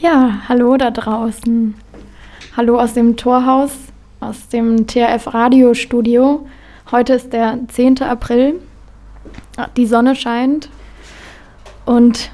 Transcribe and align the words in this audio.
Ja, 0.00 0.40
hallo 0.48 0.76
da 0.76 0.90
draußen. 0.90 1.74
Hallo 2.56 2.80
aus 2.80 2.94
dem 2.94 3.16
Torhaus, 3.16 3.70
aus 4.18 4.48
dem 4.48 4.88
TRF 4.88 5.32
Radiostudio. 5.32 6.48
Heute 6.90 7.12
ist 7.12 7.32
der 7.32 7.60
10. 7.68 8.02
April. 8.02 8.60
Die 9.76 9.86
Sonne 9.86 10.16
scheint 10.16 10.68
und 11.86 12.32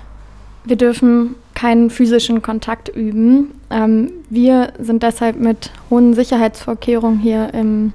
wir 0.65 0.77
dürfen 0.77 1.35
keinen 1.55 1.91
physischen 1.91 2.41
Kontakt 2.41 2.89
üben. 2.89 3.61
Ähm, 3.71 4.11
wir 4.31 4.73
sind 4.79 5.03
deshalb 5.03 5.37
mit 5.37 5.71
hohen 5.91 6.15
Sicherheitsvorkehrungen 6.15 7.19
hier 7.19 7.53
im 7.53 7.93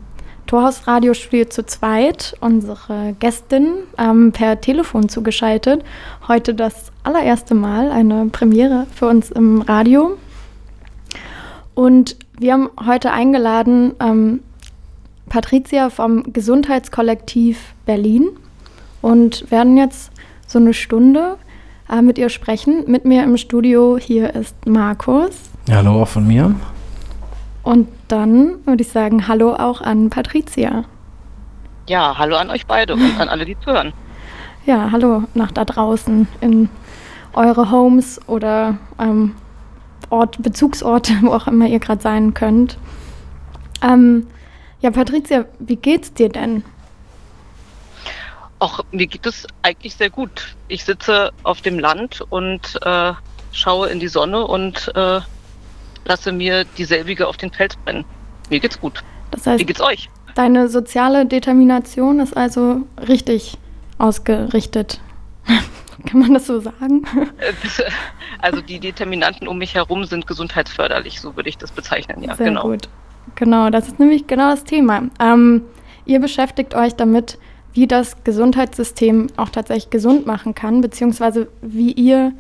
Torhaus 0.51 0.85
Radiostudio 0.85 1.45
zu 1.45 1.65
zweit. 1.65 2.35
Unsere 2.41 3.15
Gästin 3.21 3.67
ähm, 3.97 4.33
per 4.33 4.59
Telefon 4.59 5.07
zugeschaltet. 5.07 5.81
Heute 6.27 6.53
das 6.53 6.91
allererste 7.03 7.55
Mal 7.55 7.89
eine 7.89 8.25
Premiere 8.25 8.85
für 8.93 9.07
uns 9.07 9.31
im 9.31 9.61
Radio. 9.61 10.17
Und 11.73 12.17
wir 12.37 12.51
haben 12.51 12.69
heute 12.85 13.13
eingeladen 13.13 13.93
ähm, 14.01 14.41
Patricia 15.29 15.89
vom 15.89 16.33
Gesundheitskollektiv 16.33 17.73
Berlin 17.85 18.27
und 19.01 19.49
werden 19.51 19.77
jetzt 19.77 20.11
so 20.47 20.59
eine 20.59 20.73
Stunde 20.73 21.37
äh, 21.89 22.01
mit 22.01 22.17
ihr 22.17 22.27
sprechen. 22.27 22.83
Mit 22.87 23.05
mir 23.05 23.23
im 23.23 23.37
Studio 23.37 23.97
hier 23.97 24.35
ist 24.35 24.65
Markus. 24.65 25.31
Hallo 25.71 26.01
auch 26.01 26.09
von 26.09 26.27
mir. 26.27 26.53
Und 27.63 27.87
dann 28.11 28.65
würde 28.65 28.83
ich 28.83 28.89
sagen, 28.89 29.27
hallo 29.27 29.53
auch 29.53 29.81
an 29.81 30.09
Patricia. 30.09 30.83
Ja, 31.87 32.17
hallo 32.17 32.35
an 32.35 32.49
euch 32.49 32.65
beide 32.65 32.93
und 32.93 33.19
an 33.19 33.29
alle, 33.29 33.45
die 33.45 33.59
zuhören. 33.59 33.93
Ja, 34.63 34.91
hallo 34.91 35.23
nach 35.33 35.51
da 35.51 35.65
draußen 35.65 36.27
in 36.39 36.69
eure 37.33 37.71
Homes 37.71 38.21
oder 38.27 38.77
ähm, 38.99 39.33
Ort, 40.11 40.43
Bezugsorte, 40.43 41.13
wo 41.21 41.31
auch 41.31 41.47
immer 41.47 41.65
ihr 41.65 41.79
gerade 41.79 41.99
sein 41.99 42.35
könnt. 42.35 42.77
Ähm, 43.81 44.27
ja, 44.81 44.91
Patricia, 44.91 45.45
wie 45.57 45.77
geht's 45.77 46.13
dir 46.13 46.29
denn? 46.29 46.63
Ach, 48.59 48.81
mir 48.91 49.07
geht 49.07 49.25
es 49.25 49.47
eigentlich 49.63 49.95
sehr 49.95 50.11
gut. 50.11 50.55
Ich 50.67 50.83
sitze 50.85 51.31
auf 51.41 51.61
dem 51.61 51.79
Land 51.79 52.21
und 52.29 52.77
äh, 52.83 53.13
schaue 53.51 53.89
in 53.89 53.99
die 53.99 54.09
Sonne 54.09 54.45
und 54.45 54.91
äh, 54.93 55.21
lasse 56.05 56.31
mir 56.31 56.65
dieselbige 56.77 57.27
auf 57.27 57.37
den 57.37 57.51
Fels 57.51 57.75
brennen. 57.77 58.05
Mir 58.49 58.59
geht's 58.59 58.79
gut. 58.79 59.03
Das 59.31 59.47
heißt, 59.47 59.59
Wie 59.59 59.65
geht's 59.65 59.81
euch? 59.81 60.09
Deine 60.35 60.67
soziale 60.69 61.25
Determination 61.25 62.19
ist 62.19 62.35
also 62.35 62.83
richtig 63.07 63.57
ausgerichtet. 63.97 64.99
Kann 66.07 66.19
man 66.19 66.33
das 66.33 66.47
so 66.47 66.59
sagen? 66.59 67.05
Also 68.43 68.59
die 68.59 68.79
Determinanten 68.79 69.47
um 69.47 69.59
mich 69.59 69.75
herum 69.75 70.05
sind 70.05 70.25
gesundheitsförderlich, 70.25 71.21
so 71.21 71.35
würde 71.35 71.47
ich 71.47 71.59
das 71.59 71.71
bezeichnen, 71.71 72.23
ja. 72.23 72.35
Sehr 72.35 72.47
genau. 72.47 72.63
gut. 72.63 72.89
Genau, 73.35 73.69
das 73.69 73.87
ist 73.87 73.99
nämlich 73.99 74.25
genau 74.25 74.49
das 74.49 74.63
Thema. 74.63 75.03
Ähm, 75.19 75.61
ihr 76.05 76.19
beschäftigt 76.19 76.73
euch 76.73 76.95
damit, 76.95 77.37
wie 77.73 77.85
das 77.85 78.23
Gesundheitssystem 78.23 79.27
auch 79.37 79.49
tatsächlich 79.49 79.91
gesund 79.91 80.25
machen 80.25 80.55
kann, 80.55 80.81
beziehungsweise 80.81 81.49
wie 81.61 81.91
ihr 81.91 82.33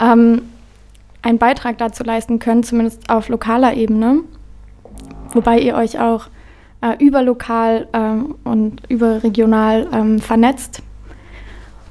ähm, 0.00 0.42
einen 1.24 1.38
Beitrag 1.38 1.78
dazu 1.78 2.04
leisten 2.04 2.38
könnt, 2.38 2.66
zumindest 2.66 3.10
auf 3.10 3.28
lokaler 3.28 3.74
Ebene, 3.74 4.20
wobei 5.32 5.58
ihr 5.58 5.74
euch 5.74 5.98
auch 5.98 6.28
äh, 6.82 7.02
überlokal 7.02 7.88
ähm, 7.92 8.36
und 8.44 8.82
überregional 8.88 9.88
ähm, 9.92 10.18
vernetzt. 10.20 10.82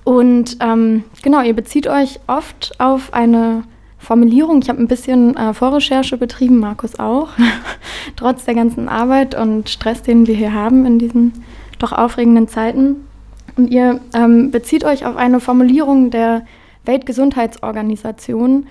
Und 0.04 0.58
ähm, 0.60 1.04
genau, 1.24 1.42
ihr 1.42 1.56
bezieht 1.56 1.88
euch 1.88 2.20
oft 2.28 2.80
auf 2.80 3.14
eine 3.14 3.64
Formulierung. 3.98 4.62
Ich 4.62 4.70
habe 4.70 4.80
ein 4.80 4.88
bisschen 4.88 5.36
äh, 5.36 5.54
Vorrecherche 5.54 6.18
betrieben, 6.18 6.60
Markus 6.60 7.00
auch, 7.00 7.30
trotz 8.16 8.46
der 8.46 8.54
ganzen 8.54 8.88
Arbeit 8.88 9.34
und 9.34 9.70
Stress, 9.70 10.04
den 10.04 10.28
wir 10.28 10.36
hier 10.36 10.54
haben 10.54 10.86
in 10.86 11.00
diesen 11.00 11.34
doch 11.80 11.92
aufregenden 11.92 12.48
Zeiten. 12.48 13.08
Und 13.56 13.70
ihr 13.72 14.00
ähm, 14.14 14.52
bezieht 14.52 14.84
euch 14.84 15.06
auf 15.06 15.16
eine 15.16 15.40
Formulierung 15.40 16.12
der 16.12 16.46
Weltgesundheitsorganisation, 16.86 18.68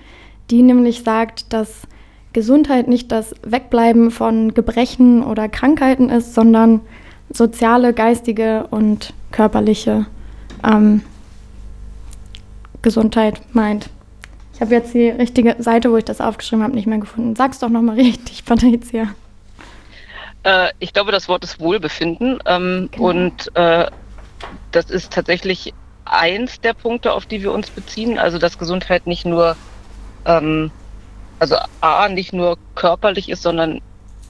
die 0.49 0.61
nämlich 0.61 1.03
sagt, 1.03 1.53
dass 1.53 1.87
Gesundheit 2.33 2.87
nicht 2.87 3.11
das 3.11 3.35
Wegbleiben 3.43 4.11
von 4.11 4.53
Gebrechen 4.53 5.23
oder 5.23 5.49
Krankheiten 5.49 6.09
ist, 6.09 6.33
sondern 6.33 6.81
soziale, 7.29 7.93
geistige 7.93 8.67
und 8.69 9.13
körperliche 9.31 10.05
ähm, 10.63 11.01
Gesundheit 12.81 13.41
meint. 13.53 13.89
Ich 14.53 14.61
habe 14.61 14.73
jetzt 14.73 14.93
die 14.93 15.09
richtige 15.09 15.55
Seite, 15.59 15.91
wo 15.91 15.97
ich 15.97 16.05
das 16.05 16.21
aufgeschrieben 16.21 16.63
habe, 16.63 16.75
nicht 16.75 16.85
mehr 16.85 16.99
gefunden. 16.99 17.35
Sag's 17.35 17.59
doch 17.59 17.69
nochmal 17.69 17.95
richtig, 17.99 18.45
Patricia. 18.45 19.09
Äh, 20.43 20.69
ich 20.79 20.93
glaube, 20.93 21.11
das 21.11 21.27
Wort 21.27 21.43
ist 21.43 21.59
Wohlbefinden. 21.59 22.39
Ähm, 22.45 22.89
genau. 22.91 23.09
Und 23.09 23.55
äh, 23.55 23.87
das 24.71 24.89
ist 24.91 25.11
tatsächlich 25.11 25.73
eins 26.05 26.59
der 26.61 26.73
Punkte, 26.73 27.13
auf 27.13 27.25
die 27.25 27.41
wir 27.41 27.51
uns 27.51 27.69
beziehen. 27.69 28.19
Also, 28.19 28.37
dass 28.37 28.57
Gesundheit 28.59 29.07
nicht 29.07 29.25
nur, 29.25 29.55
ähm, 30.25 30.71
also 31.39 31.57
A, 31.81 32.07
nicht 32.09 32.33
nur 32.33 32.57
körperlich 32.75 33.29
ist, 33.29 33.43
sondern 33.43 33.81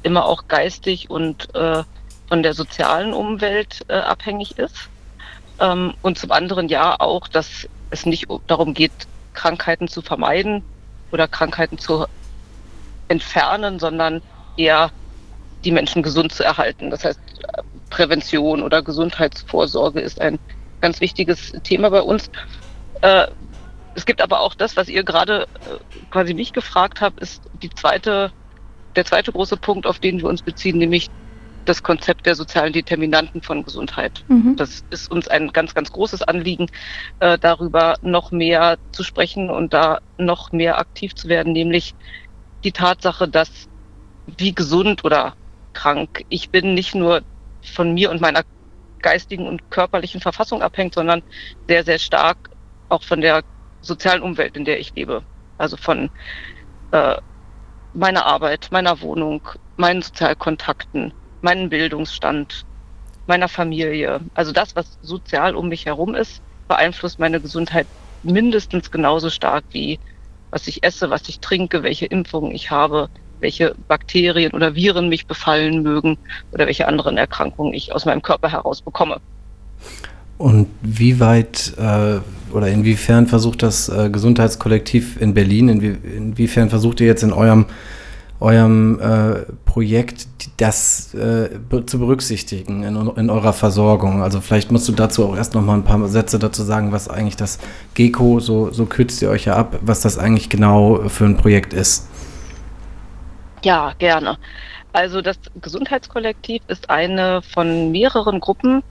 immer 0.02 0.26
auch 0.26 0.48
geistig 0.48 1.09
und 1.09 1.54
äh, 1.56 1.84
von 2.28 2.44
der 2.44 2.54
sozialen 2.54 3.14
Umwelt 3.14 3.81
äh, 3.88 3.94
abhängig 3.94 4.58
ist. 4.58 4.90
Ähm, 5.59 5.94
und 6.02 6.18
zum 6.18 6.31
anderen 6.31 6.68
ja 6.70 7.00
auch, 7.00 7.28
dass 7.28 7.68
es 7.92 8.06
nicht 8.06 8.28
darum 8.48 8.74
geht, 8.74 8.92
Krankheiten 9.34 9.88
zu 9.88 10.02
vermeiden 10.02 10.64
oder 11.12 11.28
Krankheiten 11.28 11.78
zu 11.78 12.06
entfernen, 13.08 13.80
sondern 13.80 14.22
eher 14.58 14.92
die 15.64 15.72
Menschen 15.72 16.04
gesund 16.04 16.34
zu 16.34 16.44
erhalten. 16.44 16.90
Das 16.90 17.06
heißt, 17.06 17.20
Prävention 17.90 18.64
oder 18.64 18.81
Gesundheitsvorsorge 18.81 20.00
ist 20.02 20.20
ein 20.20 20.40
ganz 20.81 21.00
wichtiges 21.00 21.54
Thema 21.64 21.90
bei 21.90 22.02
uns. 22.02 22.30
Äh, 23.02 23.28
es 23.94 24.06
gibt 24.06 24.22
aber 24.22 24.42
auch 24.42 24.56
das, 24.56 24.76
was 24.78 24.88
ihr 24.88 25.04
gerade 25.04 25.48
äh, 25.66 25.78
quasi 26.09 26.34
mich 26.34 26.54
gefragt 26.54 27.02
habt, 27.02 27.20
ist 27.20 27.50
die 27.54 27.70
zweite, 27.70 28.31
der 28.96 29.06
zweite 29.06 29.31
große 29.31 29.58
Punkt, 29.58 29.86
auf 29.86 30.00
den 30.00 30.20
wir 30.20 30.28
uns 30.28 30.42
beziehen, 30.42 30.78
nämlich 30.78 31.08
das 31.66 31.81
Konzept 31.81 32.26
der 32.26 32.36
sozialen 32.36 32.74
Determinanten 32.74 33.42
von 33.42 33.64
Gesundheit. 33.64 34.24
Mhm. 34.28 34.56
Das 34.58 34.84
ist 34.90 35.09
uns 35.09 35.28
ein 35.28 35.50
ganz, 35.50 35.74
ganz 35.74 35.92
großes 35.92 36.22
Anliegen, 36.22 36.68
äh, 37.20 37.38
darüber 37.40 37.96
noch 38.02 38.31
mehr 38.31 38.78
zu 38.92 39.04
sprechen 39.04 39.50
und 39.50 39.74
da 39.74 40.00
noch 40.18 40.52
mehr 40.52 40.78
aktiv 40.78 41.16
zu 41.16 41.30
werden, 41.30 41.54
nämlich 41.54 41.96
die 42.64 42.74
Tatsache, 42.74 43.28
dass 43.28 43.70
wie 44.25 44.54
gesund 44.54 45.06
oder 45.06 45.36
krank. 45.74 46.24
Ich 46.30 46.50
bin 46.50 46.74
nicht 46.74 46.96
nur 46.96 47.24
von 47.62 47.94
mir 47.94 48.12
und 48.12 48.22
meiner 48.22 48.44
geistigen 49.02 49.48
und 49.48 49.70
körperlichen 49.70 50.22
Verfassung 50.22 50.62
abhängt, 50.62 50.96
sondern 50.96 51.24
sehr, 51.68 51.84
sehr 51.84 52.00
stark 52.00 52.50
auch 52.90 53.04
von 53.04 53.22
der 53.22 53.44
sozialen 53.84 54.24
Umwelt, 54.24 54.58
in 54.58 54.66
der 54.66 54.80
ich 54.80 54.96
lebe. 54.96 55.22
Also 55.58 55.78
von 55.78 56.10
äh, 56.92 57.18
meiner 57.94 58.26
Arbeit, 58.26 58.70
meiner 58.72 59.02
Wohnung, 59.02 59.42
meinen 59.78 60.02
Sozialkontakten, 60.02 61.14
meinen 61.42 61.70
Bildungsstand, 61.70 62.66
meiner 63.28 63.48
Familie. 63.48 64.20
Also 64.34 64.52
das, 64.52 64.76
was 64.76 64.98
sozial 65.02 65.56
um 65.56 65.70
mich 65.70 65.86
herum 65.86 66.16
ist, 66.16 66.42
beeinflusst 66.68 67.20
meine 67.20 67.40
Gesundheit 67.40 67.88
mindestens 68.24 68.90
genauso 68.90 69.30
stark 69.30 69.64
wie 69.72 70.00
was 70.50 70.68
ich 70.68 70.84
esse, 70.84 71.10
was 71.10 71.28
ich 71.30 71.40
trinke, 71.40 71.82
welche 71.82 72.06
Impfungen 72.06 72.52
ich 72.52 72.70
habe, 72.70 73.10
welche 73.40 73.76
Bakterien 73.88 74.54
oder 74.54 74.76
Viren 74.76 75.10
mich 75.10 75.26
befallen 75.26 75.82
mögen 75.82 76.18
oder 76.52 76.68
welche 76.68 76.88
anderen 76.88 77.18
Erkrankungen 77.18 77.74
ich 77.74 77.92
aus 77.92 78.06
meinem 78.06 78.22
Körper 78.22 78.52
heraus 78.52 78.82
bekomme. 78.84 79.20
Und 80.38 80.68
wie 80.82 81.20
weit 81.20 81.74
äh, 81.78 82.20
oder 82.54 82.68
inwiefern 82.68 83.28
versucht 83.28 83.63
das 83.63 83.90
äh, 83.90 84.10
Gesundheitskollektiv 84.10 85.19
in 85.19 85.34
Berlin, 85.34 85.69
inwie 85.69 85.98
inwiefern 86.16 86.69
versucht 86.69 87.02
ihr 87.02 87.07
jetzt 87.07 87.24
in 87.24 87.34
eurem, 87.34 87.66
eurem 88.40 89.00
äh, 89.00 89.46
Projekt 89.66 90.28
das 90.57 91.13
äh, 91.13 91.50
zu 91.86 92.00
berücksichtigen 92.00 92.84
in, 92.84 92.96
in, 93.16 93.30
eurer 93.30 93.54
Versorgung? 93.54 94.22
Also 94.22 94.42
vielleicht 94.42 94.72
musst 94.72 94.88
du 94.88 94.92
dazu 94.92 95.25
auch 95.25 95.36
erst 95.36 95.56
noch 95.56 95.62
mal 95.62 95.75
ein 95.75 95.84
paar 95.84 96.07
Sätze 96.07 96.40
dazu 96.40 96.63
sagen, 96.63 96.92
was 96.92 97.10
eigentlich 97.10 97.38
das 97.38 97.60
GECO, 97.96 98.40
so, 98.40 98.72
so 98.72 98.86
kürzt 98.86 99.22
ihr 99.22 99.30
euch 99.30 99.46
ja 99.46 99.56
ab, 99.56 99.80
was 99.81 100.02
das 100.02 100.18
eigentlich 100.18 100.50
genau 100.50 101.10
für 101.10 101.25
ein 101.25 101.38
Projekt 101.38 101.74
ist. 101.74 102.07
Ja, 103.63 103.94
gerne. 103.98 104.38
Also 104.92 105.22
das 105.22 105.38
Gesundheitskollektiv 105.60 106.62
ist 106.68 106.90
eine 106.90 107.42
von 107.42 107.92
mehreren 107.92 108.40
Gruppen, 108.40 108.84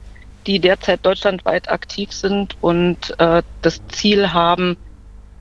die 0.46 0.60
derzeit 0.60 1.04
deutschlandweit 1.04 1.68
aktiv 1.68 2.12
sind 2.12 2.56
und 2.60 3.14
äh, 3.18 3.42
das 3.60 3.80
Ziel 3.88 4.32
haben, 4.32 4.76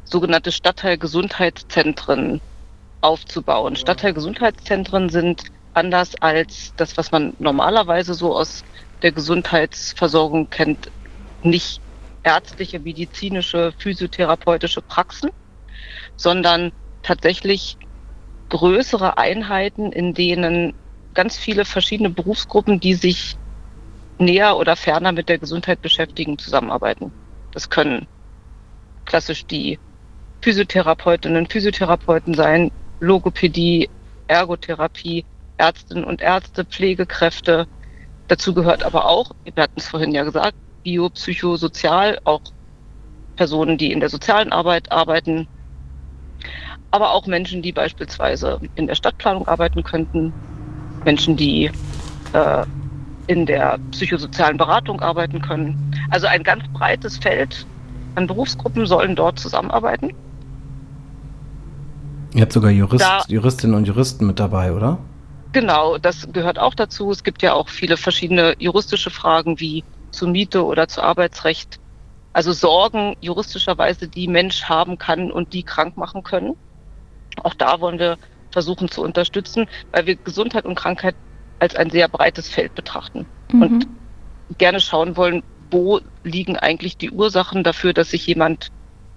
sogenannte 0.03 0.51
Stadtteilgesundheitszentren 0.51 2.41
aufzubauen. 3.01 3.75
Stadtteilgesundheitszentren 3.75 5.09
sind 5.09 5.43
anders 5.73 6.15
als 6.21 6.73
das, 6.75 6.97
was 6.97 7.11
man 7.11 7.33
normalerweise 7.39 8.13
so 8.13 8.35
aus 8.35 8.61
der 9.01 9.11
Gesundheitsversorgung 9.11 10.49
kennt, 10.49 10.91
nicht 11.41 11.81
ärztliche, 12.23 12.79
medizinische, 12.79 13.73
physiotherapeutische 13.77 14.81
Praxen, 14.81 15.31
sondern 16.15 16.71
tatsächlich 17.01 17.77
größere 18.49 19.17
Einheiten, 19.17 19.91
in 19.91 20.13
denen 20.13 20.73
ganz 21.13 21.37
viele 21.37 21.65
verschiedene 21.65 22.09
Berufsgruppen, 22.09 22.79
die 22.79 22.93
sich 22.93 23.37
näher 24.21 24.57
oder 24.57 24.75
ferner 24.75 25.11
mit 25.11 25.29
der 25.29 25.37
Gesundheit 25.37 25.81
beschäftigen, 25.81 26.37
zusammenarbeiten. 26.37 27.11
Das 27.51 27.69
können 27.69 28.07
klassisch 29.05 29.45
die 29.45 29.79
Physiotherapeutinnen, 30.41 31.47
Physiotherapeuten 31.47 32.33
sein, 32.33 32.71
Logopädie, 32.99 33.89
Ergotherapie, 34.27 35.25
Ärztinnen 35.57 36.03
und 36.03 36.21
Ärzte, 36.21 36.65
Pflegekräfte. 36.65 37.67
Dazu 38.27 38.53
gehört 38.53 38.83
aber 38.83 39.05
auch, 39.05 39.31
wir 39.43 39.63
hatten 39.63 39.77
es 39.77 39.89
vorhin 39.89 40.11
ja 40.11 40.23
gesagt, 40.23 40.55
biopsychosozial, 40.83 42.19
auch 42.23 42.41
Personen, 43.35 43.77
die 43.77 43.91
in 43.91 43.99
der 43.99 44.09
sozialen 44.09 44.51
Arbeit 44.51 44.91
arbeiten, 44.91 45.47
aber 46.91 47.11
auch 47.11 47.27
Menschen, 47.27 47.61
die 47.61 47.71
beispielsweise 47.71 48.59
in 48.75 48.87
der 48.87 48.95
Stadtplanung 48.95 49.47
arbeiten 49.47 49.83
könnten, 49.83 50.33
Menschen, 51.05 51.37
die 51.37 51.71
äh, 52.33 52.65
in 53.27 53.45
der 53.45 53.79
psychosozialen 53.91 54.57
Beratung 54.57 55.01
arbeiten 55.01 55.41
können. 55.41 55.77
Also 56.09 56.27
ein 56.27 56.43
ganz 56.43 56.63
breites 56.73 57.17
Feld 57.17 57.65
an 58.15 58.27
Berufsgruppen 58.27 58.85
sollen 58.85 59.15
dort 59.15 59.39
zusammenarbeiten. 59.39 60.13
Ihr 62.33 62.41
habt 62.41 62.53
sogar 62.53 62.71
Jurist, 62.71 63.03
da, 63.03 63.23
Juristinnen 63.27 63.75
und 63.75 63.87
Juristen 63.87 64.25
mit 64.25 64.39
dabei, 64.39 64.71
oder? 64.71 64.97
Genau, 65.53 65.97
das 65.97 66.31
gehört 66.31 66.59
auch 66.59 66.73
dazu. 66.73 67.11
Es 67.11 67.23
gibt 67.23 67.41
ja 67.41 67.53
auch 67.53 67.67
viele 67.67 67.97
verschiedene 67.97 68.55
juristische 68.57 69.09
Fragen 69.09 69.59
wie 69.59 69.83
zu 70.11 70.27
Miete 70.27 70.65
oder 70.65 70.87
zu 70.87 71.01
Arbeitsrecht. 71.01 71.79
Also 72.33 72.53
Sorgen 72.53 73.17
juristischerweise, 73.19 74.07
die 74.07 74.29
Mensch 74.29 74.63
haben 74.63 74.97
kann 74.97 75.31
und 75.31 75.51
die 75.53 75.63
krank 75.63 75.97
machen 75.97 76.23
können. 76.23 76.55
Auch 77.43 77.53
da 77.53 77.81
wollen 77.81 77.99
wir 77.99 78.17
versuchen 78.51 78.89
zu 78.89 79.01
unterstützen, 79.01 79.67
weil 79.91 80.05
wir 80.05 80.15
Gesundheit 80.15 80.65
und 80.65 80.75
Krankheit 80.75 81.15
als 81.61 81.75
ein 81.75 81.91
sehr 81.91 82.07
breites 82.07 82.49
Feld 82.49 82.73
betrachten 82.73 83.25
mhm. 83.53 83.61
und 83.61 83.87
gerne 84.57 84.79
schauen 84.79 85.15
wollen, 85.15 85.43
wo 85.69 86.01
liegen 86.23 86.57
eigentlich 86.57 86.97
die 86.97 87.11
Ursachen 87.11 87.63
dafür, 87.63 87.93
dass 87.93 88.09
sich 88.09 88.25
jemand 88.25 88.71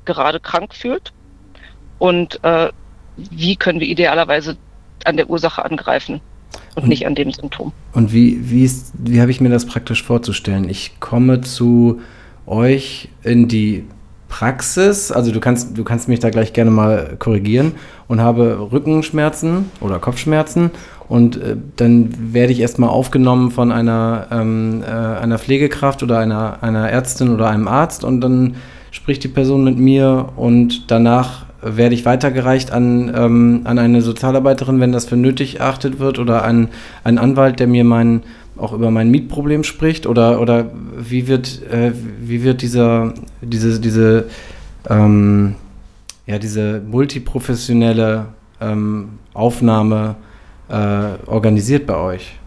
gerade 0.05 0.39
krank 0.39 0.75
fühlt 0.75 1.13
und 1.99 2.39
äh, 2.45 2.69
wie 3.17 3.57
können 3.57 3.81
wir 3.81 3.89
idealerweise 3.89 4.57
an 5.05 5.17
der 5.17 5.31
Ursache 5.31 5.65
angreifen 5.65 6.21
und, 6.75 6.83
und 6.83 6.89
nicht 6.91 7.07
an 7.07 7.15
dem 7.15 7.33
Symptom. 7.33 7.73
Und 7.93 8.13
wie, 8.13 8.51
wie, 8.51 8.71
wie 8.99 9.21
habe 9.21 9.31
ich 9.31 9.41
mir 9.41 9.49
das 9.49 9.67
praktisch 9.67 10.03
vorzustellen? 10.03 10.69
Ich 10.69 11.01
komme 11.01 11.41
zu 11.41 12.03
euch 12.47 13.09
in 13.23 13.49
die 13.49 13.85
Praxis, 14.29 15.13
also 15.13 15.31
du 15.31 15.39
kannst, 15.39 15.79
du 15.79 15.85
kannst 15.85 16.09
mich 16.09 16.19
da 16.19 16.29
gleich 16.29 16.53
gerne 16.53 16.73
mal 16.73 17.17
korrigieren 17.21 17.73
und 18.09 18.21
habe 18.21 18.69
Rückenschmerzen 18.73 19.71
oder 19.81 20.01
Kopfschmerzen 20.01 20.73
und 21.09 21.37
äh, 21.37 21.57
dann 21.77 22.33
werde 22.33 22.53
ich 22.53 22.61
erstmal 22.61 22.91
aufgenommen 22.91 23.51
von 23.51 23.73
einer, 23.73 24.27
ähm, 24.31 24.83
äh, 24.83 24.91
einer 24.91 25.39
Pflegekraft 25.39 26.03
oder 26.03 26.19
einer, 26.19 26.63
einer 26.63 26.89
Ärztin 26.89 27.31
oder 27.31 27.49
einem 27.49 27.69
Arzt 27.69 28.05
und 28.05 28.21
dann 28.21 28.55
spricht 28.91 29.25
die 29.25 29.29
Person 29.29 29.65
mit 29.65 29.79
mir 29.79 30.31
und 30.37 30.91
danach 30.91 31.45
werde 31.65 31.95
ich 31.95 32.05
weitergereicht 32.05 32.73
an, 32.73 33.13
ähm, 33.17 33.61
an 33.65 33.79
eine 33.79 34.03
Sozialarbeiterin, 34.03 34.81
wenn 34.81 34.93
das 34.93 35.07
für 35.07 35.17
nötig 35.17 35.61
erachtet 35.61 35.99
wird, 35.99 36.19
oder 36.19 36.45
an 36.45 36.69
einen 37.05 37.19
Anwalt, 37.19 37.59
der 37.59 37.67
mir 37.67 37.85
mein, 37.85 38.23
auch 38.57 38.73
über 38.73 38.91
mein 38.91 39.11
Mietproblem 39.11 39.65
spricht? 39.65 40.07
Oder, 40.07 40.41
oder 40.41 40.71
wie 40.99 41.27
wird, 41.27 41.63
äh, 41.71 41.93
wie 42.21 42.43
wird 42.45 42.63
dieser, 42.63 43.15
diese, 43.41 43.81
diese, 43.81 44.27
ähm, 44.91 45.55
ja, 46.27 46.39
diese 46.39 46.83
multiprofessionelle 46.87 48.27
ähm, 48.61 49.09
Aufnahme 49.33 50.17
äh, 50.69 50.75
organisiert 51.27 51.87
bei 51.87 51.97
euch? 51.97 52.39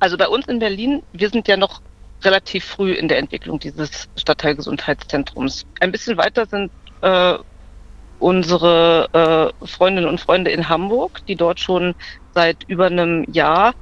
Also 0.00 0.16
bei 0.16 0.28
uns 0.28 0.48
in 0.48 0.58
Berlin, 0.58 1.02
wir 1.12 1.30
sind 1.30 1.46
ja 1.48 1.56
noch 1.56 1.80
relativ 2.24 2.64
früh 2.64 2.92
in 2.92 3.08
der 3.08 3.18
Entwicklung 3.18 3.58
dieses 3.58 4.08
Stadtteilgesundheitszentrums. 4.16 5.64
Ein 5.80 5.92
bisschen 5.92 6.16
weiter 6.16 6.46
sind 6.46 6.70
äh, 7.02 7.34
unsere 8.18 9.52
äh, 9.62 9.66
Freundinnen 9.66 10.08
und 10.08 10.20
Freunde 10.20 10.50
in 10.50 10.68
Hamburg, 10.68 11.24
die 11.26 11.36
dort 11.36 11.60
schon 11.60 11.94
seit 12.34 12.64
über 12.68 12.86
einem 12.86 13.24
Jahr 13.32 13.74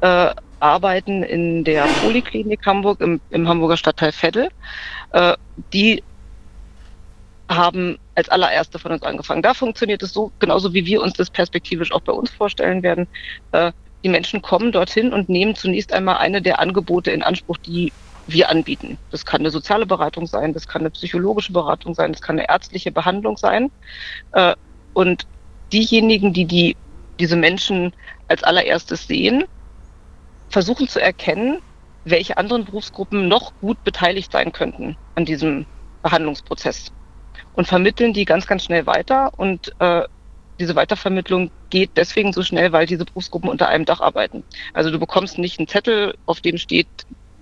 äh, 0.00 0.34
arbeiten 0.60 1.22
in 1.22 1.64
der 1.64 1.84
Poliklinik 2.02 2.64
Hamburg 2.64 3.00
im, 3.00 3.20
im 3.30 3.48
Hamburger 3.48 3.76
Stadtteil 3.76 4.12
Veddel. 4.12 4.48
Äh, 5.12 5.34
die 5.72 6.02
haben 7.48 7.98
als 8.14 8.28
allererste 8.28 8.78
von 8.78 8.92
uns 8.92 9.02
angefangen. 9.02 9.42
Da 9.42 9.54
funktioniert 9.54 10.02
es 10.02 10.12
so, 10.12 10.32
genauso 10.38 10.74
wie 10.74 10.86
wir 10.86 11.02
uns 11.02 11.14
das 11.14 11.30
perspektivisch 11.30 11.92
auch 11.92 12.00
bei 12.00 12.12
uns 12.12 12.30
vorstellen 12.30 12.82
werden. 12.82 13.06
Äh, 13.52 13.72
die 14.04 14.08
Menschen 14.08 14.42
kommen 14.42 14.72
dorthin 14.72 15.12
und 15.12 15.28
nehmen 15.28 15.54
zunächst 15.54 15.92
einmal 15.92 16.18
eine 16.18 16.42
der 16.42 16.60
Angebote 16.60 17.10
in 17.10 17.22
Anspruch, 17.22 17.58
die 17.58 17.92
wir 18.26 18.50
anbieten. 18.50 18.98
Das 19.10 19.24
kann 19.24 19.40
eine 19.40 19.50
soziale 19.50 19.86
Beratung 19.86 20.26
sein, 20.26 20.52
das 20.52 20.66
kann 20.66 20.82
eine 20.82 20.90
psychologische 20.90 21.52
Beratung 21.52 21.94
sein, 21.94 22.12
das 22.12 22.20
kann 22.20 22.38
eine 22.38 22.48
ärztliche 22.48 22.90
Behandlung 22.90 23.36
sein. 23.36 23.70
Äh, 24.32 24.54
und 24.92 25.26
diejenigen, 25.72 26.32
die, 26.32 26.46
die 26.46 26.76
diese 27.20 27.36
Menschen 27.36 27.92
als 28.28 28.42
allererstes 28.42 29.06
sehen, 29.06 29.44
versuchen 30.48 30.88
zu 30.88 31.00
erkennen, 31.00 31.60
welche 32.04 32.36
anderen 32.36 32.64
Berufsgruppen 32.64 33.28
noch 33.28 33.52
gut 33.60 33.82
beteiligt 33.84 34.32
sein 34.32 34.52
könnten 34.52 34.96
an 35.14 35.24
diesem 35.24 35.66
Behandlungsprozess 36.02 36.92
und 37.56 37.66
vermitteln 37.66 38.12
die 38.12 38.24
ganz, 38.24 38.46
ganz 38.46 38.64
schnell 38.64 38.86
weiter. 38.86 39.32
Und 39.36 39.74
äh, 39.80 40.02
diese 40.60 40.76
Weitervermittlung 40.76 41.50
geht 41.70 41.90
deswegen 41.96 42.32
so 42.32 42.42
schnell, 42.42 42.72
weil 42.72 42.86
diese 42.86 43.04
Berufsgruppen 43.04 43.50
unter 43.50 43.68
einem 43.68 43.84
Dach 43.84 44.00
arbeiten. 44.00 44.44
Also 44.72 44.90
du 44.90 44.98
bekommst 44.98 45.38
nicht 45.38 45.58
einen 45.58 45.68
Zettel, 45.68 46.14
auf 46.26 46.40
dem 46.40 46.58
steht, 46.58 46.86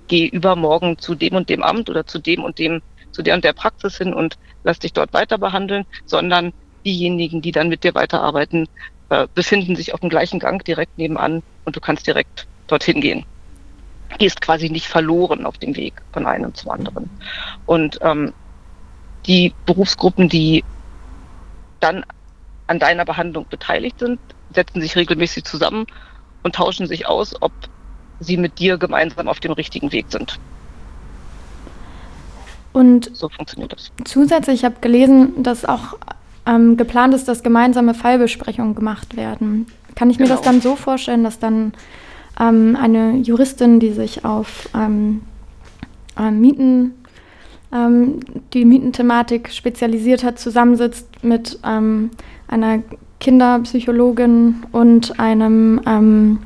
geh 0.09 0.27
übermorgen 0.27 0.99
zu 0.99 1.15
dem 1.15 1.35
und 1.35 1.49
dem 1.49 1.63
Amt 1.63 1.91
oder 1.91 2.07
zu 2.07 2.19
dem 2.19 2.43
und 2.43 2.59
dem, 2.59 2.81
zu 3.13 3.23
der 3.23 3.35
und 3.35 3.45
der 3.45 3.53
Praxis 3.53 3.99
hin 3.99 4.15
und 4.15 4.37
lass 4.65 4.79
dich 4.79 4.93
dort 4.93 5.13
weiter 5.13 5.39
behandeln, 5.39 5.85
sondern 6.07 6.53
diejenigen, 6.85 7.43
die 7.43 7.53
dann 7.53 7.69
mit 7.69 7.85
dir 7.85 7.95
weiterarbeiten, 7.95 8.69
äh, 9.09 9.27
befinden 9.35 9.77
sich 9.77 9.95
auf 9.95 10.01
dem 10.01 10.11
gleichen 10.11 10.39
Gang 10.39 10.65
direkt 10.65 10.99
nebenan 10.99 11.43
und 11.65 11.77
du 11.77 11.81
kannst 11.81 12.07
direkt 12.07 12.47
dorthin 12.67 13.01
gehen. 13.01 13.25
Gehst 14.19 14.41
quasi 14.41 14.69
nicht 14.69 14.87
verloren 14.87 15.47
auf 15.47 15.59
dem 15.59 15.77
Weg 15.77 15.95
von 16.13 16.27
einem 16.27 16.55
zum 16.55 16.71
anderen. 16.71 17.11
Und 17.67 17.99
ähm, 18.03 18.33
die 19.27 19.55
Berufsgruppen, 19.67 20.29
die 20.29 20.65
dann 21.81 22.05
an 22.67 22.79
deiner 22.79 23.05
Behandlung 23.05 23.47
beteiligt 23.49 23.99
sind, 23.99 24.19
setzen 24.55 24.81
sich 24.81 24.97
regelmäßig 24.97 25.45
zusammen 25.45 25.87
und 26.43 26.55
tauschen 26.55 26.87
sich 26.87 27.07
aus, 27.07 27.35
ob 27.41 27.53
sie 28.21 28.37
mit 28.37 28.59
dir 28.59 28.79
gemeinsam 28.79 29.29
auf 29.29 29.41
dem 29.41 29.53
richtigen 29.53 29.93
Weg 29.93 30.07
sind. 30.09 30.39
Und 32.73 33.15
so 33.17 33.29
funktioniert 33.29 33.73
das. 33.73 33.93
Zusätzlich, 34.05 34.61
ich 34.61 34.65
habe 34.65 34.77
gelesen, 34.81 35.43
dass 35.43 35.65
auch 35.65 35.97
ähm, 36.47 36.77
geplant 36.77 37.15
ist, 37.15 37.29
dass 37.29 37.43
gemeinsame 37.43 37.95
Fallbesprechungen 37.95 38.75
gemacht 38.75 39.17
werden. 39.17 39.67
Kann 39.95 40.11
ich 40.11 40.19
mir 40.19 40.25
genau. 40.25 40.37
das 40.37 40.45
dann 40.45 40.61
so 40.61 40.75
vorstellen, 40.75 41.23
dass 41.23 41.39
dann 41.39 41.73
ähm, 42.41 42.77
eine 42.81 43.19
Juristin, 43.19 43.79
die 43.79 43.93
sich 43.93 44.25
auf 44.25 44.69
ähm, 44.75 45.23
äh, 46.19 46.31
Mieten, 46.31 46.95
ähm, 47.75 48.21
die 48.53 48.65
Mietenthematik 48.65 49.51
spezialisiert 49.51 50.25
hat, 50.25 50.39
zusammensitzt 50.39 51.09
mit 51.23 51.59
ähm, 51.65 52.11
einer 52.49 52.83
Kinderpsychologin 53.21 54.65
und 54.73 55.19
einem 55.19 55.81
ähm, 55.87 56.39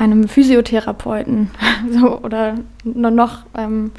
einem 0.00 0.28
Physiotherapeuten 0.28 1.50
so, 1.90 2.20
oder 2.20 2.54
nur 2.84 3.10
noch 3.10 3.44
ähm, 3.54 3.92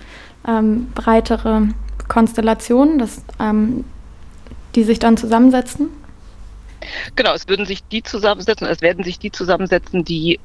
ähm, 0.48 0.88
breitere 0.94 1.68
Konstellationen, 2.08 2.98
dass, 2.98 3.24
ähm, 3.40 3.86
die 4.76 4.84
sich 4.84 5.00
dann 5.00 5.18
zusammensetzen? 5.18 5.90
Genau, 7.16 7.34
es 7.34 7.48
würden 7.48 7.66
sich 7.66 7.84
die 7.84 8.02
zusammensetzen, 8.02 8.68
es 8.68 8.82
werden 8.82 9.04
sich 9.04 9.20
die 9.20 9.32
zusammensetzen, 9.32 10.04
die 10.04 10.40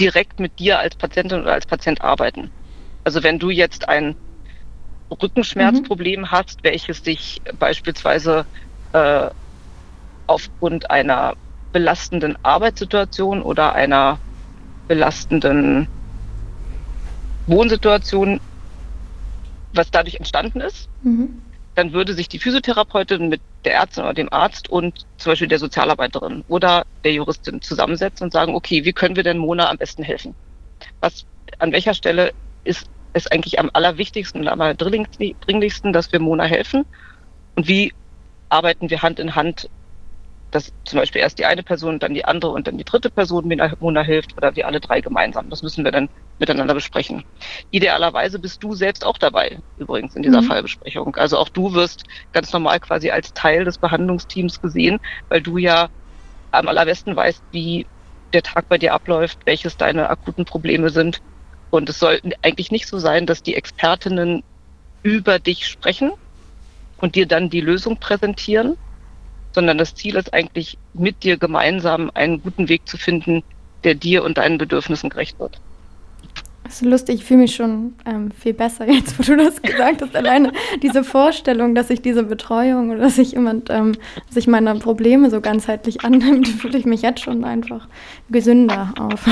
direkt 0.00 0.40
mit 0.40 0.58
dir 0.58 0.78
als 0.78 0.96
Patientin 0.96 1.42
oder 1.42 1.52
als 1.52 1.66
Patient 1.66 2.00
arbeiten. 2.00 2.50
Also 3.04 3.22
wenn 3.22 3.38
du 3.38 3.50
jetzt 3.50 3.88
ein 3.88 4.16
Rückenschmerzproblem 5.20 6.20
mhm. 6.20 6.30
hast, 6.30 6.62
welches 6.62 7.02
dich 7.02 7.40
beispielsweise 7.58 8.46
äh, 8.92 9.30
aufgrund 10.26 10.90
einer 10.90 11.34
belastenden 11.72 12.36
Arbeitssituation 12.42 13.42
oder 13.42 13.74
einer 13.74 14.18
belastenden 14.88 15.88
Wohnsituation, 17.46 18.40
was 19.72 19.90
dadurch 19.90 20.14
entstanden 20.14 20.60
ist, 20.60 20.88
mhm. 21.02 21.42
dann 21.74 21.92
würde 21.92 22.14
sich 22.14 22.28
die 22.28 22.38
Physiotherapeutin 22.38 23.28
mit 23.28 23.40
der 23.64 23.74
Ärztin 23.74 24.04
oder 24.04 24.14
dem 24.14 24.32
Arzt 24.32 24.68
und 24.70 25.04
zum 25.18 25.32
Beispiel 25.32 25.48
der 25.48 25.58
Sozialarbeiterin 25.58 26.44
oder 26.48 26.84
der 27.02 27.12
Juristin 27.12 27.60
zusammensetzen 27.60 28.24
und 28.24 28.32
sagen, 28.32 28.54
okay, 28.54 28.84
wie 28.84 28.92
können 28.92 29.16
wir 29.16 29.24
denn 29.24 29.38
Mona 29.38 29.68
am 29.68 29.78
besten 29.78 30.02
helfen? 30.02 30.34
Was, 31.00 31.26
an 31.58 31.72
welcher 31.72 31.94
Stelle 31.94 32.32
ist 32.64 32.88
ist 33.14 33.32
eigentlich 33.32 33.58
am 33.58 33.70
allerwichtigsten 33.72 34.42
und 34.42 34.48
am 34.48 34.60
allerdringlichsten, 34.60 35.92
dass 35.92 36.12
wir 36.12 36.20
Mona 36.20 36.44
helfen? 36.44 36.84
Und 37.54 37.68
wie 37.68 37.92
arbeiten 38.48 38.90
wir 38.90 39.02
Hand 39.02 39.18
in 39.18 39.34
Hand, 39.34 39.70
dass 40.50 40.72
zum 40.84 41.00
Beispiel 41.00 41.20
erst 41.20 41.38
die 41.38 41.46
eine 41.46 41.62
Person, 41.62 41.98
dann 41.98 42.14
die 42.14 42.24
andere 42.24 42.52
und 42.52 42.66
dann 42.66 42.78
die 42.78 42.84
dritte 42.84 43.10
Person 43.10 43.48
Mona 43.80 44.02
hilft 44.02 44.36
oder 44.36 44.54
wir 44.54 44.66
alle 44.66 44.80
drei 44.80 45.00
gemeinsam? 45.00 45.50
Das 45.50 45.62
müssen 45.62 45.84
wir 45.84 45.92
dann 45.92 46.08
miteinander 46.38 46.74
besprechen. 46.74 47.24
Idealerweise 47.70 48.38
bist 48.38 48.62
du 48.62 48.74
selbst 48.74 49.04
auch 49.04 49.18
dabei, 49.18 49.58
übrigens 49.76 50.14
in 50.14 50.22
dieser 50.22 50.42
mhm. 50.42 50.46
Fallbesprechung. 50.46 51.16
Also 51.16 51.38
auch 51.38 51.48
du 51.48 51.72
wirst 51.74 52.04
ganz 52.32 52.52
normal 52.52 52.80
quasi 52.80 53.10
als 53.10 53.32
Teil 53.32 53.64
des 53.64 53.78
Behandlungsteams 53.78 54.60
gesehen, 54.60 54.98
weil 55.28 55.40
du 55.40 55.58
ja 55.58 55.88
am 56.50 56.68
allerbesten 56.68 57.16
weißt, 57.16 57.42
wie 57.50 57.86
der 58.32 58.42
Tag 58.42 58.68
bei 58.68 58.78
dir 58.78 58.94
abläuft, 58.94 59.38
welches 59.44 59.76
deine 59.76 60.10
akuten 60.10 60.44
Probleme 60.44 60.90
sind. 60.90 61.20
Und 61.74 61.88
es 61.88 61.98
soll 61.98 62.20
eigentlich 62.42 62.70
nicht 62.70 62.86
so 62.86 63.00
sein, 63.00 63.26
dass 63.26 63.42
die 63.42 63.56
Expertinnen 63.56 64.44
über 65.02 65.40
dich 65.40 65.66
sprechen 65.66 66.12
und 66.98 67.16
dir 67.16 67.26
dann 67.26 67.50
die 67.50 67.60
Lösung 67.60 67.98
präsentieren, 67.98 68.76
sondern 69.56 69.76
das 69.78 69.96
Ziel 69.96 70.14
ist 70.14 70.32
eigentlich, 70.32 70.78
mit 70.92 71.24
dir 71.24 71.36
gemeinsam 71.36 72.12
einen 72.14 72.40
guten 72.40 72.68
Weg 72.68 72.88
zu 72.88 72.96
finden, 72.96 73.42
der 73.82 73.96
dir 73.96 74.22
und 74.22 74.38
deinen 74.38 74.56
Bedürfnissen 74.56 75.10
gerecht 75.10 75.40
wird. 75.40 75.60
Das 76.64 76.80
ist 76.80 76.82
lustig, 76.82 77.16
ich 77.16 77.24
fühle 77.24 77.40
mich 77.40 77.54
schon 77.54 77.92
ähm, 78.06 78.30
viel 78.30 78.54
besser 78.54 78.90
jetzt, 78.90 79.18
wo 79.18 79.22
du 79.22 79.36
das 79.44 79.60
gesagt 79.60 80.02
hast. 80.02 80.16
Alleine 80.16 80.52
diese 80.82 81.04
Vorstellung, 81.04 81.74
dass 81.74 81.90
ich 81.90 82.00
diese 82.00 82.24
Betreuung 82.24 82.90
oder 82.90 83.00
dass 83.00 83.16
sich 83.16 83.32
jemand 83.32 83.68
ähm, 83.70 83.92
sich 84.30 84.46
meiner 84.46 84.74
Probleme 84.76 85.30
so 85.30 85.40
ganzheitlich 85.40 86.04
annimmt, 86.04 86.48
fühle 86.60 86.78
ich 86.78 86.86
mich 86.86 87.02
jetzt 87.02 87.20
schon 87.20 87.44
einfach 87.44 87.86
gesünder 88.30 88.94
auf. 88.98 89.24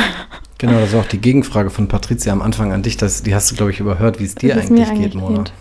Genau, 0.59 0.79
das 0.79 0.93
war 0.93 1.01
auch 1.01 1.07
die 1.07 1.21
Gegenfrage 1.21 1.71
von 1.71 1.89
Patricia 1.89 2.33
am 2.33 2.43
Anfang 2.43 2.73
an 2.73 2.83
dich. 2.83 2.99
Das, 2.99 3.23
die 3.23 3.35
hast 3.35 3.51
du, 3.51 3.57
glaube 3.57 3.73
ich, 3.73 3.81
überhört, 3.81 4.21
wie 4.21 4.25
es 4.25 4.35
dir 4.35 4.55
eigentlich, 4.55 4.89
eigentlich, 4.89 5.13
geht, 5.13 5.15
Mona. 5.15 5.39
Geht. 5.39 5.53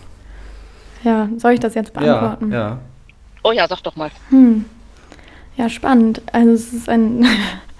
Ja, 1.03 1.29
soll 1.37 1.53
ich 1.53 1.59
das 1.59 1.73
jetzt 1.73 1.93
beantworten? 1.93 2.51
Ja, 2.51 2.57
ja. 2.57 2.79
Oh 3.43 3.51
ja, 3.51 3.67
sag 3.67 3.81
doch 3.81 3.95
mal. 3.95 4.11
Hm. 4.29 4.65
Ja, 5.57 5.69
spannend. 5.69 6.21
Also 6.31 6.51
es 6.51 6.73
ist 6.73 6.89
ein 6.89 7.25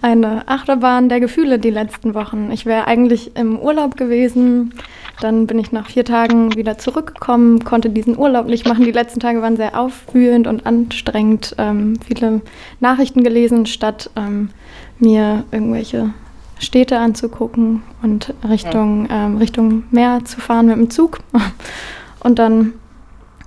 eine 0.00 0.48
Achterbahn 0.48 1.08
der 1.08 1.20
Gefühle 1.20 1.58
die 1.58 1.70
letzten 1.70 2.14
Wochen. 2.14 2.50
Ich 2.52 2.66
wäre 2.66 2.86
eigentlich 2.86 3.36
im 3.36 3.58
Urlaub 3.58 3.96
gewesen. 3.96 4.74
Dann 5.20 5.46
bin 5.46 5.58
ich 5.58 5.72
nach 5.72 5.88
vier 5.88 6.04
Tagen 6.04 6.56
wieder 6.56 6.78
zurückgekommen, 6.78 7.64
konnte 7.64 7.90
diesen 7.90 8.18
Urlaub 8.18 8.46
nicht 8.46 8.66
machen. 8.66 8.84
Die 8.84 8.92
letzten 8.92 9.20
Tage 9.20 9.42
waren 9.42 9.56
sehr 9.56 9.78
aufwühlend 9.78 10.46
und 10.46 10.66
anstrengend. 10.66 11.54
Ähm, 11.58 11.98
viele 12.06 12.40
Nachrichten 12.80 13.22
gelesen, 13.22 13.66
statt 13.66 14.10
ähm, 14.16 14.50
mir 14.98 15.44
irgendwelche 15.52 16.10
Städte 16.58 16.98
anzugucken 16.98 17.82
und 18.02 18.34
Richtung, 18.48 19.08
ähm, 19.10 19.36
Richtung 19.36 19.84
Meer 19.90 20.24
zu 20.24 20.40
fahren 20.40 20.66
mit 20.66 20.76
dem 20.76 20.90
Zug. 20.90 21.18
Und 22.20 22.38
dann, 22.38 22.74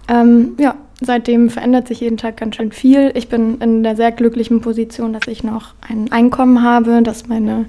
ähm, 0.09 0.55
ja, 0.59 0.75
seitdem 1.01 1.49
verändert 1.49 1.87
sich 1.87 1.99
jeden 1.99 2.17
Tag 2.17 2.37
ganz 2.37 2.55
schön 2.55 2.71
viel. 2.71 3.11
Ich 3.15 3.27
bin 3.29 3.59
in 3.59 3.83
der 3.83 3.95
sehr 3.95 4.11
glücklichen 4.11 4.61
Position, 4.61 5.13
dass 5.13 5.27
ich 5.27 5.43
noch 5.43 5.73
ein 5.87 6.11
Einkommen 6.11 6.63
habe, 6.63 7.01
dass 7.01 7.27
meine 7.27 7.65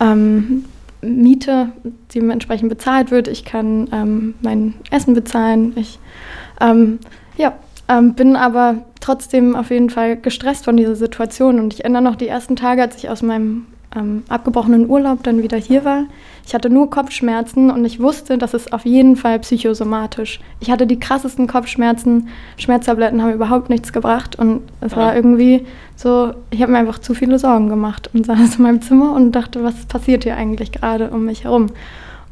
ähm, 0.00 0.64
Miete 1.00 1.72
dementsprechend 2.14 2.68
bezahlt 2.68 3.10
wird. 3.10 3.28
Ich 3.28 3.44
kann 3.44 3.88
ähm, 3.92 4.34
mein 4.40 4.74
Essen 4.90 5.14
bezahlen. 5.14 5.72
Ich 5.76 5.98
ähm, 6.60 7.00
ja, 7.36 7.54
ähm, 7.88 8.14
bin 8.14 8.36
aber 8.36 8.84
trotzdem 9.00 9.56
auf 9.56 9.70
jeden 9.70 9.90
Fall 9.90 10.16
gestresst 10.16 10.64
von 10.64 10.76
dieser 10.76 10.94
Situation. 10.94 11.58
Und 11.58 11.74
ich 11.74 11.80
erinnere 11.80 12.02
noch 12.02 12.16
die 12.16 12.28
ersten 12.28 12.56
Tage, 12.56 12.82
als 12.82 12.96
ich 12.96 13.10
aus 13.10 13.22
meinem 13.22 13.66
ähm, 13.96 14.22
abgebrochenen 14.28 14.88
Urlaub 14.88 15.22
dann 15.22 15.42
wieder 15.42 15.58
hier 15.58 15.84
war. 15.84 16.04
Ich 16.46 16.54
hatte 16.54 16.70
nur 16.70 16.90
Kopfschmerzen 16.90 17.70
und 17.70 17.84
ich 17.84 18.00
wusste, 18.00 18.38
das 18.38 18.54
ist 18.54 18.72
auf 18.72 18.84
jeden 18.84 19.16
Fall 19.16 19.38
psychosomatisch. 19.38 20.40
Ich 20.60 20.70
hatte 20.70 20.86
die 20.86 20.98
krassesten 20.98 21.46
Kopfschmerzen, 21.46 22.28
Schmerztabletten 22.56 23.22
haben 23.22 23.32
überhaupt 23.32 23.70
nichts 23.70 23.92
gebracht 23.92 24.36
und 24.36 24.62
es 24.80 24.96
war 24.96 25.14
irgendwie 25.14 25.66
so, 25.96 26.32
ich 26.50 26.62
habe 26.62 26.72
mir 26.72 26.78
einfach 26.78 26.98
zu 26.98 27.14
viele 27.14 27.38
Sorgen 27.38 27.68
gemacht 27.68 28.10
und 28.12 28.26
saß 28.26 28.56
in 28.56 28.62
meinem 28.62 28.82
Zimmer 28.82 29.12
und 29.12 29.32
dachte, 29.32 29.62
was 29.62 29.86
passiert 29.86 30.24
hier 30.24 30.36
eigentlich 30.36 30.72
gerade 30.72 31.10
um 31.10 31.24
mich 31.24 31.44
herum? 31.44 31.70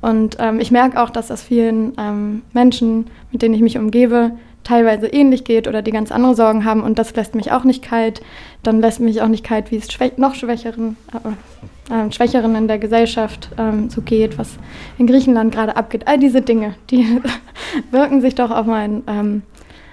Und 0.00 0.38
ähm, 0.40 0.60
ich 0.60 0.70
merke 0.70 1.00
auch, 1.00 1.10
dass 1.10 1.28
das 1.28 1.42
vielen 1.42 1.92
ähm, 1.98 2.42
Menschen, 2.52 3.06
mit 3.32 3.42
denen 3.42 3.54
ich 3.54 3.60
mich 3.60 3.76
umgebe, 3.76 4.32
teilweise 4.70 5.08
ähnlich 5.08 5.42
geht 5.42 5.66
oder 5.66 5.82
die 5.82 5.90
ganz 5.90 6.12
andere 6.12 6.36
Sorgen 6.36 6.64
haben 6.64 6.82
und 6.82 6.96
das 6.96 7.14
lässt 7.16 7.34
mich 7.34 7.50
auch 7.50 7.64
nicht 7.64 7.82
kalt. 7.82 8.22
Dann 8.62 8.80
lässt 8.80 9.00
mich 9.00 9.20
auch 9.20 9.26
nicht 9.26 9.44
kalt, 9.44 9.72
wie 9.72 9.76
es 9.76 9.90
schwä 9.90 10.12
noch 10.16 10.36
Schwächeren, 10.36 10.96
äh, 11.12 11.92
äh, 11.92 12.12
Schwächeren 12.12 12.54
in 12.54 12.68
der 12.68 12.78
Gesellschaft 12.78 13.50
ähm, 13.58 13.90
so 13.90 14.00
geht, 14.00 14.38
was 14.38 14.58
in 14.96 15.08
Griechenland 15.08 15.52
gerade 15.52 15.76
abgeht. 15.76 16.06
All 16.06 16.18
diese 16.18 16.40
Dinge, 16.40 16.76
die 16.90 17.20
wirken 17.90 18.20
sich 18.20 18.36
doch 18.36 18.52
auf 18.52 18.66
mein, 18.66 19.02
ähm, 19.08 19.42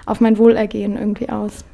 auf 0.06 0.22
mein 0.22 0.38
Wohlergehen 0.38 0.96
irgendwie 0.96 1.30
aus. 1.30 1.66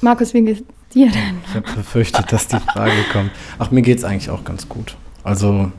Markus, 0.00 0.34
wie 0.34 0.42
geht's 0.42 0.64
dir 0.92 1.10
denn? 1.10 1.38
Ich 1.46 1.54
habe 1.54 1.72
befürchtet, 1.72 2.32
dass 2.32 2.48
die 2.48 2.58
Frage 2.58 3.04
kommt. 3.12 3.30
Ach, 3.60 3.70
mir 3.70 3.82
geht 3.82 3.98
es 3.98 4.04
eigentlich 4.04 4.30
auch 4.30 4.42
ganz 4.42 4.68
gut. 4.68 4.96
Also 5.22 5.70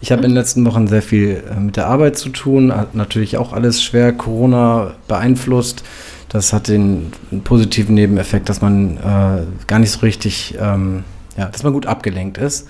ich 0.00 0.12
habe 0.12 0.22
in 0.22 0.30
den 0.30 0.36
letzten 0.36 0.64
Wochen 0.66 0.86
sehr 0.86 1.02
viel 1.02 1.42
äh, 1.50 1.58
mit 1.60 1.76
der 1.76 1.86
Arbeit 1.86 2.16
zu 2.16 2.28
tun, 2.28 2.74
hat 2.74 2.94
natürlich 2.94 3.36
auch 3.36 3.52
alles 3.52 3.82
schwer 3.82 4.12
Corona 4.12 4.94
beeinflusst. 5.08 5.84
Das 6.28 6.52
hat 6.52 6.68
den 6.68 7.12
positiven 7.44 7.94
Nebeneffekt, 7.94 8.48
dass 8.48 8.60
man 8.60 8.96
äh, 8.96 9.66
gar 9.66 9.78
nicht 9.78 9.92
so 9.92 10.00
richtig, 10.00 10.56
ähm, 10.60 11.04
ja, 11.36 11.46
dass 11.46 11.62
man 11.62 11.72
gut 11.72 11.86
abgelenkt 11.86 12.38
ist 12.38 12.68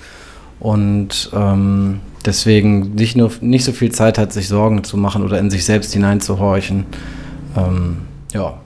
und 0.61 1.31
ähm, 1.35 2.01
deswegen 2.25 2.95
nicht 2.95 3.17
nur 3.17 3.31
nicht 3.41 3.65
so 3.65 3.73
viel 3.73 3.93
Zeit 3.93 4.19
hat, 4.19 4.33
sich 4.33 4.49
Sorgen 4.49 4.85
zu 4.85 4.97
machen 4.97 5.23
oder 5.23 5.39
in 5.39 5.51
sich 5.51 5.65
selbst 5.65 5.93
hineinzuhorchen. 5.93 6.87
Ähm, 7.57 7.99
ja, 8.33 8.59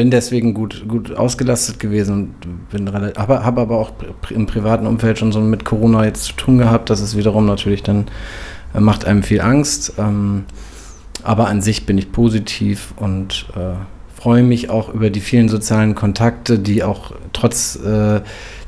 bin 0.00 0.10
deswegen 0.10 0.54
gut, 0.54 0.88
gut 0.88 1.14
ausgelastet 1.14 1.78
gewesen 1.78 2.14
und 2.14 2.70
bin 2.70 2.90
habe, 2.90 3.12
habe 3.44 3.60
aber 3.60 3.76
auch 3.76 3.92
im 4.30 4.46
privaten 4.46 4.86
Umfeld 4.86 5.18
schon 5.18 5.30
so 5.30 5.42
mit 5.42 5.66
Corona 5.66 6.06
jetzt 6.06 6.24
zu 6.24 6.32
tun 6.32 6.56
gehabt. 6.56 6.88
Das 6.88 7.02
ist 7.02 7.18
wiederum 7.18 7.44
natürlich 7.44 7.82
dann, 7.82 8.06
äh, 8.74 8.80
macht 8.80 9.04
einem 9.04 9.22
viel 9.22 9.42
Angst. 9.42 9.92
Ähm, 9.98 10.44
aber 11.22 11.48
an 11.48 11.60
sich 11.60 11.84
bin 11.84 11.98
ich 11.98 12.12
positiv 12.12 12.94
und 12.96 13.44
äh, 13.54 13.74
freue 14.18 14.42
mich 14.42 14.70
auch 14.70 14.88
über 14.88 15.10
die 15.10 15.20
vielen 15.20 15.50
sozialen 15.50 15.94
Kontakte, 15.94 16.58
die 16.58 16.82
auch 16.82 17.12
trotz 17.34 17.76
äh, 17.76 18.22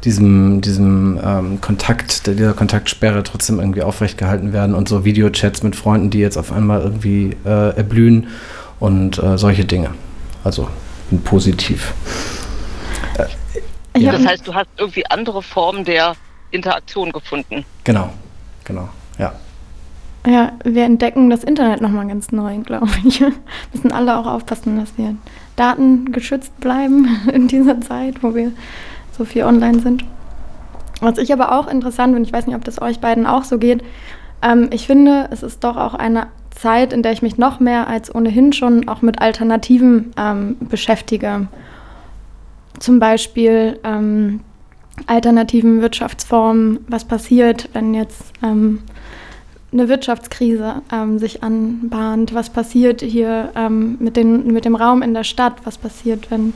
diesem, 0.05 0.61
diesem 0.61 1.19
ähm, 1.25 1.63
Kontakt, 1.63 2.27
dieser 2.27 2.53
Kontaktsperre 2.53 3.23
trotzdem 3.23 3.59
irgendwie 3.59 3.81
aufrecht 3.81 4.19
gehalten 4.19 4.53
werden 4.53 4.75
und 4.75 4.87
so 4.87 5.07
Videochats 5.07 5.63
mit 5.63 5.77
Freunden, 5.77 6.11
die 6.11 6.19
jetzt 6.19 6.37
auf 6.37 6.53
einmal 6.53 6.83
irgendwie 6.83 7.37
äh, 7.47 7.75
erblühen 7.75 8.27
und 8.81 9.17
äh, 9.23 9.39
solche 9.39 9.65
Dinge. 9.65 9.93
Also 10.45 10.69
bin 11.13 11.23
positiv. 11.23 11.93
Äh, 13.19 14.01
ja. 14.01 14.13
Das 14.13 14.27
heißt, 14.27 14.49
du 14.49 14.55
hast 14.55 14.69
irgendwie 14.79 15.05
andere 15.07 15.43
Formen 15.43 15.85
der 15.85 16.15
Interaktion 16.51 17.13
gefunden. 17.13 17.65
Genau, 17.85 18.11
genau, 18.65 18.89
ja. 19.19 19.35
Ja, 20.27 20.53
wir 20.65 20.85
entdecken 20.85 21.29
das 21.31 21.45
Internet 21.45 21.81
nochmal 21.81 22.07
ganz 22.07 22.33
neu, 22.33 22.59
glaube 22.59 22.89
ich. 23.05 23.21
Wir 23.21 23.33
müssen 23.73 23.93
alle 23.93 24.17
auch 24.17 24.27
aufpassen, 24.27 24.79
dass 24.79 24.97
wir 24.97 25.17
datengeschützt 25.57 26.59
bleiben 26.61 27.09
in 27.33 27.49
dieser 27.49 27.81
Zeit, 27.81 28.23
wo 28.23 28.35
wir 28.35 28.53
so 29.17 29.25
viel 29.25 29.43
online 29.45 29.81
sind. 29.81 30.05
Was 31.01 31.19
ich 31.19 31.33
aber 31.33 31.53
auch 31.53 31.67
interessant 31.67 32.15
finde, 32.15 32.27
ich 32.27 32.33
weiß 32.33 32.47
nicht, 32.47 32.57
ob 32.57 32.65
das 32.65 32.81
euch 32.81 33.01
beiden 33.01 33.27
auch 33.27 33.45
so 33.45 33.59
geht, 33.59 33.83
ähm, 34.41 34.71
ich 34.73 34.87
finde, 34.87 35.29
es 35.31 35.43
ist 35.43 35.63
doch 35.63 35.77
auch 35.77 35.95
eine 35.95 36.29
Zeit, 36.55 36.93
in 36.93 37.03
der 37.03 37.13
ich 37.13 37.23
mich 37.23 37.39
noch 37.39 37.61
mehr 37.61 37.89
als 37.89 38.15
ohnehin 38.15 38.53
schon 38.53 38.89
auch 38.89 39.03
mit 39.03 39.21
Alternativen 39.21 40.13
ähm, 40.17 40.57
beschäftige. 40.61 41.49
Zum 42.79 42.99
Beispiel 42.99 43.79
ähm, 43.85 44.41
alternativen 45.07 45.83
Wirtschaftsformen, 45.83 46.81
was 46.89 47.05
passiert, 47.05 47.69
wenn 47.73 47.95
jetzt 47.95 48.33
ähm, 48.43 48.81
eine 49.73 49.89
Wirtschaftskrise 49.89 50.83
ähm, 50.93 51.19
sich 51.19 51.43
anbahnt, 51.43 52.35
was 52.35 52.51
passiert 52.51 53.01
hier 53.01 53.51
ähm, 53.57 53.97
mit, 54.01 54.17
den, 54.17 54.53
mit 54.53 54.65
dem 54.65 54.77
Raum 54.77 55.03
in 55.03 55.15
der 55.15 55.25
Stadt, 55.25 55.55
was 55.65 55.79
passiert, 55.79 56.31
wenn 56.31 56.53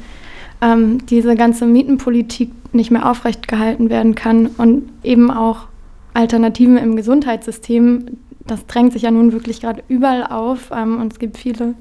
ähm, 0.60 1.06
diese 1.06 1.34
ganze 1.34 1.66
Mietenpolitik 1.66 2.50
nicht 2.72 2.90
mehr 2.90 3.10
aufrecht 3.10 3.48
gehalten 3.48 3.88
werden 3.88 4.14
kann? 4.14 4.48
Und 4.58 4.90
eben 5.02 5.30
auch 5.30 5.66
Alternativen 6.12 6.76
im 6.76 6.96
Gesundheitssystem, 6.96 8.18
das 8.46 8.66
drängt 8.66 8.92
sich 8.92 9.02
ja 9.02 9.10
nun 9.10 9.32
wirklich 9.32 9.60
gerade 9.60 9.82
überall 9.88 10.26
auf 10.26 10.70
ähm, 10.74 11.00
und 11.00 11.12
es 11.12 11.18
gibt 11.18 11.36
viele 11.38 11.74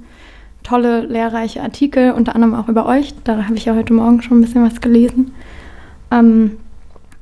tolle, 0.63 1.01
lehrreiche 1.01 1.61
Artikel, 1.61 2.11
unter 2.11 2.35
anderem 2.35 2.55
auch 2.55 2.67
über 2.67 2.85
euch. 2.85 3.13
Da 3.23 3.45
habe 3.45 3.55
ich 3.55 3.65
ja 3.65 3.75
heute 3.75 3.93
Morgen 3.93 4.21
schon 4.21 4.39
ein 4.39 4.41
bisschen 4.41 4.65
was 4.65 4.81
gelesen. 4.81 5.31
Ähm, 6.11 6.57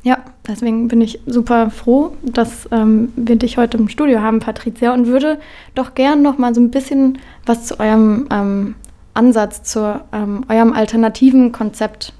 ja, 0.03 0.17
deswegen 0.47 0.87
bin 0.87 1.01
ich 1.01 1.19
super 1.25 1.69
froh, 1.69 2.13
dass 2.23 2.67
ähm, 2.71 3.11
wir 3.15 3.35
dich 3.35 3.57
heute 3.57 3.77
im 3.77 3.89
Studio 3.89 4.21
haben, 4.21 4.39
Patricia, 4.39 4.93
und 4.93 5.07
würde 5.07 5.39
doch 5.75 5.93
gern 5.95 6.21
noch 6.21 6.37
mal 6.37 6.53
so 6.53 6.61
ein 6.61 6.71
bisschen 6.71 7.19
was 7.45 7.65
zu 7.65 7.79
eurem 7.79 8.27
ähm, 8.31 8.75
Ansatz, 9.13 9.63
zu 9.63 10.01
ähm, 10.11 10.43
eurem 10.49 10.73
alternativen 10.73 11.51
Konzept 11.51 12.13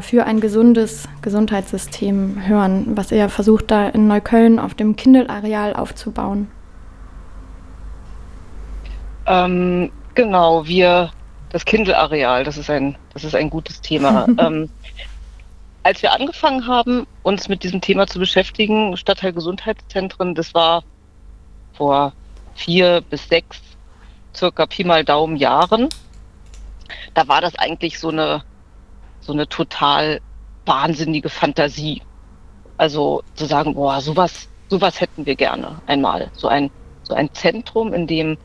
für 0.00 0.24
ein 0.24 0.40
gesundes 0.40 1.08
Gesundheitssystem 1.22 2.46
hören, 2.46 2.96
was 2.96 3.12
ihr 3.12 3.28
versucht 3.28 3.70
da 3.70 3.88
in 3.88 4.06
Neukölln 4.06 4.58
auf 4.58 4.74
dem 4.74 4.96
Kindle-Areal 4.96 5.74
aufzubauen. 5.74 6.48
Ähm, 9.26 9.90
genau, 10.14 10.66
wir, 10.66 11.10
das 11.50 11.64
Kindle-Areal, 11.64 12.44
das 12.44 12.56
ist 12.56 12.70
ein, 12.70 12.96
das 13.12 13.24
ist 13.24 13.34
ein 13.34 13.50
gutes 13.50 13.80
Thema. 13.80 14.26
ähm, 14.38 14.68
als 15.82 16.02
wir 16.02 16.12
angefangen 16.12 16.66
haben, 16.66 17.06
uns 17.22 17.48
mit 17.48 17.62
diesem 17.62 17.80
Thema 17.80 18.06
zu 18.06 18.18
beschäftigen, 18.18 18.96
Stadtteilgesundheitszentren, 18.96 20.34
das 20.34 20.54
war 20.54 20.82
vor 21.74 22.14
vier 22.54 23.02
bis 23.02 23.28
sechs, 23.28 23.60
circa 24.34 24.66
Pi 24.66 24.84
mal 24.84 25.04
Daumen 25.04 25.36
Jahren. 25.36 25.88
Da 27.12 27.28
war 27.28 27.40
das 27.40 27.54
eigentlich 27.56 27.98
so 27.98 28.08
eine, 28.08 28.42
so 29.24 29.32
eine 29.32 29.48
total 29.48 30.20
wahnsinnige 30.66 31.28
Fantasie. 31.28 32.02
Also 32.76 33.22
zu 33.34 33.46
sagen, 33.46 33.74
boah, 33.74 34.00
sowas, 34.00 34.48
sowas 34.68 35.00
hätten 35.00 35.26
wir 35.26 35.36
gerne 35.36 35.80
einmal. 35.86 36.30
So 36.32 36.48
ein, 36.48 36.70
so 37.02 37.14
ein 37.14 37.32
Zentrum, 37.34 37.92
in 37.92 38.06
dem 38.06 38.36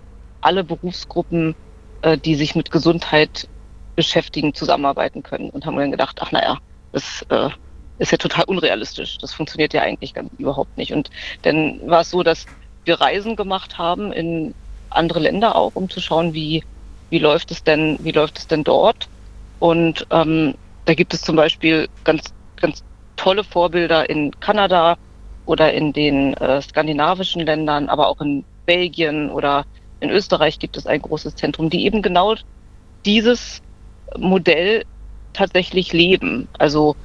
alle 0.41 0.63
Berufsgruppen, 0.63 1.55
äh, 2.01 2.17
die 2.17 2.35
sich 2.35 2.55
mit 2.55 2.71
Gesundheit 2.71 3.47
beschäftigen, 3.95 4.53
zusammenarbeiten 4.53 5.23
können. 5.23 5.49
Und 5.49 5.65
haben 5.65 5.77
dann 5.77 5.91
gedacht, 5.91 6.19
ach 6.21 6.31
naja, 6.31 6.57
das 6.91 7.25
äh, 7.29 7.49
ist 7.97 8.11
ja 8.11 8.17
total 8.17 8.45
unrealistisch. 8.45 9.17
Das 9.17 9.33
funktioniert 9.33 9.73
ja 9.73 9.81
eigentlich 9.81 10.13
ganz, 10.13 10.31
überhaupt 10.37 10.77
nicht. 10.77 10.93
Und 10.93 11.09
dann 11.41 11.81
war 11.85 12.01
es 12.01 12.09
so, 12.09 12.23
dass 12.23 12.45
wir 12.85 13.01
Reisen 13.01 13.35
gemacht 13.35 13.77
haben 13.77 14.11
in 14.13 14.53
andere 14.89 15.19
Länder 15.19 15.55
auch, 15.55 15.75
um 15.75 15.89
zu 15.89 15.99
schauen, 15.99 16.33
wie, 16.33 16.63
wie 17.09 17.19
läuft 17.19 17.51
es 17.51 17.63
denn, 17.63 17.99
wie 18.01 18.11
läuft 18.11 18.37
es 18.37 18.47
denn 18.47 18.63
dort? 18.63 19.09
Und 19.59 20.07
ähm, 20.11 20.55
da 20.89 20.95
gibt 20.95 21.13
es 21.13 21.21
zum 21.21 21.35
Beispiel 21.35 21.87
ganz, 22.03 22.33
ganz 22.55 22.81
tolle 23.15 23.43
Vorbilder 23.43 24.09
in 24.09 24.31
Kanada 24.39 24.95
oder 25.45 25.71
in 25.71 25.93
den 25.93 26.33
äh, 26.33 26.63
skandinavischen 26.63 27.45
Ländern, 27.45 27.89
aber 27.89 28.07
auch 28.07 28.19
in 28.21 28.43
Belgien 28.65 29.29
oder 29.29 29.65
in 29.99 30.09
Österreich 30.09 30.57
gibt 30.57 30.77
es 30.77 30.87
ein 30.87 30.99
großes 31.03 31.35
Zentrum, 31.35 31.69
die 31.69 31.85
eben 31.85 32.01
genau 32.01 32.33
dieses 33.05 33.59
Modell 34.17 34.83
tatsächlich 35.31 35.93
leben. 35.93 36.47
Also 36.57 36.95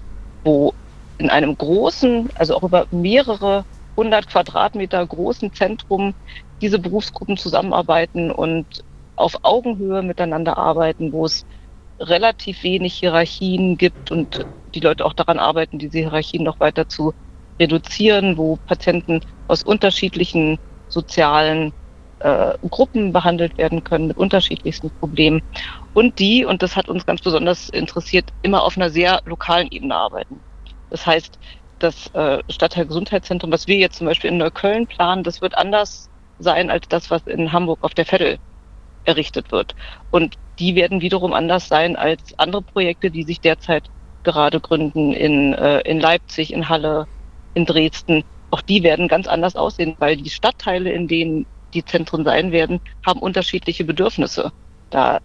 wo 0.44 0.72
in 1.18 1.28
einem 1.28 1.54
großen, 1.54 2.30
also 2.36 2.56
auch 2.56 2.62
über 2.62 2.86
mehrere 2.90 3.64
hundert 3.98 4.28
Quadratmeter 4.28 5.06
großen 5.06 5.52
Zentrum 5.52 6.14
diese 6.62 6.78
Berufsgruppen 6.78 7.36
zusammenarbeiten 7.36 8.30
und 8.30 8.66
auf 9.14 9.36
Augenhöhe 9.42 10.02
miteinander 10.02 10.56
arbeiten, 10.56 11.12
wo 11.12 11.26
es 11.26 11.44
relativ 11.98 12.62
wenig 12.62 12.94
Hierarchien 12.94 13.76
gibt 13.76 14.10
und 14.10 14.46
die 14.74 14.80
Leute 14.80 15.04
auch 15.04 15.12
daran 15.12 15.38
arbeiten, 15.38 15.78
diese 15.78 15.98
Hierarchien 15.98 16.42
noch 16.42 16.60
weiter 16.60 16.88
zu 16.88 17.12
reduzieren, 17.60 18.36
wo 18.36 18.56
Patienten 18.66 19.20
aus 19.46 19.62
unterschiedlichen 19.62 20.58
sozialen 20.88 21.72
äh, 22.20 22.54
Gruppen 22.68 23.12
behandelt 23.12 23.56
werden 23.58 23.84
können 23.84 24.08
mit 24.08 24.16
unterschiedlichsten 24.16 24.90
Problemen 24.98 25.40
und 25.92 26.18
die, 26.18 26.44
und 26.44 26.62
das 26.62 26.76
hat 26.76 26.88
uns 26.88 27.06
ganz 27.06 27.20
besonders 27.22 27.68
interessiert, 27.68 28.30
immer 28.42 28.64
auf 28.64 28.76
einer 28.76 28.90
sehr 28.90 29.20
lokalen 29.24 29.68
Ebene 29.70 29.94
arbeiten. 29.94 30.40
Das 30.90 31.06
heißt, 31.06 31.38
das 31.78 32.06
äh, 32.14 32.38
Stadtteilgesundheitszentrum, 32.48 33.52
was 33.52 33.66
wir 33.66 33.76
jetzt 33.76 33.96
zum 33.96 34.06
Beispiel 34.06 34.30
in 34.30 34.38
Neukölln 34.38 34.86
planen, 34.86 35.22
das 35.22 35.40
wird 35.40 35.56
anders 35.56 36.10
sein 36.38 36.70
als 36.70 36.88
das, 36.88 37.10
was 37.10 37.22
in 37.26 37.52
Hamburg 37.52 37.82
auf 37.82 37.94
der 37.94 38.06
Veddel 38.06 38.38
errichtet 39.04 39.52
wird. 39.52 39.74
Und 40.10 40.36
die 40.58 40.74
werden 40.74 41.00
wiederum 41.00 41.32
anders 41.32 41.68
sein 41.68 41.96
als 41.96 42.38
andere 42.38 42.62
Projekte, 42.62 43.10
die 43.10 43.24
sich 43.24 43.40
derzeit 43.40 43.90
gerade 44.22 44.60
gründen 44.60 45.12
in, 45.12 45.52
äh, 45.54 45.80
in 45.80 46.00
Leipzig, 46.00 46.52
in 46.52 46.68
Halle, 46.68 47.06
in 47.54 47.66
Dresden. 47.66 48.24
Auch 48.50 48.62
die 48.62 48.82
werden 48.82 49.08
ganz 49.08 49.26
anders 49.26 49.56
aussehen, 49.56 49.96
weil 49.98 50.16
die 50.16 50.30
Stadtteile, 50.30 50.92
in 50.92 51.08
denen 51.08 51.46
die 51.74 51.84
Zentren 51.84 52.24
sein 52.24 52.52
werden, 52.52 52.80
haben 53.04 53.20
unterschiedliche 53.20 53.84
Bedürfnisse. 53.84 54.52
Da 54.90 55.20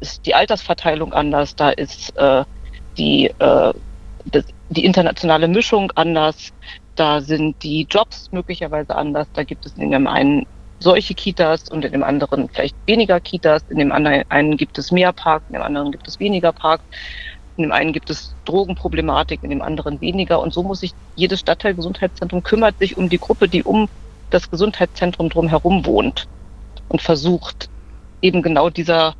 ist 0.00 0.26
die 0.26 0.34
Altersverteilung 0.34 1.12
anders, 1.12 1.56
da 1.56 1.70
ist 1.70 2.16
äh, 2.16 2.44
die, 2.98 3.26
äh, 3.38 3.72
das, 4.26 4.44
die 4.68 4.84
internationale 4.84 5.48
Mischung 5.48 5.90
anders, 5.94 6.52
da 6.94 7.20
sind 7.20 7.62
die 7.62 7.86
Jobs 7.90 8.30
möglicherweise 8.32 8.94
anders, 8.94 9.28
da 9.32 9.44
gibt 9.44 9.66
es 9.66 9.74
in 9.74 9.90
dem 9.90 10.06
einen 10.06 10.46
solche 10.80 11.14
Kitas 11.14 11.68
und 11.68 11.84
in 11.84 11.92
dem 11.92 12.02
anderen 12.02 12.48
vielleicht 12.48 12.76
weniger 12.86 13.20
Kitas, 13.20 13.64
in 13.68 13.78
dem 13.78 13.92
einen 13.92 14.56
gibt 14.56 14.78
es 14.78 14.92
mehr 14.92 15.12
Park, 15.12 15.42
in 15.48 15.54
dem 15.54 15.62
anderen 15.62 15.92
gibt 15.92 16.06
es 16.08 16.18
weniger 16.20 16.52
Park, 16.52 16.80
in 17.56 17.62
dem 17.62 17.72
einen 17.72 17.92
gibt 17.92 18.10
es 18.10 18.34
Drogenproblematik, 18.44 19.42
in 19.42 19.50
dem 19.50 19.62
anderen 19.62 20.00
weniger. 20.00 20.40
Und 20.40 20.52
so 20.52 20.62
muss 20.62 20.80
sich 20.80 20.92
jedes 21.14 21.40
Stadtteilgesundheitszentrum 21.40 22.42
kümmert 22.42 22.78
sich 22.78 22.96
um 22.96 23.08
die 23.08 23.18
Gruppe, 23.18 23.48
die 23.48 23.62
um 23.62 23.88
das 24.30 24.50
Gesundheitszentrum 24.50 25.28
drumherum 25.28 25.86
wohnt 25.86 26.26
und 26.88 27.00
versucht 27.00 27.68
eben 28.20 28.42
genau 28.42 28.70
dieser, 28.70 29.14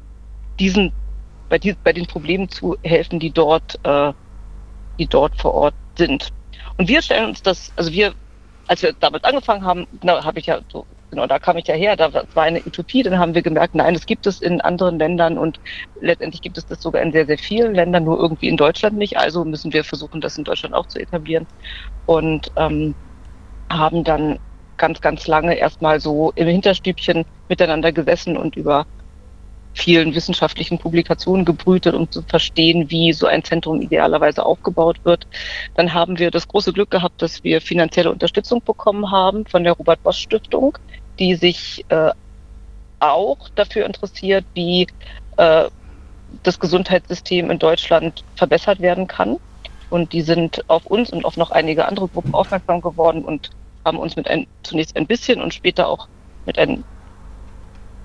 diesen, 0.59 0.93
bei, 1.49 1.59
die, 1.59 1.75
bei 1.85 1.93
den 1.93 2.07
Problemen 2.07 2.49
zu 2.49 2.77
helfen, 2.83 3.21
die 3.21 3.31
dort, 3.31 3.79
äh, 3.85 4.13
die 4.99 5.07
dort 5.07 5.41
vor 5.41 5.55
Ort 5.55 5.75
sind. 5.97 6.33
Und 6.77 6.89
wir 6.89 7.03
stellen 7.03 7.29
uns 7.29 7.43
das, 7.43 7.73
also 7.77 7.93
wir, 7.93 8.15
als 8.67 8.83
wir 8.83 8.93
damit 8.95 9.25
angefangen 9.25 9.65
haben, 9.65 9.87
genau, 10.01 10.25
habe 10.25 10.39
ich 10.41 10.47
ja 10.47 10.61
so, 10.73 10.87
genau, 11.15 11.27
da 11.27 11.39
kam 11.39 11.57
ich 11.57 11.67
ja 11.69 11.75
her, 11.75 11.97
da 11.97 12.13
war 12.13 12.43
eine 12.43 12.61
Utopie, 12.67 13.03
dann 13.03 13.19
haben 13.19 13.35
wir 13.35 13.43
gemerkt, 13.43 13.75
nein, 13.75 13.95
das 13.95 14.07
gibt 14.07 14.27
es 14.27 14.41
in 14.43 14.61
anderen 14.61 14.99
Ländern 14.99 15.39
und 15.39 15.61
letztendlich 16.01 16.43
gibt 16.43 16.59
es 16.59 16.67
das 16.67 16.83
sogar 16.83 17.03
in 17.03 17.13
sehr, 17.13 17.27
sehr 17.27 17.39
vielen 17.39 17.75
Ländern, 17.75 18.05
nur 18.05 18.19
irgendwie 18.19 18.49
in 18.49 18.57
Deutschland 18.57 18.97
nicht. 18.97 19.17
Also 19.17 19.45
müssen 19.45 19.73
wir 19.73 19.85
versuchen, 19.85 20.21
das 20.21 20.37
in 20.39 20.45
Deutschland 20.45 20.75
auch 20.75 20.87
zu 20.87 20.99
etablieren. 20.99 21.47
Und 22.07 22.51
ähm, 22.57 22.95
haben 23.71 24.05
dann 24.05 24.39
ganz, 24.77 25.01
ganz 25.01 25.27
lange 25.29 25.55
erstmal 25.55 26.01
so 26.01 26.33
im 26.35 26.49
Hinterstübchen 26.49 27.25
miteinander 27.49 27.93
gesessen 27.93 28.37
und 28.37 28.57
über 28.57 28.87
vielen 29.75 30.15
wissenschaftlichen 30.15 30.79
Publikationen 30.79 31.45
gebrütet, 31.45 31.95
um 31.95 32.11
zu 32.11 32.23
verstehen, 32.23 32.91
wie 32.91 33.13
so 33.13 33.27
ein 33.27 33.45
Zentrum 33.45 33.81
idealerweise 33.81 34.47
aufgebaut 34.47 34.99
wird. 35.05 35.27
Dann 35.75 35.93
haben 35.93 36.19
wir 36.19 36.31
das 36.31 36.49
große 36.49 36.73
Glück 36.73 36.91
gehabt, 36.91 37.21
dass 37.21 37.43
wir 37.45 37.61
finanzielle 37.61 38.11
Unterstützung 38.11 38.63
bekommen 38.65 39.11
haben 39.11 39.45
von 39.47 39.65
der 39.65 39.73
Robert 39.73 40.03
Bosch 40.03 40.19
Stiftung, 40.19 40.79
die 41.19 41.35
sich 41.35 41.85
äh, 41.89 42.11
auch 43.01 43.49
dafür 43.55 43.87
interessiert, 43.87 44.45
wie 44.55 44.87
äh, 45.37 45.69
das 46.43 46.59
Gesundheitssystem 46.59 47.51
in 47.51 47.59
Deutschland 47.59 48.25
verbessert 48.37 48.81
werden 48.81 49.07
kann. 49.07 49.37
Und 49.91 50.13
die 50.13 50.23
sind 50.23 50.69
auf 50.69 50.87
uns 50.87 51.11
und 51.11 51.25
auf 51.25 51.37
noch 51.37 51.51
einige 51.51 51.87
andere 51.87 52.09
Gruppen 52.09 52.35
aufmerksam 52.35 52.81
geworden 52.81 53.25
und 53.25 53.51
haben 53.85 53.99
uns 53.99 54.17
mit 54.17 54.29
ein, 54.29 54.47
zunächst 54.63 54.97
ein 54.97 55.07
bisschen 55.07 55.41
und 55.41 55.55
später 55.55 55.89
auch 55.89 56.09
mit 56.47 56.59
einem 56.59 56.85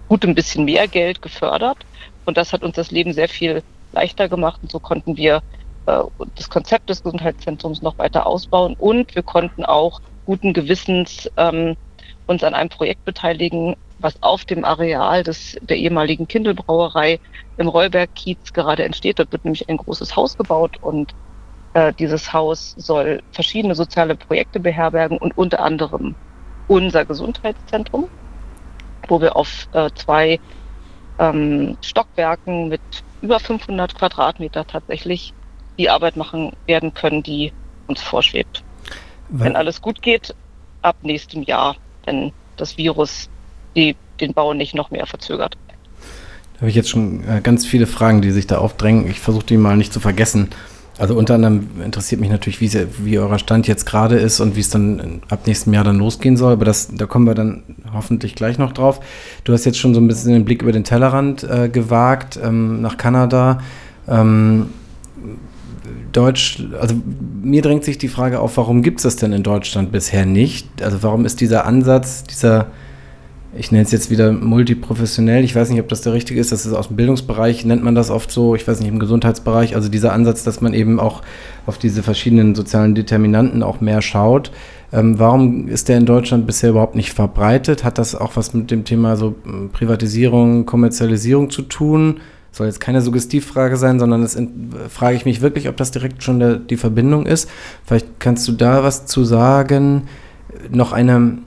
gutem 0.08 0.36
bisschen 0.36 0.66
mehr 0.66 0.88
Geld 0.88 1.22
gefördert. 1.22 1.78
Und 2.26 2.38
das 2.38 2.54
hat 2.54 2.64
uns 2.64 2.76
das 2.76 2.92
Leben 2.92 3.14
sehr 3.14 3.30
viel 3.30 3.64
leichter 3.94 4.28
gemacht. 4.28 4.60
Und 4.62 4.72
so 4.72 4.80
konnten 4.80 5.18
wir 5.18 5.42
äh, 5.86 6.04
das 6.36 6.50
Konzept 6.50 6.90
des 6.90 7.04
Gesundheitszentrums 7.04 7.82
noch 7.82 7.98
weiter 7.98 8.28
ausbauen. 8.28 8.76
Und 8.78 9.16
wir 9.16 9.24
konnten 9.24 9.66
auch 9.66 10.02
guten 10.26 10.54
Gewissens 10.54 11.30
ähm, 11.38 11.76
uns 12.30 12.44
an 12.44 12.54
einem 12.54 12.70
Projekt 12.70 13.04
beteiligen, 13.06 13.76
was 13.98 14.22
auf 14.22 14.46
dem 14.46 14.64
Areal 14.64 15.24
des, 15.24 15.58
der 15.62 15.78
ehemaligen 15.78 16.28
Kindelbrauerei 16.28 17.20
im 17.58 17.68
Rollberg-Kiez 17.68 18.54
gerade 18.54 18.84
entsteht. 18.84 19.20
Dort 19.20 19.32
wird 19.32 19.44
nämlich 19.44 19.68
ein 19.68 19.78
großes 19.78 20.16
Haus 20.16 20.38
gebaut 20.38 20.78
und 20.82 21.14
äh, 21.74 21.92
dieses 21.94 22.32
Haus 22.32 22.76
soll 22.78 23.22
verschiedene 23.32 23.74
soziale 23.74 24.16
Projekte 24.16 24.60
beherbergen 24.60 25.18
und 25.18 25.38
unter 25.38 25.60
anderem 25.60 26.16
unser 26.68 27.04
Gesundheitszentrum, 27.04 28.08
wo 29.08 29.20
wir 29.20 29.36
auf 29.36 29.68
äh, 29.74 29.90
zwei 29.96 30.40
ähm, 31.18 31.78
Stockwerken 31.82 32.70
mit 32.70 32.82
über 33.22 33.40
500 33.40 33.96
Quadratmeter 33.96 34.66
tatsächlich 34.66 35.34
die 35.80 35.90
Arbeit 35.90 36.16
machen 36.16 36.54
werden 36.68 36.94
können, 36.94 37.24
die 37.24 37.52
uns 37.88 38.02
vorschwebt. 38.02 38.64
Wenn 39.30 39.56
alles 39.56 39.82
gut 39.82 40.02
geht, 40.02 40.36
ab 40.82 40.98
nächstem 41.02 41.44
Jahr, 41.44 41.76
wenn 42.10 42.32
das 42.58 42.78
Virus 42.78 43.30
die, 43.76 43.96
den 44.20 44.34
Bau 44.34 44.54
nicht 44.54 44.76
noch 44.76 44.92
mehr 44.92 45.06
verzögert. 45.06 45.56
Da 46.54 46.62
habe 46.62 46.70
ich 46.70 46.76
jetzt 46.76 46.90
schon 46.90 47.24
äh, 47.24 47.40
ganz 47.42 47.66
viele 47.66 47.88
Fragen, 47.88 48.22
die 48.22 48.32
sich 48.32 48.48
da 48.48 48.58
aufdrängen. 48.58 49.08
Ich 49.10 49.20
versuche 49.20 49.46
die 49.46 49.58
mal 49.58 49.78
nicht 49.78 49.94
zu 49.94 50.00
vergessen. 50.00 50.50
Also 50.98 51.16
unter 51.16 51.36
anderem 51.36 51.70
interessiert 51.82 52.20
mich 52.20 52.30
natürlich, 52.30 52.60
wie, 52.60 52.72
wie 53.06 53.20
euer 53.20 53.40
Stand 53.40 53.70
jetzt 53.70 53.86
gerade 53.86 54.18
ist 54.18 54.42
und 54.42 54.58
wie 54.58 54.60
es 54.60 54.70
dann 54.70 55.22
ab 55.30 55.48
nächstem 55.48 55.74
Jahr 55.74 55.86
dann 55.86 55.98
losgehen 55.98 56.36
soll. 56.36 56.52
Aber 56.52 56.66
das, 56.66 56.90
da 56.94 57.06
kommen 57.06 57.26
wir 57.26 57.36
dann 57.36 57.64
hoffentlich 57.94 58.36
gleich 58.36 58.58
noch 58.58 58.74
drauf. 58.74 59.00
Du 59.46 59.54
hast 59.54 59.64
jetzt 59.64 59.78
schon 59.78 59.94
so 59.94 60.02
ein 60.02 60.08
bisschen 60.08 60.34
den 60.34 60.44
Blick 60.44 60.62
über 60.62 60.74
den 60.74 60.84
Tellerrand 60.84 61.44
äh, 61.44 61.70
gewagt 61.70 62.38
ähm, 62.44 62.82
nach 62.82 62.98
Kanada. 62.98 63.60
Ähm, 64.10 64.72
Deutsch, 66.12 66.64
also 66.80 66.96
mir 67.42 67.62
drängt 67.62 67.84
sich 67.84 67.98
die 67.98 68.08
Frage 68.08 68.40
auf, 68.40 68.58
warum 68.58 68.82
gibt 68.82 69.00
es 69.00 69.04
das 69.04 69.16
denn 69.16 69.34
in 69.34 69.44
Deutschland 69.44 69.92
bisher 69.92 70.26
nicht? 70.26 70.82
Also 70.82 71.04
warum 71.04 71.26
ist 71.26 71.42
dieser 71.42 71.66
Ansatz, 71.66 72.24
dieser 72.24 72.68
ich 73.56 73.72
nenne 73.72 73.84
es 73.84 73.92
jetzt 73.92 74.12
wieder 74.12 74.32
multiprofessionell. 74.32 75.44
Ich 75.44 75.56
weiß 75.56 75.72
nicht, 75.72 75.80
ob 75.80 75.88
das 75.88 76.02
der 76.02 76.14
richtige 76.14 76.40
ist. 76.40 76.52
Das 76.52 76.68
ist 76.68 76.74
aus 76.74 76.90
dem 76.90 76.98
Bildungsbereich, 76.98 77.66
nennt 77.66 77.84
man 77.84 77.96
das 77.96 78.12
oft 78.12 78.30
so. 78.30 78.54
Ich 78.54 78.68
weiß 78.68 78.80
nicht, 78.80 78.90
im 78.90 79.00
Gesundheitsbereich. 79.00 79.76
Also 79.76 79.90
dieser 79.90 80.14
Ansatz, 80.14 80.44
dass 80.44 80.62
man 80.62 80.74
eben 80.76 81.00
auch 81.00 81.24
auf 81.66 81.80
diese 81.80 82.04
verschiedenen 82.04 82.54
sozialen 82.54 82.94
Determinanten 82.94 83.64
auch 83.64 83.82
mehr 83.82 84.04
schaut. 84.04 84.52
Ähm, 84.94 85.18
warum 85.18 85.68
ist 85.68 85.90
der 85.90 85.98
in 85.98 86.06
Deutschland 86.06 86.46
bisher 86.46 86.70
überhaupt 86.70 86.96
nicht 86.96 87.14
verbreitet? 87.14 87.84
Hat 87.84 87.98
das 87.98 88.14
auch 88.14 88.36
was 88.36 88.54
mit 88.54 88.70
dem 88.70 88.86
Thema 88.86 89.16
so 89.16 89.34
hm, 89.44 89.72
Privatisierung, 89.72 90.68
Kommerzialisierung 90.68 91.50
zu 91.50 91.64
tun? 91.64 92.20
Soll 92.52 92.68
jetzt 92.68 92.80
keine 92.80 93.02
Suggestivfrage 93.02 93.78
sein, 93.78 94.00
sondern 94.00 94.24
es 94.24 94.38
frage 94.90 95.16
ich 95.16 95.26
mich 95.26 95.42
wirklich, 95.42 95.70
ob 95.70 95.78
das 95.78 95.92
direkt 95.92 96.24
schon 96.24 96.40
der, 96.40 96.56
die 96.56 96.78
Verbindung 96.78 97.26
ist. 97.26 97.50
Vielleicht 97.86 98.20
kannst 98.20 98.48
du 98.48 98.52
da 98.54 98.84
was 98.84 99.06
zu 99.06 99.24
sagen. 99.24 100.08
Noch 100.72 100.92
eine 100.94 101.40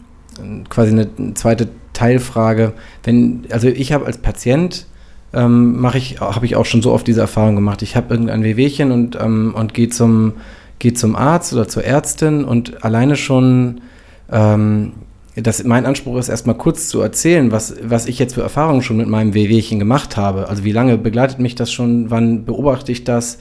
quasi 0.68 0.92
eine 0.92 1.34
zweite 1.34 1.68
Teilfrage. 1.92 2.72
Wenn, 3.02 3.44
also 3.50 3.68
ich 3.68 3.92
habe 3.92 4.06
als 4.06 4.18
Patient 4.18 4.86
ähm, 5.34 5.80
mache 5.80 5.98
ich, 5.98 6.20
habe 6.20 6.46
ich 6.46 6.56
auch 6.56 6.66
schon 6.66 6.82
so 6.82 6.92
oft 6.92 7.06
diese 7.06 7.20
Erfahrung 7.20 7.54
gemacht. 7.54 7.82
Ich 7.82 7.96
habe 7.96 8.12
irgendein 8.14 8.44
Wehwehchen 8.44 8.92
und, 8.92 9.18
ähm, 9.20 9.54
und 9.56 9.74
gehe 9.74 9.88
zum, 9.88 10.34
geh 10.78 10.92
zum 10.92 11.16
Arzt 11.16 11.52
oder 11.52 11.68
zur 11.68 11.84
Ärztin 11.84 12.44
und 12.44 12.84
alleine 12.84 13.16
schon, 13.16 13.80
ähm, 14.30 14.92
das, 15.36 15.64
mein 15.64 15.86
Anspruch 15.86 16.18
ist, 16.18 16.28
erstmal 16.28 16.56
kurz 16.56 16.88
zu 16.88 17.00
erzählen, 17.00 17.52
was, 17.52 17.74
was 17.82 18.06
ich 18.06 18.18
jetzt 18.18 18.34
für 18.34 18.42
Erfahrungen 18.42 18.82
schon 18.82 18.98
mit 18.98 19.08
meinem 19.08 19.32
Wehwehchen 19.32 19.78
gemacht 19.78 20.16
habe. 20.16 20.48
Also 20.48 20.64
wie 20.64 20.72
lange 20.72 20.98
begleitet 20.98 21.38
mich 21.38 21.54
das 21.54 21.72
schon, 21.72 22.10
wann 22.10 22.44
beobachte 22.44 22.92
ich 22.92 23.04
das, 23.04 23.38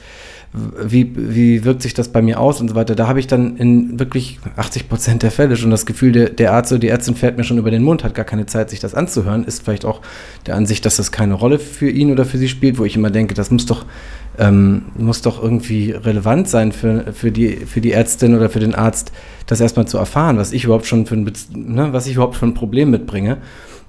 wie, 0.54 1.12
wie 1.16 1.64
wirkt 1.64 1.80
sich 1.80 1.94
das 1.94 2.08
bei 2.08 2.20
mir 2.20 2.38
aus 2.38 2.60
und 2.60 2.68
so 2.68 2.74
weiter. 2.74 2.94
Da 2.94 3.08
habe 3.08 3.18
ich 3.18 3.26
dann 3.26 3.56
in 3.56 3.98
wirklich 3.98 4.38
80 4.56 4.88
Prozent 4.88 5.22
der 5.22 5.30
Fälle 5.30 5.56
schon 5.56 5.70
das 5.70 5.86
Gefühl, 5.86 6.12
der, 6.12 6.28
der 6.28 6.52
Arzt 6.52 6.72
oder 6.72 6.78
die 6.78 6.88
Ärztin 6.88 7.14
fährt 7.14 7.38
mir 7.38 7.44
schon 7.44 7.56
über 7.56 7.70
den 7.70 7.82
Mund, 7.82 8.04
hat 8.04 8.14
gar 8.14 8.26
keine 8.26 8.44
Zeit, 8.44 8.68
sich 8.68 8.78
das 8.78 8.94
anzuhören, 8.94 9.44
ist 9.44 9.62
vielleicht 9.62 9.86
auch 9.86 10.02
der 10.46 10.56
Ansicht, 10.56 10.84
dass 10.84 10.96
das 10.96 11.10
keine 11.10 11.34
Rolle 11.34 11.58
für 11.58 11.88
ihn 11.88 12.10
oder 12.10 12.26
für 12.26 12.36
sie 12.36 12.48
spielt, 12.48 12.78
wo 12.78 12.84
ich 12.84 12.96
immer 12.96 13.10
denke, 13.10 13.32
das 13.32 13.50
muss 13.50 13.64
doch, 13.64 13.86
ähm, 14.38 14.82
muss 14.94 15.22
doch 15.22 15.42
irgendwie 15.42 15.92
relevant 15.92 16.48
sein 16.48 16.72
für, 16.72 17.14
für, 17.14 17.30
die, 17.30 17.56
für 17.64 17.80
die 17.80 17.92
Ärztin 17.92 18.36
oder 18.36 18.50
für 18.50 18.60
den 18.60 18.74
Arzt, 18.74 19.10
das 19.46 19.58
erstmal 19.60 19.88
zu 19.88 19.96
erfahren, 19.96 20.36
was 20.36 20.52
ich 20.52 20.64
überhaupt 20.64 20.86
schon 20.86 21.06
für 21.06 21.14
ein, 21.14 21.32
ne, 21.54 21.94
was 21.94 22.06
ich 22.06 22.14
überhaupt 22.14 22.36
für 22.36 22.46
ein 22.46 22.54
Problem 22.54 22.90
mitbringe. 22.90 23.38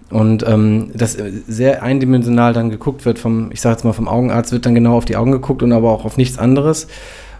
Und 0.09 0.45
ähm, 0.47 0.91
das 0.93 1.17
sehr 1.47 1.81
eindimensional 1.81 2.53
dann 2.53 2.69
geguckt 2.69 3.05
wird 3.05 3.19
vom, 3.19 3.51
ich 3.51 3.61
sage 3.61 3.75
jetzt 3.75 3.83
mal 3.83 3.93
vom 3.93 4.07
Augenarzt, 4.07 4.51
wird 4.51 4.65
dann 4.65 4.75
genau 4.75 4.95
auf 4.97 5.05
die 5.05 5.15
Augen 5.15 5.31
geguckt 5.31 5.63
und 5.63 5.71
aber 5.71 5.91
auch 5.91 6.05
auf 6.05 6.17
nichts 6.17 6.37
anderes. 6.37 6.87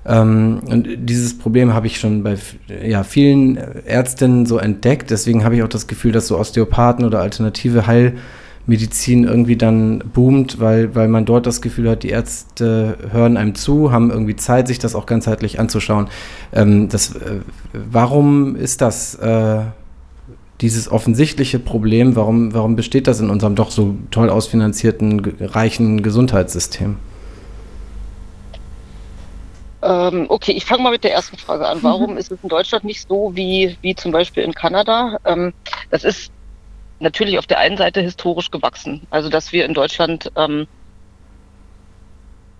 Ähm, 0.06 0.62
und 0.66 0.88
dieses 0.98 1.38
Problem 1.38 1.74
habe 1.74 1.88
ich 1.88 2.00
schon 2.00 2.24
bei 2.24 2.38
ja, 2.84 3.04
vielen 3.04 3.58
Ärztinnen 3.86 4.46
so 4.46 4.58
entdeckt. 4.58 5.12
Deswegen 5.12 5.44
habe 5.44 5.56
ich 5.56 5.64
auch 5.64 5.70
das 5.70 5.88
Gefühl, 5.88 6.12
dass 6.12 6.28
so 6.28 6.38
Osteopathen 6.38 7.06
oder 7.06 7.22
alternative 7.22 7.88
Heilmedizin 7.88 9.24
irgendwie 9.24 9.56
dann 9.56 10.00
boomt, 10.14 10.60
weil, 10.60 10.94
weil 10.96 11.08
man 11.08 11.26
dort 11.26 11.46
das 11.46 11.62
Gefühl 11.62 11.90
hat, 11.90 12.04
die 12.04 12.10
Ärzte 12.10 12.98
hören 13.12 13.38
einem 13.38 13.56
zu, 13.56 13.92
haben 13.92 14.12
irgendwie 14.12 14.36
Zeit, 14.36 14.68
sich 14.68 14.80
das 14.80 14.96
auch 14.96 15.06
ganzheitlich 15.06 15.60
anzuschauen. 15.60 16.08
Ähm, 16.52 16.90
das, 16.90 17.16
äh, 17.16 17.40
warum 17.72 18.56
ist 18.56 18.82
das? 18.82 19.16
Äh, 19.16 19.60
dieses 20.64 20.90
offensichtliche 20.90 21.60
Problem, 21.60 22.16
warum, 22.16 22.54
warum 22.54 22.78
besteht 22.78 23.08
das 23.08 23.20
in 23.20 23.30
unserem 23.30 23.54
doch 23.54 23.70
so 23.70 23.98
toll 24.12 24.30
ausfinanzierten, 24.30 25.20
reichen 25.42 26.02
Gesundheitssystem? 26.02 26.96
Ähm, 29.82 30.26
okay, 30.30 30.54
ich 30.54 30.64
fange 30.64 30.82
mal 30.84 30.92
mit 30.92 31.04
der 31.04 31.12
ersten 31.12 31.38
Frage 31.38 31.68
an. 31.68 31.80
Warum 31.84 32.12
mhm. 32.12 32.18
ist 32.18 32.32
es 32.32 32.40
in 32.42 32.48
Deutschland 32.48 32.86
nicht 32.86 33.06
so 33.06 33.36
wie, 33.36 33.78
wie 33.82 33.94
zum 33.94 34.14
Beispiel 34.14 34.44
in 34.44 34.54
Kanada? 34.54 35.18
Ähm, 35.26 35.54
das 35.92 36.06
ist 36.06 36.32
natürlich 37.02 37.38
auf 37.38 37.46
der 37.46 37.60
einen 37.60 37.76
Seite 37.76 38.00
historisch 38.00 38.50
gewachsen. 38.50 39.02
Also, 39.10 39.28
dass 39.28 39.52
wir 39.52 39.66
in 39.66 39.74
Deutschland 39.74 40.32
ähm, 40.38 40.66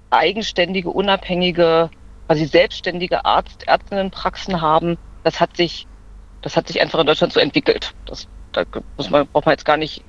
eigenständige, 0.10 0.90
unabhängige, 0.90 1.90
quasi 2.28 2.44
selbstständige 2.48 3.24
Arzt, 3.24 3.64
Ärztinnenpraxen 3.66 4.60
haben, 4.60 4.98
das 5.24 5.40
hat 5.40 5.56
sich 5.56 5.88
das 6.44 6.56
hat 6.56 6.68
sich 6.68 6.80
einfach 6.82 7.00
in 7.00 7.08
Deutschland 7.08 7.34
so 7.34 7.40
entwickelt. 7.40 7.94
Das, 8.06 8.28
da 8.52 8.64
muss 8.98 9.10
man, 9.10 9.28
braucht 9.28 9.46
man 9.46 9.54
jetzt 9.54 9.66
gar 9.66 9.78
nicht 9.78 10.04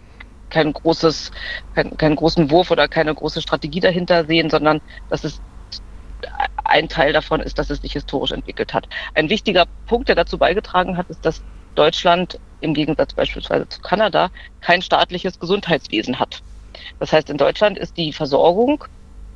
kein 0.51 0.73
großes, 0.73 1.31
kein, 1.75 1.97
keinen 1.97 2.16
großen 2.16 2.51
Wurf 2.51 2.70
oder 2.70 2.88
keine 2.88 3.14
große 3.14 3.40
Strategie 3.40 3.81
dahinter 3.81 4.27
sehen, 4.27 4.51
sondern 4.51 4.81
das 5.09 5.25
ist 5.25 5.40
ein 6.64 6.88
Teil 6.88 7.12
davon 7.12 7.40
ist, 7.40 7.59
dass 7.59 7.70
es 7.70 7.81
sich 7.81 7.92
historisch 7.92 8.33
entwickelt 8.33 8.75
hat. 8.75 8.88
Ein 9.14 9.29
wichtiger 9.29 9.66
Punkt, 9.87 10.09
der 10.09 10.16
dazu 10.16 10.38
beigetragen 10.38 10.97
hat, 10.97 11.09
ist, 11.09 11.25
dass 11.25 11.44
Deutschland 11.75 12.38
im 12.61 12.75
Gegensatz 12.75 13.14
beispielsweise 13.14 13.68
zu 13.68 13.81
Kanada 13.81 14.31
kein 14.61 14.83
staatliches 14.83 15.38
Gesundheitswesen 15.38 16.18
hat. 16.18 16.42
Das 16.99 17.12
heißt, 17.12 17.31
in 17.31 17.37
Deutschland 17.37 17.79
ist 17.79 17.97
die 17.97 18.12
Versorgung, 18.12 18.85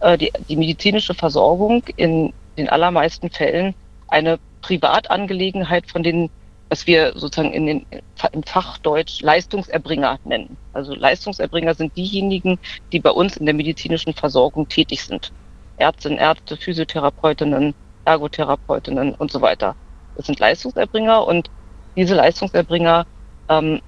äh, 0.01 0.17
die, 0.17 0.33
die 0.49 0.57
medizinische 0.57 1.15
Versorgung 1.15 1.85
in 1.97 2.33
den 2.57 2.69
allermeisten 2.69 3.31
Fällen 3.31 3.75
eine 4.09 4.39
Privatangelegenheit 4.63 5.91
von 5.91 6.03
den 6.03 6.31
was 6.69 6.87
wir 6.87 7.13
sozusagen 7.15 7.53
in 7.53 7.67
den, 7.67 7.87
im 8.33 8.43
Fachdeutsch 8.43 9.23
Leistungserbringer 9.23 10.19
nennen. 10.25 10.57
Also 10.73 10.95
Leistungserbringer 10.95 11.75
sind 11.75 11.97
diejenigen, 11.97 12.59
die 12.93 13.01
bei 13.01 13.11
uns 13.11 13.37
in 13.37 13.47
der 13.47 13.55
medizinischen 13.55 14.13
Versorgung 14.13 14.69
tätig 14.69 15.03
sind. 15.03 15.33
Ärztinnen, 15.79 16.19
Ärzte, 16.19 16.57
Physiotherapeutinnen, 16.57 17.75
Ergotherapeutinnen 18.05 19.15
und 19.15 19.31
so 19.31 19.41
weiter. 19.41 19.77
Das 20.17 20.27
sind 20.27 20.41
Leistungserbringer 20.41 21.27
und 21.27 21.51
diese 21.97 22.15
Leistungserbringer 22.15 23.07
ähm, 23.49 23.81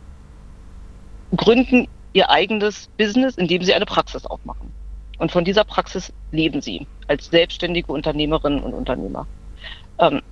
gründen 1.36 1.86
ihr 2.12 2.30
eigenes 2.30 2.88
Business, 2.96 3.36
indem 3.36 3.62
sie 3.62 3.74
eine 3.74 3.86
Praxis 3.86 4.26
aufmachen. 4.26 4.72
Und 5.18 5.30
von 5.30 5.44
dieser 5.44 5.64
Praxis 5.64 6.12
leben 6.30 6.60
sie 6.62 6.86
als 7.08 7.26
selbstständige 7.26 7.92
Unternehmerinnen 7.92 8.62
und 8.62 8.72
Unternehmer. 8.72 9.26
Ähm, 9.98 10.22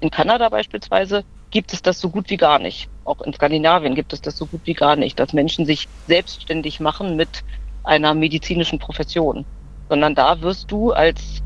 in 0.00 0.10
Kanada 0.10 0.48
beispielsweise 0.48 1.24
gibt 1.52 1.72
es 1.72 1.82
das 1.82 2.00
so 2.00 2.10
gut 2.10 2.30
wie 2.30 2.36
gar 2.36 2.58
nicht. 2.58 2.88
Auch 3.04 3.20
in 3.20 3.32
Skandinavien 3.32 3.94
gibt 3.94 4.12
es 4.12 4.20
das 4.20 4.36
so 4.36 4.46
gut 4.46 4.62
wie 4.64 4.74
gar 4.74 4.96
nicht, 4.96 5.20
dass 5.20 5.32
Menschen 5.32 5.66
sich 5.66 5.86
selbstständig 6.06 6.80
machen 6.80 7.14
mit 7.14 7.42
einer 7.84 8.14
medizinischen 8.14 8.78
Profession, 8.78 9.44
sondern 9.88 10.14
da 10.14 10.40
wirst 10.40 10.70
du 10.70 10.92
als 10.92 11.40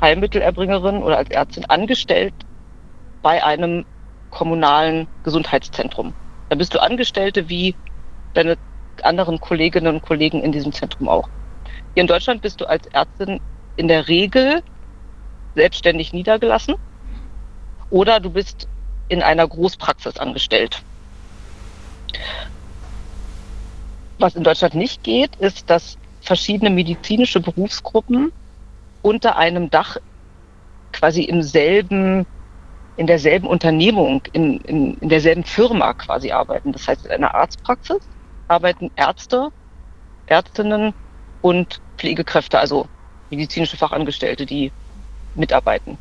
Heilmittelerbringerin 0.00 1.02
oder 1.02 1.18
als 1.18 1.30
Ärztin 1.30 1.64
angestellt 1.66 2.34
bei 3.22 3.44
einem 3.44 3.84
kommunalen 4.30 5.08
Gesundheitszentrum. 5.24 6.14
Da 6.48 6.56
bist 6.56 6.74
du 6.74 6.80
Angestellte 6.80 7.48
wie 7.48 7.76
deine 8.34 8.56
anderen 9.02 9.40
Kolleginnen 9.40 9.96
und 9.96 10.02
Kollegen 10.02 10.42
in 10.42 10.52
diesem 10.52 10.72
Zentrum 10.72 11.08
auch. 11.08 11.28
Hier 11.94 12.02
in 12.02 12.06
Deutschland 12.06 12.42
bist 12.42 12.60
du 12.60 12.66
als 12.66 12.86
Ärztin 12.86 13.40
in 13.76 13.88
der 13.88 14.06
Regel 14.08 14.62
selbstständig 15.56 16.12
niedergelassen 16.12 16.76
oder 17.90 18.20
du 18.20 18.30
bist 18.30 18.68
in 19.10 19.22
einer 19.22 19.46
Großpraxis 19.46 20.16
angestellt. 20.18 20.82
Was 24.18 24.36
in 24.36 24.44
Deutschland 24.44 24.74
nicht 24.74 25.02
geht, 25.02 25.34
ist, 25.36 25.68
dass 25.68 25.98
verschiedene 26.20 26.70
medizinische 26.70 27.40
Berufsgruppen 27.40 28.32
unter 29.02 29.36
einem 29.36 29.68
Dach 29.68 29.96
quasi 30.92 31.22
im 31.22 31.42
selben, 31.42 32.24
in 32.96 33.06
derselben 33.08 33.48
Unternehmung, 33.48 34.22
in, 34.32 34.60
in, 34.60 34.94
in 34.98 35.08
derselben 35.08 35.44
Firma 35.44 35.92
quasi 35.94 36.30
arbeiten. 36.30 36.72
Das 36.72 36.86
heißt, 36.86 37.06
in 37.06 37.10
einer 37.10 37.34
Arztpraxis 37.34 38.08
arbeiten 38.46 38.90
Ärzte, 38.94 39.48
Ärztinnen 40.26 40.94
und 41.40 41.80
Pflegekräfte, 41.98 42.60
also 42.60 42.86
medizinische 43.30 43.76
Fachangestellte, 43.76 44.46
die 44.46 44.72
mitarbeiten. 45.34 45.98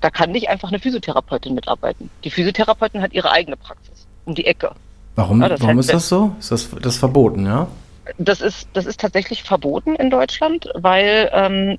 Da 0.00 0.10
kann 0.10 0.30
nicht 0.32 0.48
einfach 0.48 0.68
eine 0.68 0.78
Physiotherapeutin 0.78 1.54
mitarbeiten. 1.54 2.10
Die 2.24 2.30
Physiotherapeutin 2.30 3.02
hat 3.02 3.12
ihre 3.12 3.30
eigene 3.30 3.56
Praxis 3.56 4.06
um 4.24 4.34
die 4.34 4.46
Ecke. 4.46 4.72
Warum, 5.16 5.42
ja, 5.42 5.60
warum 5.60 5.78
ist 5.78 5.92
das 5.92 6.08
so? 6.08 6.34
Ist 6.38 6.50
das, 6.50 6.70
das 6.80 6.96
verboten, 6.96 7.44
ja? 7.44 7.66
Das 8.18 8.40
ist, 8.40 8.68
das 8.72 8.86
ist 8.86 9.00
tatsächlich 9.00 9.42
verboten 9.42 9.94
in 9.96 10.10
Deutschland, 10.10 10.68
weil 10.74 11.30
ähm, 11.32 11.78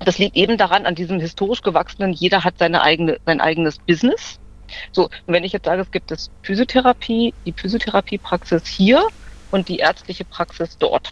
das 0.00 0.18
liegt 0.18 0.36
eben 0.36 0.58
daran, 0.58 0.84
an 0.86 0.94
diesem 0.94 1.20
historisch 1.20 1.62
gewachsenen, 1.62 2.12
jeder 2.12 2.44
hat 2.44 2.54
seine 2.58 2.82
eigene, 2.82 3.18
sein 3.24 3.40
eigenes 3.40 3.78
Business. 3.78 4.38
So, 4.90 5.04
und 5.04 5.32
wenn 5.32 5.44
ich 5.44 5.52
jetzt 5.52 5.66
sage, 5.66 5.80
es 5.80 5.90
gibt 5.90 6.10
das 6.10 6.30
Physiotherapie, 6.42 7.32
die 7.46 7.52
Physiotherapiepraxis 7.52 8.66
hier 8.66 9.06
und 9.52 9.68
die 9.68 9.78
ärztliche 9.78 10.24
Praxis 10.24 10.76
dort, 10.78 11.10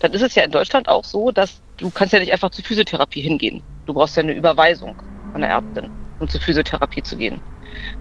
dann 0.00 0.12
ist 0.12 0.22
es 0.22 0.34
ja 0.34 0.44
in 0.44 0.50
Deutschland 0.50 0.88
auch 0.88 1.04
so, 1.04 1.30
dass 1.30 1.60
du 1.76 1.90
kannst 1.90 2.14
ja 2.14 2.20
nicht 2.20 2.32
einfach 2.32 2.50
zur 2.50 2.64
Physiotherapie 2.64 3.20
hingehen. 3.20 3.62
Du 3.86 3.94
brauchst 3.94 4.16
ja 4.16 4.22
eine 4.22 4.32
Überweisung 4.32 4.96
von 5.38 5.42
der 5.42 5.50
Ärztin, 5.50 5.90
um 6.18 6.28
zur 6.28 6.40
Physiotherapie 6.40 7.02
zu 7.02 7.16
gehen. 7.16 7.40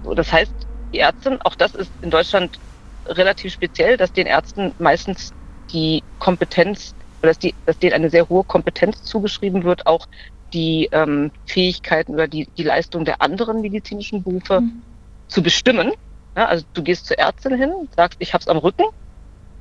So, 0.04 0.16
das 0.16 0.34
heißt, 0.34 0.52
die 0.92 1.00
Ärztin, 1.00 1.40
auch 1.44 1.54
das 1.56 1.76
ist 1.76 1.92
in 2.02 2.10
Deutschland 2.10 2.60
relativ 3.06 3.54
speziell, 3.54 3.96
dass 3.96 4.12
den 4.12 4.26
Ärzten 4.26 4.74
meistens 4.80 5.32
die 5.72 6.04
Kompetenz 6.18 6.96
oder 7.22 7.30
dass, 7.30 7.40
die, 7.40 7.54
dass 7.66 7.78
denen 7.78 7.94
eine 7.94 8.10
sehr 8.10 8.28
hohe 8.28 8.44
Kompetenz 8.44 9.04
zugeschrieben 9.04 9.64
wird, 9.64 9.86
auch 9.86 10.08
die 10.54 10.90
ähm, 10.92 11.32
Fähigkeiten 11.46 12.14
oder 12.14 12.28
die, 12.28 12.48
die 12.58 12.64
Leistung 12.64 13.06
der 13.06 13.22
anderen 13.22 13.62
medizinischen 13.62 14.24
Berufe 14.24 14.62
mhm. 14.62 14.82
zu 15.28 15.44
bestimmen. 15.44 15.92
Ja, 16.36 16.46
also 16.46 16.66
du 16.74 16.82
gehst 16.82 17.06
zur 17.06 17.20
Ärztin 17.20 17.56
hin, 17.56 17.72
sagst, 17.96 18.18
ich 18.20 18.34
hab's 18.34 18.48
am 18.48 18.58
Rücken, 18.58 18.86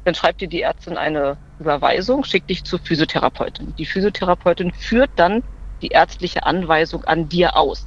dann 0.04 0.14
schreibt 0.14 0.40
dir 0.40 0.48
die 0.48 0.62
Ärztin 0.62 0.96
eine 0.96 1.36
Überweisung, 1.58 2.24
schickt 2.24 2.48
dich 2.48 2.64
zur 2.64 2.78
Physiotherapeutin. 2.78 3.74
Die 3.76 3.86
Physiotherapeutin 3.86 4.72
führt 4.72 5.10
dann 5.16 5.42
die 5.82 5.88
ärztliche 5.88 6.44
Anweisung 6.44 7.04
an 7.04 7.28
dir 7.28 7.56
aus. 7.56 7.84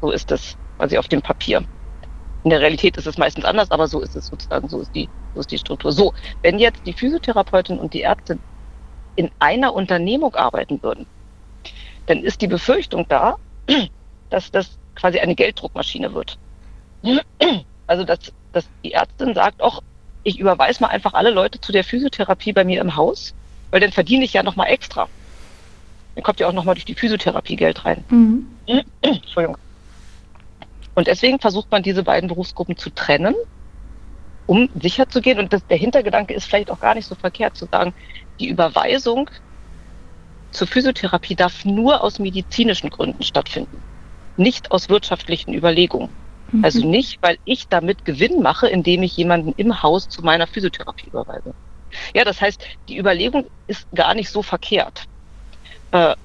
So 0.00 0.10
ist 0.10 0.30
es 0.32 0.56
quasi 0.78 0.98
auf 0.98 1.08
dem 1.08 1.22
Papier. 1.22 1.64
In 2.44 2.50
der 2.50 2.60
Realität 2.60 2.96
ist 2.96 3.06
es 3.06 3.18
meistens 3.18 3.44
anders, 3.44 3.70
aber 3.70 3.86
so 3.88 4.00
ist 4.00 4.16
es 4.16 4.26
sozusagen, 4.26 4.68
so 4.68 4.80
ist 4.80 4.94
die, 4.94 5.10
so 5.34 5.40
ist 5.40 5.50
die 5.50 5.58
Struktur. 5.58 5.92
So, 5.92 6.12
wenn 6.42 6.58
jetzt 6.58 6.84
die 6.86 6.92
Physiotherapeutin 6.92 7.78
und 7.78 7.94
die 7.94 8.02
Ärztin 8.02 8.40
in 9.14 9.30
einer 9.38 9.74
Unternehmung 9.74 10.34
arbeiten 10.34 10.82
würden, 10.82 11.06
dann 12.06 12.22
ist 12.24 12.40
die 12.40 12.48
Befürchtung 12.48 13.06
da, 13.08 13.36
dass 14.30 14.50
das 14.50 14.78
quasi 14.94 15.20
eine 15.20 15.34
Gelddruckmaschine 15.34 16.14
wird. 16.14 16.38
Also 17.88 18.04
dass, 18.04 18.32
dass 18.52 18.70
die 18.84 18.92
Ärztin 18.92 19.34
sagt, 19.34 19.60
ach, 19.60 19.80
ich 20.22 20.38
überweise 20.38 20.82
mal 20.82 20.88
einfach 20.88 21.14
alle 21.14 21.30
Leute 21.30 21.60
zu 21.60 21.72
der 21.72 21.84
Physiotherapie 21.84 22.52
bei 22.52 22.64
mir 22.64 22.80
im 22.80 22.96
Haus, 22.96 23.34
weil 23.70 23.80
dann 23.80 23.92
verdiene 23.92 24.24
ich 24.24 24.32
ja 24.32 24.42
nochmal 24.42 24.68
extra. 24.68 25.08
Dann 26.14 26.24
kommt 26.24 26.40
ja 26.40 26.48
auch 26.48 26.52
nochmal 26.52 26.74
durch 26.74 26.84
die 26.84 26.94
Physiotherapie 26.94 27.56
Geld 27.56 27.84
rein. 27.84 28.04
Mhm. 28.08 28.46
Entschuldigung. 29.00 29.56
Und 30.94 31.06
deswegen 31.06 31.38
versucht 31.38 31.70
man 31.70 31.82
diese 31.82 32.02
beiden 32.02 32.28
Berufsgruppen 32.28 32.76
zu 32.76 32.90
trennen, 32.90 33.34
um 34.46 34.68
sicher 34.80 35.08
zu 35.08 35.22
gehen. 35.22 35.38
Und 35.38 35.52
das, 35.52 35.66
der 35.66 35.78
Hintergedanke 35.78 36.34
ist 36.34 36.44
vielleicht 36.44 36.70
auch 36.70 36.80
gar 36.80 36.94
nicht 36.94 37.06
so 37.06 37.14
verkehrt 37.14 37.56
zu 37.56 37.66
sagen, 37.66 37.94
die 38.40 38.48
Überweisung 38.48 39.30
zur 40.50 40.66
Physiotherapie 40.66 41.34
darf 41.34 41.64
nur 41.64 42.02
aus 42.02 42.18
medizinischen 42.18 42.90
Gründen 42.90 43.22
stattfinden, 43.22 43.82
nicht 44.36 44.70
aus 44.70 44.90
wirtschaftlichen 44.90 45.54
Überlegungen. 45.54 46.10
Mhm. 46.50 46.64
Also 46.64 46.86
nicht, 46.86 47.18
weil 47.22 47.38
ich 47.44 47.68
damit 47.68 48.04
Gewinn 48.04 48.42
mache, 48.42 48.68
indem 48.68 49.02
ich 49.02 49.16
jemanden 49.16 49.54
im 49.56 49.82
Haus 49.82 50.10
zu 50.10 50.22
meiner 50.22 50.46
Physiotherapie 50.46 51.08
überweise. 51.08 51.54
Ja, 52.14 52.24
das 52.24 52.40
heißt, 52.40 52.64
die 52.88 52.98
Überlegung 52.98 53.46
ist 53.66 53.86
gar 53.94 54.14
nicht 54.14 54.30
so 54.30 54.42
verkehrt. 54.42 55.04
Äh, 55.92 56.16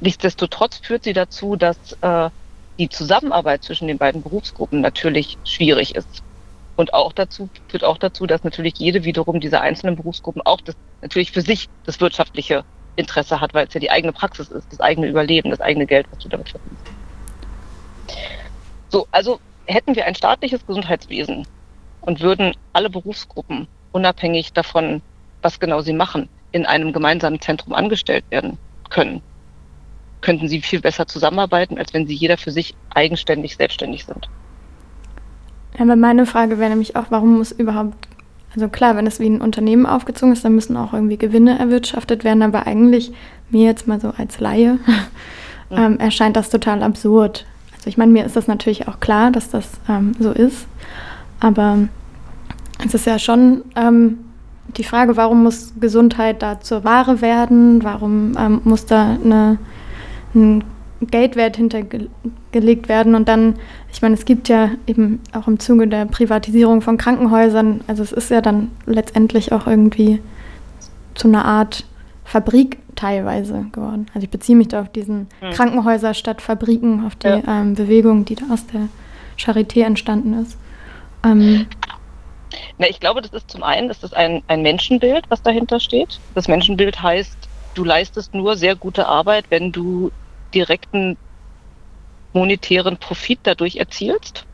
nichtsdestotrotz 0.00 0.78
führt 0.78 1.04
sie 1.04 1.12
dazu, 1.12 1.56
dass 1.56 1.76
äh, 2.00 2.30
die 2.78 2.88
Zusammenarbeit 2.88 3.64
zwischen 3.64 3.88
den 3.88 3.98
beiden 3.98 4.22
Berufsgruppen 4.22 4.80
natürlich 4.80 5.36
schwierig 5.44 5.94
ist. 5.96 6.22
Und 6.76 6.94
auch 6.94 7.12
dazu 7.12 7.48
führt 7.66 7.82
auch 7.82 7.98
dazu, 7.98 8.26
dass 8.26 8.44
natürlich 8.44 8.74
jede 8.78 9.02
wiederum 9.02 9.40
dieser 9.40 9.60
einzelnen 9.60 9.96
Berufsgruppen 9.96 10.42
auch 10.42 10.60
das 10.60 10.76
natürlich 11.02 11.32
für 11.32 11.42
sich 11.42 11.68
das 11.84 12.00
wirtschaftliche 12.00 12.64
Interesse 12.94 13.40
hat, 13.40 13.52
weil 13.52 13.66
es 13.66 13.74
ja 13.74 13.80
die 13.80 13.90
eigene 13.90 14.12
Praxis 14.12 14.48
ist, 14.48 14.72
das 14.72 14.80
eigene 14.80 15.08
Überleben, 15.08 15.50
das 15.50 15.60
eigene 15.60 15.86
Geld, 15.86 16.06
was 16.12 16.20
du 16.20 16.28
damit 16.28 16.48
verdienst. 16.48 16.82
So, 18.90 19.08
also 19.10 19.40
hätten 19.66 19.96
wir 19.96 20.06
ein 20.06 20.14
staatliches 20.14 20.64
Gesundheitswesen 20.66 21.46
und 22.00 22.20
würden 22.20 22.54
alle 22.72 22.90
Berufsgruppen 22.90 23.66
unabhängig 23.90 24.52
davon, 24.52 25.02
was 25.42 25.58
genau 25.58 25.80
sie 25.80 25.92
machen, 25.92 26.28
in 26.52 26.64
einem 26.64 26.92
gemeinsamen 26.92 27.40
Zentrum 27.40 27.74
angestellt 27.74 28.24
werden 28.30 28.56
können, 28.90 29.22
könnten 30.20 30.48
sie 30.48 30.60
viel 30.60 30.80
besser 30.80 31.06
zusammenarbeiten, 31.06 31.78
als 31.78 31.94
wenn 31.94 32.06
sie 32.06 32.14
jeder 32.14 32.36
für 32.36 32.50
sich 32.50 32.74
eigenständig, 32.90 33.56
selbstständig 33.56 34.04
sind. 34.04 34.28
Ja, 35.74 35.84
aber 35.84 35.96
meine 35.96 36.26
Frage 36.26 36.58
wäre 36.58 36.70
nämlich 36.70 36.96
auch, 36.96 37.06
warum 37.10 37.38
muss 37.38 37.52
überhaupt, 37.52 38.08
also 38.54 38.68
klar, 38.68 38.96
wenn 38.96 39.06
es 39.06 39.20
wie 39.20 39.28
ein 39.28 39.40
Unternehmen 39.40 39.86
aufgezogen 39.86 40.32
ist, 40.32 40.44
dann 40.44 40.54
müssen 40.54 40.76
auch 40.76 40.92
irgendwie 40.92 41.18
Gewinne 41.18 41.58
erwirtschaftet 41.58 42.24
werden, 42.24 42.42
aber 42.42 42.66
eigentlich 42.66 43.12
mir 43.50 43.64
jetzt 43.64 43.86
mal 43.86 44.00
so 44.00 44.12
als 44.16 44.40
Laie 44.40 44.78
ähm, 45.70 45.98
erscheint 45.98 46.36
das 46.36 46.50
total 46.50 46.82
absurd. 46.82 47.46
Also 47.76 47.88
ich 47.88 47.96
meine, 47.96 48.12
mir 48.12 48.24
ist 48.24 48.36
das 48.36 48.48
natürlich 48.48 48.88
auch 48.88 48.98
klar, 49.00 49.30
dass 49.30 49.50
das 49.50 49.68
ähm, 49.88 50.16
so 50.18 50.32
ist, 50.32 50.66
aber 51.40 51.88
es 52.84 52.94
ist 52.94 53.06
ja 53.06 53.18
schon 53.18 53.62
ähm, 53.76 54.18
die 54.78 54.84
Frage, 54.84 55.16
warum 55.16 55.42
muss 55.42 55.74
Gesundheit 55.80 56.42
da 56.42 56.60
zur 56.60 56.84
Ware 56.84 57.20
werden? 57.20 57.82
Warum 57.84 58.36
ähm, 58.38 58.60
muss 58.64 58.86
da 58.86 59.18
eine 59.22 59.58
ein 60.34 60.64
Geldwert 61.00 61.56
hintergelegt 61.56 62.88
werden. 62.88 63.14
Und 63.14 63.28
dann, 63.28 63.54
ich 63.92 64.02
meine, 64.02 64.14
es 64.14 64.24
gibt 64.24 64.48
ja 64.48 64.70
eben 64.86 65.20
auch 65.32 65.46
im 65.46 65.58
Zuge 65.58 65.86
der 65.86 66.06
Privatisierung 66.06 66.80
von 66.80 66.96
Krankenhäusern, 66.96 67.82
also 67.86 68.02
es 68.02 68.12
ist 68.12 68.30
ja 68.30 68.40
dann 68.40 68.70
letztendlich 68.86 69.52
auch 69.52 69.66
irgendwie 69.66 70.20
zu 71.14 71.28
einer 71.28 71.44
Art 71.44 71.84
Fabrik 72.24 72.78
teilweise 72.96 73.66
geworden. 73.72 74.06
Also 74.12 74.24
ich 74.24 74.30
beziehe 74.30 74.58
mich 74.58 74.68
da 74.68 74.82
auf 74.82 74.90
diesen 74.90 75.28
mhm. 75.40 75.50
Krankenhäuser 75.52 76.14
statt 76.14 76.42
Fabriken, 76.42 77.06
auf 77.06 77.14
die 77.14 77.28
ja. 77.28 77.42
ähm, 77.46 77.74
Bewegung, 77.74 78.24
die 78.24 78.34
da 78.34 78.44
aus 78.50 78.66
der 78.66 78.88
Charité 79.38 79.84
entstanden 79.84 80.34
ist. 80.34 80.58
Ähm, 81.24 81.66
Na, 82.78 82.88
ich 82.88 83.00
glaube, 83.00 83.22
das 83.22 83.32
ist 83.32 83.50
zum 83.50 83.62
einen, 83.62 83.90
ist 83.90 84.02
das 84.02 84.12
ein, 84.12 84.42
ein 84.48 84.62
Menschenbild, 84.62 85.24
was 85.28 85.42
dahinter 85.42 85.80
steht. 85.80 86.20
Das 86.34 86.48
Menschenbild 86.48 87.02
heißt, 87.02 87.36
du 87.74 87.84
leistest 87.84 88.34
nur 88.34 88.56
sehr 88.56 88.74
gute 88.74 89.06
Arbeit, 89.06 89.46
wenn 89.50 89.72
du 89.72 90.10
direkten 90.54 91.16
monetären 92.32 92.96
Profit 92.96 93.40
dadurch 93.42 93.76
erzielst. 93.76 94.44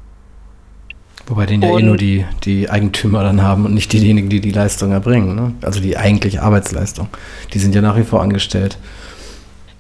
Wobei 1.26 1.46
den 1.46 1.62
ja 1.62 1.70
und, 1.70 1.80
eh 1.80 1.83
nur 1.85 1.96
die, 1.96 2.26
die 2.44 2.68
Eigentümer 2.68 3.22
dann 3.22 3.42
haben 3.42 3.64
und 3.64 3.74
nicht 3.74 3.92
diejenigen, 3.92 4.28
die 4.28 4.40
die 4.40 4.50
Leistung 4.50 4.92
erbringen. 4.92 5.35
Ne? 5.35 5.54
Also 5.62 5.80
die 5.80 5.96
eigentliche 5.96 6.42
Arbeitsleistung. 6.42 7.09
Die 7.52 7.59
sind 7.59 7.74
ja 7.74 7.80
nach 7.80 7.96
wie 7.96 8.02
vor 8.02 8.20
angestellt. 8.20 8.76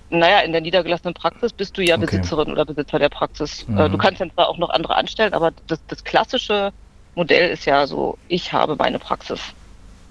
Naja, 0.08 0.40
in 0.40 0.52
der 0.52 0.60
niedergelassenen 0.60 1.12
Praxis 1.12 1.52
bist 1.52 1.76
du 1.76 1.82
ja 1.82 1.96
okay. 1.96 2.06
Besitzerin 2.06 2.52
oder 2.52 2.64
Besitzer 2.64 2.98
der 2.98 3.08
Praxis. 3.08 3.66
Mhm. 3.68 3.90
Du 3.90 3.98
kannst 3.98 4.20
ja 4.20 4.26
zwar 4.32 4.48
auch 4.48 4.58
noch 4.58 4.70
andere 4.70 4.94
anstellen, 4.96 5.34
aber 5.34 5.52
das, 5.66 5.80
das 5.88 6.04
klassische 6.04 6.72
Modell 7.14 7.50
ist 7.50 7.64
ja 7.64 7.86
so, 7.86 8.18
ich 8.26 8.52
habe 8.52 8.76
meine 8.76 8.98
Praxis 8.98 9.54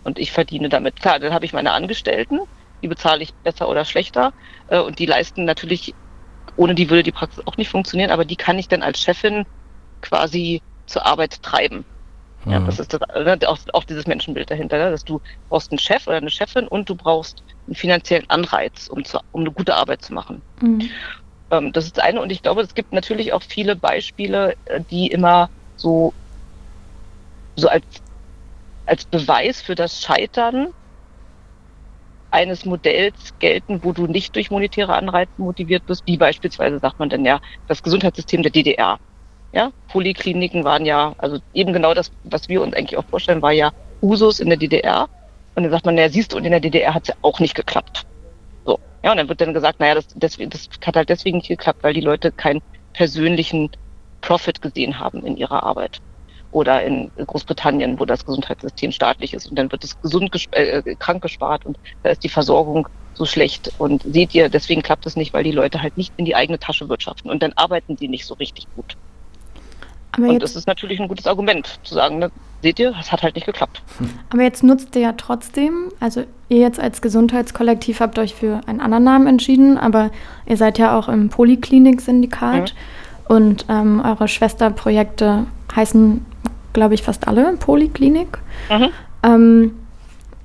und 0.04 0.20
ich 0.20 0.32
verdiene 0.32 0.70
damit. 0.70 0.98
Klar, 0.98 1.20
dann 1.20 1.34
habe 1.34 1.46
ich 1.46 1.54
meine 1.54 1.72
Angestellten, 1.72 2.40
die 2.82 2.88
bezahle 2.88 3.24
ich 3.24 3.34
besser 3.44 3.70
oder 3.70 3.86
schlechter 3.86 4.34
äh, 4.68 4.80
und 4.80 5.00
die 5.00 5.06
leisten 5.06 5.46
natürlich, 5.46 5.96
ohne 6.56 6.76
die 6.76 6.90
würde 6.90 7.04
die 7.04 7.12
Praxis 7.12 7.44
auch 7.46 7.58
nicht 7.58 7.70
funktionieren, 7.70 8.12
aber 8.12 8.26
die 8.26 8.36
kann 8.36 8.60
ich 8.60 8.68
dann 8.68 8.84
als 8.84 9.00
Chefin 9.00 9.46
quasi 10.02 10.62
zur 10.86 11.06
Arbeit 11.06 11.42
treiben. 11.42 11.86
Ja, 12.46 12.60
mhm. 12.60 12.66
das 12.66 12.80
ist 12.80 12.94
das, 12.94 13.00
ne, 13.00 13.40
auch, 13.48 13.58
auch, 13.72 13.84
dieses 13.86 14.06
Menschenbild 14.06 14.52
dahinter, 14.52 14.78
ne, 14.78 14.92
dass 14.92 15.06
du 15.06 15.22
brauchst 15.48 15.72
einen 15.72 15.80
Chef 15.80 16.08
oder 16.08 16.18
eine 16.18 16.30
Chefin 16.30 16.68
und 16.68 16.90
du 16.90 16.96
brauchst 16.96 17.44
einen 17.68 17.76
finanziellen 17.76 18.30
Anreiz, 18.30 18.88
um, 18.88 19.06
zu, 19.06 19.20
um 19.32 19.42
eine 19.42 19.52
gute 19.52 19.76
Arbeit 19.76 20.02
zu 20.02 20.14
machen. 20.14 20.44
Mhm. 20.60 20.90
Ähm, 21.52 21.72
das 21.72 21.86
ist 21.86 21.98
das 21.98 22.04
eine 22.04 22.22
und 22.22 22.32
ich 22.32 22.42
glaube, 22.42 22.62
es 22.62 22.74
gibt 22.74 22.92
natürlich 22.92 23.32
auch 23.32 23.44
viele 23.44 23.78
Beispiele, 23.78 24.56
äh, 24.66 24.82
die 24.90 25.08
immer 25.08 25.50
so, 25.76 26.14
so 27.56 27.68
als, 27.68 27.86
als 28.86 29.06
Beweis 29.06 29.62
für 29.62 29.76
das 29.76 30.02
Scheitern 30.02 30.74
eines 32.32 32.66
Modells 32.66 33.38
gelten, 33.40 33.84
wo 33.84 33.92
du 33.92 34.08
nicht 34.08 34.36
durch 34.36 34.50
monetäre 34.50 34.96
Anreize 34.96 35.32
motiviert 35.38 35.86
bist, 35.86 36.02
wie 36.08 36.18
beispielsweise 36.18 36.80
sagt 36.80 36.98
man 36.98 37.10
denn 37.10 37.26
ja 37.26 37.40
das 37.68 37.84
Gesundheitssystem 37.84 38.42
der 38.42 38.52
DDR. 38.52 38.98
Ja, 39.52 39.72
Polikliniken 39.88 40.64
waren 40.64 40.84
ja, 40.84 41.14
also 41.20 41.38
eben 41.54 41.74
genau 41.74 41.94
das, 41.94 42.12
was 42.24 42.50
wir 42.50 42.64
uns 42.64 42.74
eigentlich 42.74 42.98
auch 42.98 43.06
vorstellen, 43.06 43.44
war 43.44 43.52
ja 43.52 43.72
Usus 44.02 44.40
in 44.40 44.50
der 44.50 44.58
DDR. 44.58 45.08
Und 45.54 45.64
dann 45.64 45.72
sagt 45.72 45.86
man, 45.86 45.94
naja, 45.94 46.10
siehst 46.10 46.34
du, 46.34 46.38
und 46.38 46.46
in 46.46 46.52
der 46.52 46.60
DDR 46.60 46.96
hat 46.96 47.04
es 47.04 47.10
ja 47.10 47.16
auch 47.22 47.40
nicht 47.40 47.54
geklappt. 47.54 48.02
So. 48.66 48.80
Ja, 49.04 49.12
und 49.12 49.18
dann 49.18 49.30
wird 49.30 49.42
dann 49.42 49.54
gesagt, 49.54 49.80
naja, 49.80 49.94
das, 49.94 50.08
das, 50.16 50.38
das 50.38 50.70
hat 50.84 50.96
halt 50.96 51.10
deswegen 51.10 51.38
nicht 51.38 51.50
geklappt, 51.50 51.84
weil 51.84 51.94
die 51.94 52.02
Leute 52.02 52.32
keinen 52.32 52.62
persönlichen 52.94 53.70
Profit 54.22 54.60
gesehen 54.60 54.98
haben 55.00 55.24
in 55.24 55.38
ihrer 55.38 55.62
Arbeit 55.62 56.00
oder 56.54 56.84
in 56.84 57.12
Großbritannien, 57.18 58.00
wo 58.00 58.06
das 58.06 58.26
Gesundheitssystem 58.26 58.92
staatlich 58.92 59.34
ist 59.34 59.48
und 59.48 59.58
dann 59.58 59.72
wird 59.72 59.84
es 59.84 60.00
gesund 60.02 60.32
äh, 60.52 60.96
krank 60.96 61.22
gespart 61.22 61.66
und 61.66 61.78
da 62.04 62.12
ist 62.12 62.24
die 62.24 62.30
Versorgung 62.30 62.88
so 63.16 63.26
schlecht. 63.26 63.72
Und 63.78 64.04
seht 64.04 64.34
ihr, 64.34 64.50
deswegen 64.50 64.82
klappt 64.82 65.06
es 65.06 65.16
nicht, 65.16 65.34
weil 65.34 65.44
die 65.44 65.52
Leute 65.52 65.82
halt 65.82 65.98
nicht 65.98 66.14
in 66.18 66.26
die 66.26 66.36
eigene 66.36 66.60
Tasche 66.60 66.88
wirtschaften 66.90 67.30
und 67.30 67.44
dann 67.44 67.54
arbeiten 67.54 67.98
sie 67.98 68.08
nicht 68.08 68.26
so 68.26 68.36
richtig 68.36 68.68
gut. 68.76 68.96
Aber 70.12 70.30
und 70.30 70.44
das 70.44 70.56
ist 70.56 70.68
natürlich 70.68 71.00
ein 71.00 71.08
gutes 71.08 71.26
Argument, 71.26 71.80
zu 71.84 71.96
sagen, 71.96 72.20
ne, 72.20 72.32
seht 72.62 72.78
ihr, 72.78 72.94
es 73.00 73.12
hat 73.12 73.24
halt 73.24 73.34
nicht 73.34 73.48
geklappt. 73.48 73.82
Aber 74.30 74.44
jetzt 74.44 74.64
nutzt 74.64 74.96
ihr 74.96 75.02
ja 75.02 75.14
trotzdem, 75.14 75.92
also 76.00 76.24
ihr 76.50 76.60
jetzt 76.60 76.80
als 76.80 77.02
Gesundheitskollektiv 77.02 78.00
habt 78.00 78.20
euch 78.20 78.36
für 78.36 78.62
einen 78.68 78.80
anderen 78.80 79.04
Namen 79.04 79.26
entschieden, 79.26 79.80
aber 79.80 80.12
ihr 80.46 80.58
seid 80.58 80.78
ja 80.78 80.98
auch 80.98 81.10
im 81.10 81.30
Poliklinik-Syndikat 81.30 82.76
mhm. 82.76 83.36
und 83.36 83.66
ähm, 83.70 84.04
eure 84.06 84.28
Schwesterprojekte 84.28 85.48
heißen 85.76 86.24
glaube 86.74 86.94
ich, 86.96 87.04
fast 87.04 87.28
alle 87.28 87.56
Poliklinik. 87.58 88.40
Mhm. 88.70 88.90
Ähm, 89.24 89.72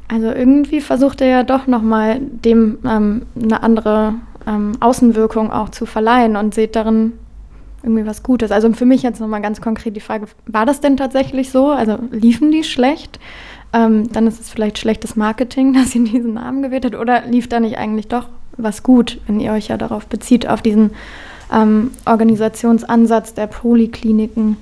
also 0.09 0.29
irgendwie 0.29 0.81
versucht 0.81 1.21
er 1.21 1.29
ja 1.29 1.43
doch 1.43 1.67
nochmal 1.67 2.19
dem 2.21 2.79
ähm, 2.87 3.23
eine 3.41 3.63
andere 3.63 4.15
ähm, 4.47 4.73
Außenwirkung 4.81 5.53
auch 5.53 5.69
zu 5.69 5.85
verleihen 5.85 6.37
und 6.37 6.55
seht 6.55 6.77
darin 6.77 7.13
irgendwie 7.83 8.07
was 8.07 8.23
Gutes. 8.23 8.51
Also 8.51 8.73
für 8.73 8.87
mich 8.87 9.03
jetzt 9.03 9.21
nochmal 9.21 9.43
ganz 9.43 9.61
konkret 9.61 9.95
die 9.95 10.01
Frage, 10.01 10.27
war 10.47 10.67
das 10.67 10.81
denn 10.81 10.97
tatsächlich 10.97 11.51
so? 11.51 11.69
Also 11.69 11.99
liefen 12.11 12.51
die 12.51 12.65
schlecht? 12.65 13.21
Ähm, 13.73 14.11
dann 14.11 14.27
ist 14.27 14.41
es 14.41 14.49
vielleicht 14.49 14.79
schlechtes 14.79 15.15
Marketing, 15.15 15.73
dass 15.75 15.95
ihr 15.95 16.05
diesen 16.05 16.35
Namen 16.35 16.63
gewählt 16.63 16.85
habt. 16.87 16.97
Oder 16.97 17.27
lief 17.27 17.49
da 17.49 17.61
nicht 17.61 17.79
eigentlich 17.79 18.09
doch 18.09 18.29
was 18.57 18.83
gut, 18.83 19.21
wenn 19.27 19.41
ihr 19.41 19.53
euch 19.53 19.69
ja 19.69 19.77
darauf 19.77 20.07
bezieht, 20.07 20.49
auf 20.49 20.63
diesen 20.63 20.91
ähm, 21.53 21.91
Organisationsansatz 22.07 23.35
der 23.35 23.47
Polikliniken? 23.47 24.57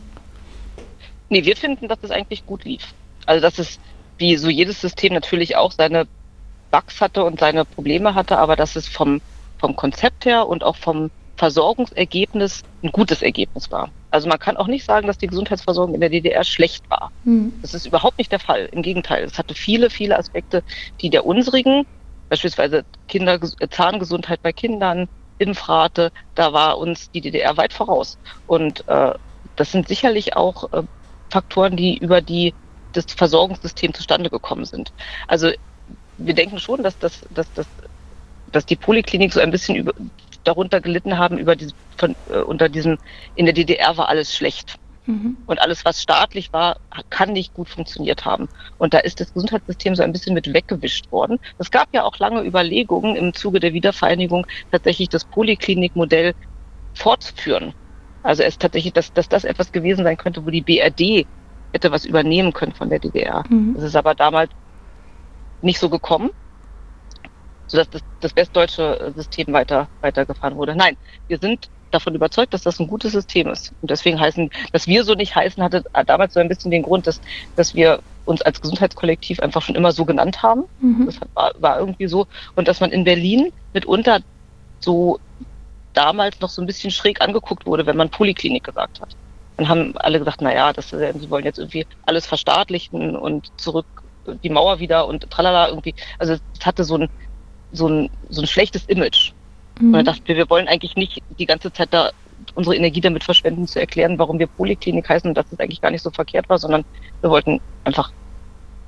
Nee, 1.28 1.44
wir 1.44 1.56
finden, 1.56 1.88
dass 1.88 1.98
es 2.02 2.10
eigentlich 2.10 2.46
gut 2.46 2.64
lief. 2.64 2.94
Also 3.26 3.42
dass 3.42 3.58
es 3.58 3.78
wie 4.18 4.36
so 4.36 4.48
jedes 4.48 4.80
System 4.80 5.12
natürlich 5.12 5.56
auch 5.56 5.72
seine 5.72 6.06
Bugs 6.70 7.00
hatte 7.00 7.24
und 7.24 7.40
seine 7.40 7.64
Probleme 7.64 8.14
hatte, 8.14 8.38
aber 8.38 8.56
dass 8.56 8.76
es 8.76 8.88
vom, 8.88 9.20
vom 9.58 9.76
Konzept 9.76 10.24
her 10.24 10.46
und 10.48 10.64
auch 10.64 10.76
vom, 10.76 11.10
Versorgungsergebnis 11.36 12.62
ein 12.82 12.90
gutes 12.92 13.22
Ergebnis 13.22 13.70
war. 13.70 13.90
Also 14.10 14.28
man 14.28 14.38
kann 14.38 14.56
auch 14.56 14.66
nicht 14.66 14.84
sagen, 14.84 15.06
dass 15.06 15.18
die 15.18 15.26
Gesundheitsversorgung 15.26 15.94
in 15.94 16.00
der 16.00 16.10
DDR 16.10 16.44
schlecht 16.44 16.88
war. 16.88 17.10
Mhm. 17.24 17.52
Das 17.60 17.74
ist 17.74 17.86
überhaupt 17.86 18.18
nicht 18.18 18.32
der 18.32 18.40
Fall. 18.40 18.68
Im 18.72 18.82
Gegenteil, 18.82 19.24
es 19.24 19.38
hatte 19.38 19.54
viele, 19.54 19.90
viele 19.90 20.18
Aspekte, 20.18 20.62
die 21.00 21.10
der 21.10 21.26
unsrigen, 21.26 21.84
beispielsweise 22.28 22.84
Kinder, 23.08 23.38
Zahngesundheit 23.70 24.40
bei 24.42 24.52
Kindern, 24.52 25.06
Impfrate, 25.38 26.10
da 26.34 26.52
war 26.52 26.78
uns 26.78 27.10
die 27.10 27.20
DDR 27.20 27.56
weit 27.58 27.74
voraus. 27.74 28.18
Und 28.46 28.86
äh, 28.88 29.12
das 29.56 29.72
sind 29.72 29.88
sicherlich 29.88 30.34
auch 30.34 30.72
äh, 30.72 30.82
Faktoren, 31.30 31.76
die 31.76 31.98
über 31.98 32.20
die 32.20 32.54
das 32.92 33.06
Versorgungssystem 33.12 33.92
zustande 33.94 34.30
gekommen 34.30 34.64
sind. 34.64 34.92
Also 35.28 35.50
wir 36.18 36.34
denken 36.34 36.58
schon, 36.58 36.82
dass 36.82 36.98
das, 36.98 37.26
dass 37.30 37.46
das, 37.54 37.66
dass 38.52 38.66
die 38.66 38.76
Poliklinik 38.76 39.32
so 39.32 39.40
ein 39.40 39.50
bisschen 39.50 39.76
über, 39.76 39.92
darunter 40.44 40.80
gelitten 40.80 41.18
haben 41.18 41.38
über 41.38 41.56
diese, 41.56 41.74
von, 41.96 42.16
äh, 42.30 42.38
unter 42.38 42.68
diesem 42.68 42.98
in 43.34 43.46
der 43.46 43.54
DDR 43.54 43.96
war 43.96 44.08
alles 44.08 44.34
schlecht. 44.34 44.76
Mhm. 45.06 45.36
Und 45.46 45.60
alles, 45.60 45.84
was 45.84 46.02
staatlich 46.02 46.52
war, 46.52 46.78
kann 47.10 47.32
nicht 47.32 47.54
gut 47.54 47.68
funktioniert 47.68 48.24
haben. 48.24 48.48
Und 48.78 48.92
da 48.92 48.98
ist 48.98 49.20
das 49.20 49.32
Gesundheitssystem 49.32 49.94
so 49.94 50.02
ein 50.02 50.12
bisschen 50.12 50.34
mit 50.34 50.52
weggewischt 50.52 51.12
worden. 51.12 51.38
Es 51.58 51.70
gab 51.70 51.88
ja 51.92 52.02
auch 52.02 52.18
lange 52.18 52.42
Überlegungen 52.42 53.14
im 53.14 53.32
Zuge 53.32 53.60
der 53.60 53.72
Wiedervereinigung 53.72 54.46
tatsächlich 54.72 55.08
das 55.08 55.24
Poliklinikmodell 55.24 56.34
fortzuführen. 56.94 57.72
Also 58.26 58.42
es 58.42 58.58
tatsächlich, 58.58 58.92
dass, 58.92 59.12
dass 59.12 59.28
das 59.28 59.44
etwas 59.44 59.70
gewesen 59.70 60.04
sein 60.04 60.16
könnte, 60.16 60.44
wo 60.44 60.50
die 60.50 60.60
BRD 60.62 61.26
hätte 61.72 61.92
was 61.92 62.04
übernehmen 62.04 62.52
können 62.52 62.72
von 62.72 62.90
der 62.90 62.98
DDR. 62.98 63.44
Mhm. 63.48 63.74
Das 63.74 63.84
ist 63.84 63.96
aber 63.96 64.14
damals 64.14 64.50
nicht 65.62 65.78
so 65.78 65.88
gekommen, 65.88 66.30
sodass 67.68 67.88
das, 67.88 68.02
das 68.20 68.34
westdeutsche 68.34 69.12
System 69.14 69.52
weiter, 69.52 69.88
weitergefahren 70.00 70.56
wurde. 70.56 70.74
Nein, 70.74 70.96
wir 71.28 71.38
sind 71.38 71.68
davon 71.92 72.16
überzeugt, 72.16 72.52
dass 72.52 72.62
das 72.62 72.80
ein 72.80 72.88
gutes 72.88 73.12
System 73.12 73.48
ist. 73.48 73.72
Und 73.80 73.90
deswegen 73.90 74.18
heißen, 74.18 74.50
dass 74.72 74.88
wir 74.88 75.04
so 75.04 75.14
nicht 75.14 75.36
heißen, 75.36 75.62
hatte 75.62 75.84
damals 76.06 76.34
so 76.34 76.40
ein 76.40 76.48
bisschen 76.48 76.72
den 76.72 76.82
Grund, 76.82 77.06
dass, 77.06 77.20
dass 77.54 77.74
wir 77.74 78.00
uns 78.24 78.42
als 78.42 78.60
Gesundheitskollektiv 78.60 79.38
einfach 79.38 79.62
schon 79.62 79.76
immer 79.76 79.92
so 79.92 80.04
genannt 80.04 80.42
haben. 80.42 80.64
Mhm. 80.80 81.06
Das 81.06 81.20
war, 81.34 81.52
war 81.58 81.78
irgendwie 81.78 82.08
so. 82.08 82.26
Und 82.56 82.66
dass 82.66 82.80
man 82.80 82.90
in 82.90 83.04
Berlin 83.04 83.52
mitunter 83.72 84.20
so 84.80 85.20
damals 85.96 86.40
noch 86.40 86.50
so 86.50 86.62
ein 86.62 86.66
bisschen 86.66 86.90
schräg 86.90 87.20
angeguckt 87.20 87.66
wurde, 87.66 87.86
wenn 87.86 87.96
man 87.96 88.10
Poliklinik 88.10 88.64
gesagt 88.64 89.00
hat. 89.00 89.08
Dann 89.56 89.68
haben 89.68 89.96
alle 89.96 90.18
gesagt, 90.18 90.40
na 90.42 90.54
ja, 90.54 90.72
das, 90.72 90.90
sie 90.90 91.30
wollen 91.30 91.44
jetzt 91.44 91.58
irgendwie 91.58 91.86
alles 92.04 92.26
verstaatlichen 92.26 93.16
und 93.16 93.50
zurück 93.56 93.86
die 94.42 94.50
Mauer 94.50 94.78
wieder 94.80 95.06
und 95.06 95.30
tralala 95.30 95.68
irgendwie. 95.68 95.94
Also 96.18 96.34
es 96.34 96.66
hatte 96.66 96.84
so 96.84 96.98
ein, 96.98 97.08
so 97.72 97.88
ein, 97.88 98.10
so 98.28 98.42
ein 98.42 98.46
schlechtes 98.46 98.84
Image. 98.86 99.32
Mhm. 99.78 99.86
Und 99.86 99.92
dann 99.94 100.04
dachten 100.04 100.26
wir, 100.26 100.36
wir 100.36 100.50
wollen 100.50 100.68
eigentlich 100.68 100.96
nicht 100.96 101.22
die 101.38 101.46
ganze 101.46 101.72
Zeit 101.72 101.88
da 101.92 102.10
unsere 102.54 102.76
Energie 102.76 103.00
damit 103.00 103.24
verschwenden, 103.24 103.66
zu 103.66 103.80
erklären, 103.80 104.18
warum 104.18 104.38
wir 104.38 104.46
Poliklinik 104.46 105.08
heißen 105.08 105.28
und 105.28 105.36
dass 105.36 105.46
es 105.50 105.58
eigentlich 105.58 105.80
gar 105.80 105.90
nicht 105.90 106.02
so 106.02 106.10
verkehrt 106.10 106.48
war, 106.48 106.58
sondern 106.58 106.84
wir 107.20 107.30
wollten 107.30 107.60
einfach 107.84 108.12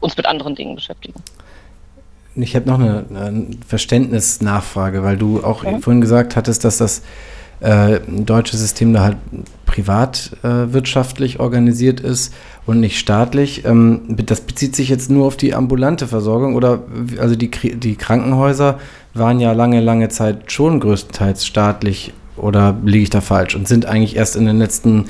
uns 0.01 0.17
mit 0.17 0.27
anderen 0.27 0.55
Dingen 0.55 0.75
beschäftigen. 0.75 1.23
Ich 2.43 2.57
habe 2.57 2.69
noch 2.69 2.79
eine, 2.79 3.05
eine 3.15 3.47
Verständnisnachfrage, 3.67 5.03
weil 5.03 5.17
du 5.17 5.43
auch 5.43 5.65
ja. 5.65 5.79
vorhin 5.79 6.01
gesagt 6.01 6.37
hattest, 6.37 6.65
dass 6.65 6.79
das 6.79 7.03
äh, 7.61 8.01
deutsche 8.07 8.57
System 8.57 8.93
da 8.93 9.03
halt 9.03 9.17
privatwirtschaftlich 9.67 11.37
äh, 11.37 11.39
organisiert 11.41 12.01
ist 12.01 12.33
und 12.67 12.81
nicht 12.81 12.99
staatlich. 12.99 13.65
Ähm, 13.65 14.03
das 14.09 14.43
bezieht 14.43 14.77
sich 14.77 14.89
jetzt 14.89 15.11
nur 15.11 15.27
auf 15.27 15.37
die 15.37 15.55
ambulante 15.55 16.07
Versorgung 16.07 16.55
oder 16.55 16.83
also 17.19 17.35
die, 17.35 17.51
die 17.51 17.97
Krankenhäuser 17.97 18.79
waren 19.15 19.41
ja 19.41 19.53
lange, 19.53 19.81
lange 19.81 20.09
Zeit 20.09 20.53
schon 20.53 20.79
größtenteils 20.81 21.45
staatlich 21.45 22.13
oder 22.37 22.77
liege 22.85 23.03
ich 23.03 23.11
da 23.11 23.21
falsch 23.21 23.57
und 23.57 23.67
sind 23.67 23.87
eigentlich 23.87 24.17
erst 24.17 24.37
in 24.37 24.47
den 24.47 24.59
letzten, 24.59 25.07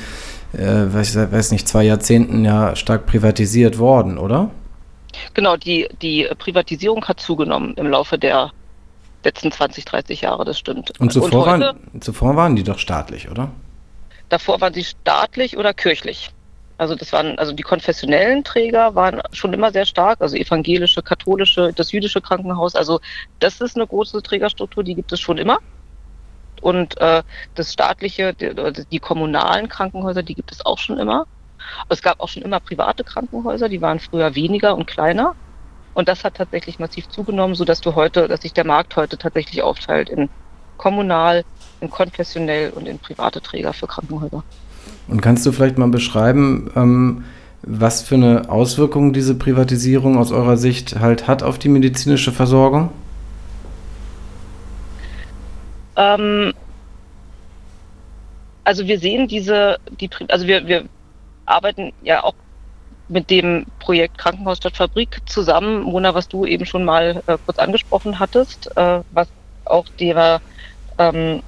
äh, 0.55 0.93
weiß, 0.93 1.17
weiß 1.31 1.53
nicht, 1.53 1.69
zwei 1.69 1.85
Jahrzehnten 1.85 2.45
ja 2.45 2.75
stark 2.77 3.07
privatisiert 3.07 3.79
worden, 3.79 4.17
oder? 4.17 4.51
Genau, 5.35 5.57
die, 5.57 5.89
die 6.03 6.29
Privatisierung 6.39 7.05
hat 7.07 7.21
zugenommen 7.21 7.75
im 7.75 7.89
Laufe 7.89 8.19
der 8.19 8.53
letzten 9.25 9.51
20, 9.51 9.85
30 9.85 10.21
Jahre, 10.23 10.45
das 10.45 10.59
stimmt. 10.59 10.93
Und 11.01 11.13
zuvor, 11.13 11.27
Und 11.27 11.47
heute, 11.47 11.65
waren, 11.65 12.03
zuvor 12.03 12.37
waren 12.37 12.57
die 12.57 12.63
doch 12.63 12.79
staatlich, 12.79 13.31
oder? 13.31 13.51
Davor 14.29 14.61
waren 14.61 14.75
sie 14.75 14.85
staatlich 14.85 15.57
oder 15.57 15.75
kirchlich. 15.75 16.31
Also 16.77 16.95
das 16.95 17.13
waren, 17.13 17.39
also 17.39 17.53
die 17.53 17.65
konfessionellen 17.65 18.45
Träger 18.45 18.95
waren 18.95 19.21
schon 19.33 19.53
immer 19.53 19.73
sehr 19.73 19.85
stark, 19.85 20.21
also 20.21 20.37
evangelische, 20.37 21.03
katholische, 21.03 21.73
das 21.73 21.91
jüdische 21.91 22.21
Krankenhaus. 22.21 22.77
Also 22.77 23.01
das 23.41 23.61
ist 23.61 23.75
eine 23.77 23.87
große 23.87 24.23
Trägerstruktur, 24.23 24.85
die 24.85 24.95
gibt 24.95 25.13
es 25.13 25.21
schon 25.21 25.39
immer. 25.39 25.59
Und 26.61 27.01
äh, 27.01 27.23
das 27.57 27.73
staatliche, 27.73 28.33
die, 28.35 28.53
die 28.91 28.99
kommunalen 29.01 29.69
Krankenhäuser, 29.69 30.23
die 30.23 30.35
gibt 30.35 30.53
es 30.53 30.65
auch 30.65 30.79
schon 30.79 30.99
immer. 30.99 31.27
Es 31.89 32.03
gab 32.03 32.21
auch 32.21 32.29
schon 32.29 32.43
immer 32.43 32.61
private 32.61 33.05
Krankenhäuser, 33.05 33.69
die 33.69 33.81
waren 33.81 34.01
früher 34.01 34.35
weniger 34.35 34.77
und 34.77 34.87
kleiner. 34.87 35.35
Und 35.95 36.09
das 36.09 36.25
hat 36.25 36.35
tatsächlich 36.35 36.79
massiv 36.79 37.09
zugenommen, 37.09 37.55
so 37.55 37.65
dass 37.65 37.81
du 37.81 37.95
heute, 37.95 38.29
dass 38.29 38.43
sich 38.43 38.53
der 38.53 38.67
Markt 38.67 38.95
heute 38.97 39.19
tatsächlich 39.19 39.63
aufteilt 39.63 40.09
in 40.09 40.29
kommunal, 40.77 41.45
in 41.81 41.91
konfessionell 41.91 42.71
und 42.71 42.87
in 42.87 42.99
private 42.99 43.41
Träger 43.41 43.73
für 43.73 43.87
Krankenhäuser. 43.87 44.45
Und 45.09 45.21
kannst 45.21 45.45
du 45.45 45.53
vielleicht 45.53 45.79
mal 45.79 45.89
beschreiben, 45.89 46.71
ähm, 46.77 47.25
was 47.63 48.03
für 48.03 48.15
eine 48.15 48.49
Auswirkung 48.49 49.13
diese 49.13 49.35
Privatisierung 49.35 50.17
aus 50.17 50.31
eurer 50.31 50.57
Sicht 50.57 51.01
halt 51.01 51.27
hat 51.27 51.43
auf 51.43 51.59
die 51.59 51.69
medizinische 51.69 52.31
Versorgung? 52.31 52.91
Ähm, 55.97 56.53
also 58.65 58.87
wir 58.87 58.99
sehen 58.99 59.27
diese, 59.27 59.79
die, 60.01 60.09
also 60.29 60.47
wir, 60.47 60.67
wir 60.67 60.85
arbeiten 61.49 61.93
ja 62.03 62.25
auch 62.25 62.35
mit 63.09 63.31
dem 63.31 63.67
Projekt 63.79 64.19
Krankenhaus 64.19 64.59
statt 64.59 64.77
Fabrik 64.77 65.21
zusammen, 65.27 65.83
Mona, 65.83 66.15
was 66.15 66.29
du 66.29 66.45
eben 66.45 66.67
schon 66.67 66.85
mal 66.85 67.23
äh, 67.27 67.39
kurz 67.45 67.59
angesprochen 67.59 68.19
hattest, 68.19 68.71
äh, 68.77 69.01
was 69.13 69.29
auch 69.65 69.87
der, 69.99 70.41
ähm, 70.99 71.43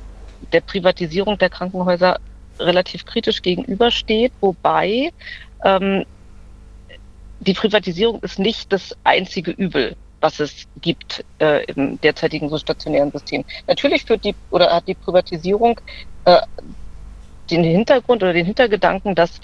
der 0.52 0.60
Privatisierung 0.62 1.36
der 1.38 1.50
Krankenhäuser 1.50 2.18
relativ 2.58 3.04
kritisch 3.04 3.42
gegenübersteht, 3.42 4.32
wobei 4.40 5.12
ähm, 5.64 6.04
die 7.40 7.54
Privatisierung 7.54 8.20
ist 8.20 8.38
nicht 8.38 8.72
das 8.72 8.96
einzige 9.04 9.50
Übel, 9.50 9.96
was 10.20 10.40
es 10.40 10.66
gibt 10.80 11.24
äh, 11.38 11.64
im 11.64 12.00
derzeitigen 12.00 12.48
so 12.50 12.58
stationären 12.58 13.10
System. 13.12 13.44
Natürlich 13.66 14.04
führt 14.04 14.24
die 14.24 14.34
oder 14.50 14.70
hat 14.70 14.86
die 14.86 14.94
Privatisierung 14.94 15.80
äh, 16.26 16.40
den 17.50 17.64
Hintergrund 17.64 18.22
oder 18.22 18.32
den 18.32 18.46
Hintergedanken, 18.46 19.14
dass 19.14 19.40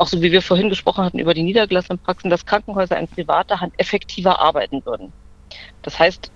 auch 0.00 0.08
so 0.08 0.22
wie 0.22 0.32
wir 0.32 0.42
vorhin 0.42 0.70
gesprochen 0.70 1.04
hatten 1.04 1.18
über 1.18 1.34
die 1.34 1.42
niedergelassenen 1.42 1.98
Praxen, 2.00 2.30
dass 2.30 2.46
Krankenhäuser 2.46 2.98
in 2.98 3.08
privater 3.08 3.60
Hand 3.60 3.74
effektiver 3.78 4.40
arbeiten 4.40 4.84
würden. 4.84 5.12
Das 5.82 5.98
heißt, 5.98 6.32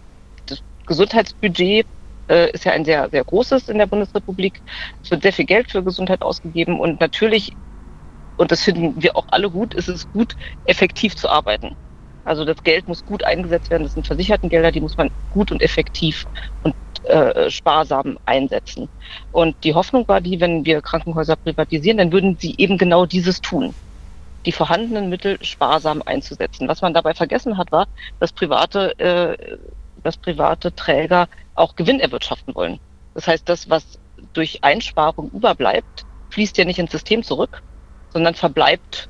das 0.46 0.62
Gesundheitsbudget 0.87 1.87
äh, 2.29 2.50
ist 2.53 2.64
ja 2.64 2.72
ein 2.72 2.85
sehr, 2.85 3.09
sehr 3.11 3.24
großes 3.24 3.68
in 3.68 3.79
der 3.79 3.87
Bundesrepublik. 3.87 4.62
Es 5.03 5.11
wird 5.11 5.22
sehr 5.22 5.33
viel 5.33 5.46
Geld 5.46 5.70
für 5.70 5.83
Gesundheit 5.83 6.22
ausgegeben 6.22 6.79
und 6.79 7.00
natürlich, 7.00 7.57
und 8.37 8.53
das 8.53 8.62
finden 8.62 9.03
wir 9.03 9.16
auch 9.16 9.27
alle 9.29 9.50
gut, 9.50 9.74
ist 9.74 9.88
es 9.88 10.11
gut, 10.11 10.37
effektiv 10.64 11.16
zu 11.16 11.31
arbeiten. 11.31 11.77
Also 12.24 12.44
das 12.44 12.62
Geld 12.62 12.88
muss 12.88 13.05
gut 13.05 13.24
eingesetzt 13.24 13.70
werden. 13.70 13.85
Das 13.85 13.94
sind 13.94 14.07
versicherten 14.07 14.48
Gelder, 14.50 14.72
die 14.72 14.81
muss 14.81 14.96
man 14.96 15.11
gut 15.31 15.53
und 15.53 15.62
effektiv 15.62 16.27
und 16.62 16.74
äh, 17.04 17.50
sparsam 17.50 18.18
einsetzen. 18.26 18.88
Und 19.32 19.56
die 19.64 19.74
Hoffnung 19.74 20.06
war 20.08 20.20
die, 20.20 20.40
wenn 20.40 20.64
wir 20.64 20.82
Krankenhäuser 20.82 21.36
privatisieren, 21.36 21.98
dann 21.98 22.12
würden 22.12 22.36
sie 22.38 22.54
eben 22.58 22.78
genau 22.78 23.06
dieses 23.06 23.40
tun 23.40 23.74
die 24.46 24.52
vorhandenen 24.52 25.08
Mittel 25.08 25.42
sparsam 25.42 26.02
einzusetzen. 26.04 26.68
Was 26.68 26.82
man 26.82 26.94
dabei 26.94 27.14
vergessen 27.14 27.56
hat, 27.56 27.72
war, 27.72 27.86
dass 28.20 28.32
private, 28.32 28.98
äh, 28.98 29.58
dass 30.02 30.16
private 30.16 30.74
Träger 30.74 31.28
auch 31.54 31.76
Gewinn 31.76 32.00
erwirtschaften 32.00 32.54
wollen. 32.54 32.78
Das 33.14 33.26
heißt, 33.26 33.48
das, 33.48 33.70
was 33.70 33.98
durch 34.32 34.62
Einsparung 34.62 35.30
überbleibt, 35.30 36.04
fließt 36.30 36.58
ja 36.58 36.64
nicht 36.64 36.78
ins 36.78 36.92
System 36.92 37.22
zurück, 37.22 37.62
sondern 38.12 38.34
verbleibt 38.34 39.09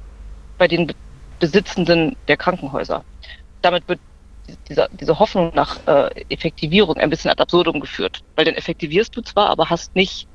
bei 0.58 0.68
den 0.68 0.92
Besitzenden 1.40 2.16
der 2.28 2.36
Krankenhäuser. 2.36 3.04
Damit 3.62 3.88
wird 3.88 4.00
dieser, 4.68 4.88
diese 4.92 5.18
Hoffnung 5.18 5.52
nach 5.54 5.78
äh, 5.86 6.24
Effektivierung 6.28 6.96
ein 6.96 7.10
bisschen 7.10 7.30
ad 7.30 7.40
absurdum 7.42 7.80
geführt. 7.80 8.22
Weil 8.36 8.44
dann 8.44 8.54
effektivierst 8.54 9.16
du 9.16 9.22
zwar, 9.22 9.50
aber 9.50 9.70
hast 9.70 9.94
nicht 9.94 10.28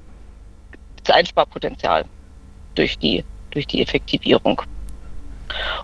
das 1.03 1.15
Einsparpotenzial 1.15 2.05
durch 2.75 2.97
die, 2.97 3.23
durch 3.51 3.67
die 3.67 3.81
Effektivierung. 3.81 4.61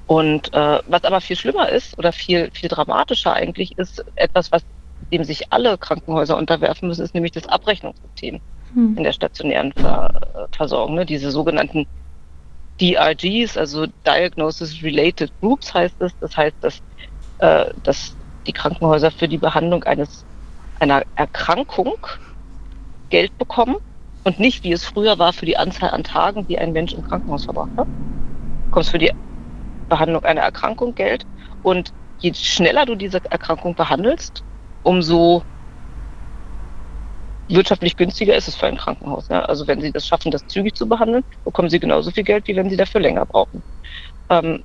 Und 0.06 0.54
äh, 0.54 0.80
was 0.88 1.04
aber 1.04 1.22
viel 1.22 1.36
schlimmer 1.36 1.70
ist 1.70 1.98
oder 1.98 2.12
viel, 2.12 2.52
viel 2.52 2.70
dramatischer 2.70 3.34
eigentlich 3.34 3.78
ist, 3.78 4.04
etwas, 4.16 4.52
was 4.52 4.64
dem 5.12 5.24
sich 5.24 5.52
alle 5.52 5.78
Krankenhäuser 5.78 6.38
unterwerfen 6.38 6.88
müssen, 6.88 7.04
ist 7.04 7.14
nämlich 7.14 7.32
das 7.32 7.48
Abrechnungssystem 7.48 8.40
hm. 8.74 8.98
in 8.98 9.04
der 9.04 9.14
stationären 9.14 9.72
Ver 9.74 10.48
Versorgung. 10.52 10.96
Ne? 10.96 11.06
Diese 11.06 11.32
sogenannten 11.32 11.86
DRGs, 12.80 13.58
also 13.58 13.88
Diagnosis 14.06 14.84
Related 14.84 15.32
Groups 15.42 15.74
heißt 15.74 15.96
es. 16.00 16.14
Das 16.20 16.36
heißt, 16.36 16.56
dass 16.62 16.82
äh, 17.40 17.74
dass 17.84 18.16
die 18.48 18.54
Krankenhäuser 18.54 19.12
für 19.12 19.28
die 19.28 19.38
Behandlung 19.38 19.84
eines 19.84 20.26
einer 20.80 21.04
Erkrankung 21.16 21.96
Geld 23.10 23.38
bekommen 23.38 23.78
Und 24.26 24.40
nicht, 24.40 24.64
wie 24.64 24.72
es 24.74 24.86
früher 24.86 25.20
war, 25.20 25.34
für 25.34 25.46
die 25.46 25.58
Anzahl 25.58 25.92
an 25.92 26.04
Tagen, 26.04 26.48
die 26.48 26.58
ein 26.60 26.74
Mensch 26.74 26.94
im 26.94 27.04
Krankenhaus 27.04 27.46
verbracht 27.46 27.72
hat. 27.78 27.88
Du 27.88 28.70
bekommst 28.72 28.90
für 28.90 28.98
die 28.98 29.12
Behandlung 29.90 30.24
einer 30.26 30.42
Erkrankung 30.42 30.96
Geld. 30.96 31.28
Und 31.62 31.94
je 32.18 32.34
schneller 32.34 32.86
du 32.86 32.96
diese 32.96 33.22
Erkrankung 33.30 33.76
behandelst, 33.76 34.44
umso 34.84 35.44
wirtschaftlich 37.48 37.96
günstiger 37.96 38.36
ist 38.36 38.48
es 38.48 38.56
für 38.56 38.68
ein 38.68 38.78
Krankenhaus. 38.78 39.28
Ja? 39.30 39.42
Also 39.46 39.68
wenn 39.68 39.82
sie 39.82 39.92
das 39.92 40.08
schaffen, 40.08 40.32
das 40.32 40.48
zügig 40.48 40.76
zu 40.76 40.88
behandeln, 40.90 41.24
bekommen 41.44 41.70
sie 41.70 41.80
genauso 41.80 42.12
viel 42.12 42.24
Geld, 42.24 42.48
wie 42.48 42.56
wenn 42.56 42.70
sie 42.70 42.78
dafür 42.78 43.02
länger 43.02 43.26
brauchen. 43.28 43.64
Ähm, 44.30 44.64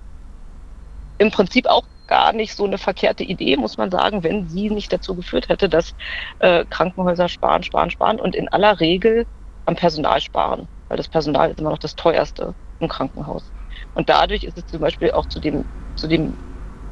Im 1.18 1.30
Prinzip 1.30 1.66
auch 1.66 1.84
gar 2.10 2.34
nicht 2.34 2.54
so 2.56 2.66
eine 2.66 2.78
verkehrte 2.78 3.24
Idee, 3.24 3.56
muss 3.56 3.78
man 3.78 3.90
sagen, 3.90 4.24
wenn 4.24 4.48
sie 4.48 4.70
nicht 4.70 4.92
dazu 4.92 5.16
geführt 5.16 5.48
hätte, 5.48 5.70
dass 5.70 5.94
äh, 6.40 6.66
Krankenhäuser 6.70 7.28
sparen, 7.30 7.62
sparen, 7.64 7.90
sparen 7.90 8.20
und 8.20 8.36
in 8.36 8.48
aller 8.50 8.80
Regel 8.80 9.26
am 9.66 9.76
Personal 9.76 10.20
sparen, 10.20 10.68
weil 10.88 10.98
das 10.98 11.08
Personal 11.08 11.50
ist 11.52 11.60
immer 11.60 11.70
noch 11.70 11.78
das 11.78 11.96
teuerste 11.96 12.56
im 12.80 12.88
Krankenhaus. 12.88 13.52
Und 13.94 14.10
dadurch 14.10 14.44
ist 14.44 14.58
es 14.58 14.66
zum 14.66 14.80
Beispiel 14.80 15.12
auch 15.12 15.26
zu 15.26 15.40
dem, 15.40 15.64
zu 15.96 16.08
dem 16.08 16.36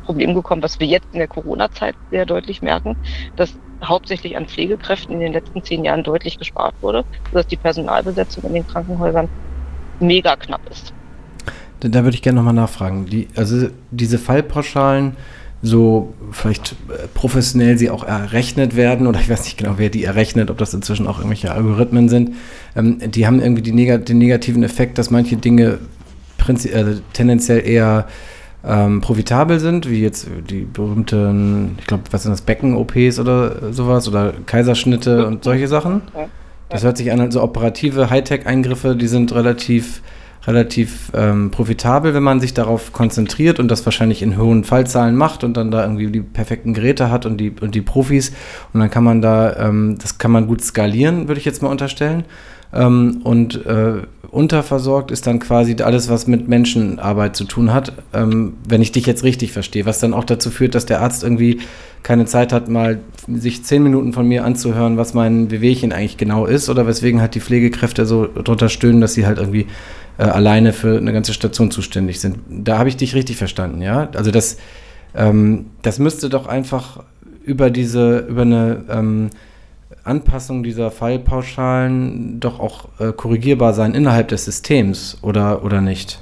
Problem 0.02 0.34
gekommen, 0.34 0.62
was 0.62 0.80
wir 0.80 0.86
jetzt 0.86 1.08
in 1.12 1.18
der 1.18 1.28
Corona-Zeit 1.28 1.96
sehr 2.10 2.26
deutlich 2.26 2.62
merken, 2.62 2.96
dass 3.36 3.58
hauptsächlich 3.84 4.36
an 4.36 4.46
Pflegekräften 4.48 5.14
in 5.14 5.20
den 5.20 5.32
letzten 5.32 5.62
zehn 5.64 5.84
Jahren 5.84 6.04
deutlich 6.04 6.38
gespart 6.38 6.76
wurde, 6.80 7.04
sodass 7.30 7.46
die 7.48 7.56
Personalbesetzung 7.58 8.44
in 8.44 8.54
den 8.54 8.66
Krankenhäusern 8.66 9.28
mega 10.00 10.36
knapp 10.36 10.66
ist. 10.70 10.94
Da, 11.80 12.04
würde 12.04 12.14
ich 12.14 12.22
gerne 12.22 12.36
nochmal 12.36 12.54
nachfragen. 12.54 13.06
Die, 13.06 13.28
also 13.36 13.68
diese 13.90 14.18
Fallpauschalen, 14.18 15.12
so 15.62 16.14
vielleicht 16.30 16.72
äh, 16.88 17.08
professionell 17.14 17.78
sie 17.78 17.90
auch 17.90 18.04
errechnet 18.04 18.76
werden, 18.76 19.06
oder 19.06 19.20
ich 19.20 19.28
weiß 19.28 19.44
nicht 19.44 19.58
genau, 19.58 19.74
wer 19.76 19.88
die 19.88 20.04
errechnet, 20.04 20.50
ob 20.50 20.58
das 20.58 20.74
inzwischen 20.74 21.06
auch 21.06 21.18
irgendwelche 21.18 21.52
Algorithmen 21.52 22.08
sind, 22.08 22.34
ähm, 22.76 22.98
die 23.10 23.26
haben 23.26 23.40
irgendwie 23.40 23.62
die 23.62 23.72
neg 23.72 24.06
den 24.06 24.18
negativen 24.18 24.62
Effekt, 24.62 24.98
dass 24.98 25.10
manche 25.10 25.36
Dinge 25.36 25.78
äh, 26.48 26.84
tendenziell 27.12 27.66
eher 27.66 28.06
ähm, 28.64 29.00
profitabel 29.00 29.60
sind, 29.60 29.88
wie 29.88 30.02
jetzt 30.02 30.28
die 30.48 30.62
berühmten, 30.62 31.76
ich 31.78 31.86
glaube, 31.86 32.04
was 32.10 32.22
sind 32.24 32.32
das, 32.32 32.42
Becken-OPs 32.42 33.18
oder 33.18 33.72
sowas 33.72 34.08
oder 34.08 34.34
Kaiserschnitte 34.46 35.26
und 35.26 35.44
solche 35.44 35.68
Sachen. 35.68 36.02
Das 36.68 36.84
hört 36.84 36.98
sich 36.98 37.10
an, 37.12 37.20
also 37.20 37.42
operative 37.42 38.10
Hightech-Eingriffe, 38.10 38.94
die 38.94 39.06
sind 39.06 39.34
relativ, 39.34 40.02
relativ 40.49 41.12
ähm, 41.14 41.51
profitabel, 41.51 42.14
wenn 42.14 42.22
man 42.22 42.40
sich 42.40 42.55
darauf 42.55 42.94
konzentriert 42.94 43.61
und 43.61 43.68
das 43.68 43.84
wahrscheinlich 43.84 44.22
in 44.22 44.38
hohen 44.38 44.64
Fallzahlen 44.64 45.14
macht 45.14 45.44
und 45.44 45.59
dann 45.59 45.70
da 45.70 45.82
irgendwie 45.82 46.07
die 46.07 46.22
perfekten 46.22 46.72
Geräte 46.72 47.11
hat 47.11 47.26
und 47.26 47.36
die, 47.36 47.53
und 47.61 47.74
die 47.74 47.82
Profis. 47.82 48.32
Und 48.72 48.80
dann 48.80 48.90
kann 48.90 49.05
man 49.05 49.20
da, 49.20 49.55
ähm, 49.57 49.99
das 50.01 50.16
kann 50.16 50.30
man 50.30 50.46
gut 50.46 50.62
skalieren, 50.62 51.28
würde 51.28 51.38
ich 51.38 51.44
jetzt 51.44 51.62
mal 51.62 51.68
unterstellen. 51.68 52.24
Ähm, 52.72 53.20
und 53.24 53.66
äh, 53.66 54.03
unterversorgt 54.30 55.11
ist 55.11 55.26
dann 55.26 55.38
quasi 55.38 55.76
alles, 55.82 56.09
was 56.09 56.26
mit 56.26 56.49
Menschenarbeit 56.49 57.36
zu 57.36 57.44
tun 57.44 57.72
hat, 57.72 57.92
ähm, 58.14 58.55
wenn 58.66 58.82
ich 58.82 58.92
dich 58.92 59.07
jetzt 59.07 59.24
richtig 59.24 59.53
verstehe, 59.53 59.86
was 59.86 60.01
dann 60.01 60.14
auch 60.14 60.24
dazu 60.24 60.51
führt, 60.51 60.74
dass 60.74 60.86
der 60.86 61.01
Arzt 61.03 61.24
irgendwie 61.24 61.61
keine 62.03 62.26
Zeit 62.26 62.53
hat, 62.53 62.68
mal 62.68 63.01
sich 63.26 63.64
zehn 63.64 63.82
Minuten 63.82 64.12
von 64.12 64.26
mir 64.26 64.44
anzuhören, 64.44 64.96
was 64.96 65.14
mein 65.14 65.51
Wehwehchen 65.51 65.92
eigentlich 65.92 66.16
genau 66.16 66.46
ist 66.46 66.68
oder 66.68 66.86
weswegen 66.86 67.20
halt 67.20 67.34
die 67.34 67.40
Pflegekräfte 67.40 68.07
so 68.07 68.26
drunter 68.26 68.68
stöhnen, 68.68 69.01
dass 69.01 69.14
sie 69.14 69.26
halt 69.26 69.38
irgendwie 69.38 69.66
äh, 70.18 70.24
alleine 70.24 70.72
für 70.72 70.98
eine 70.98 71.12
ganze 71.12 71.32
Station 71.32 71.70
zuständig 71.70 72.20
sind. 72.20 72.38
Da 72.48 72.78
habe 72.78 72.88
ich 72.88 72.96
dich 72.96 73.14
richtig 73.14 73.36
verstanden, 73.36 73.80
ja? 73.80 74.08
Also 74.14 74.30
das, 74.30 74.58
ähm, 75.14 75.70
das 75.82 75.98
müsste 75.98 76.28
doch 76.28 76.46
einfach 76.46 77.04
über 77.44 77.70
diese, 77.70 78.18
über 78.18 78.42
eine 78.42 78.84
ähm, 78.90 79.30
Anpassung 80.04 80.62
dieser 80.62 80.90
Fallpauschalen 80.90 82.40
doch 82.40 82.60
auch 82.60 82.88
äh, 82.98 83.12
korrigierbar 83.12 83.72
sein 83.72 83.94
innerhalb 83.94 84.28
des 84.28 84.44
Systems 84.44 85.18
oder, 85.22 85.64
oder 85.64 85.80
nicht? 85.80 86.18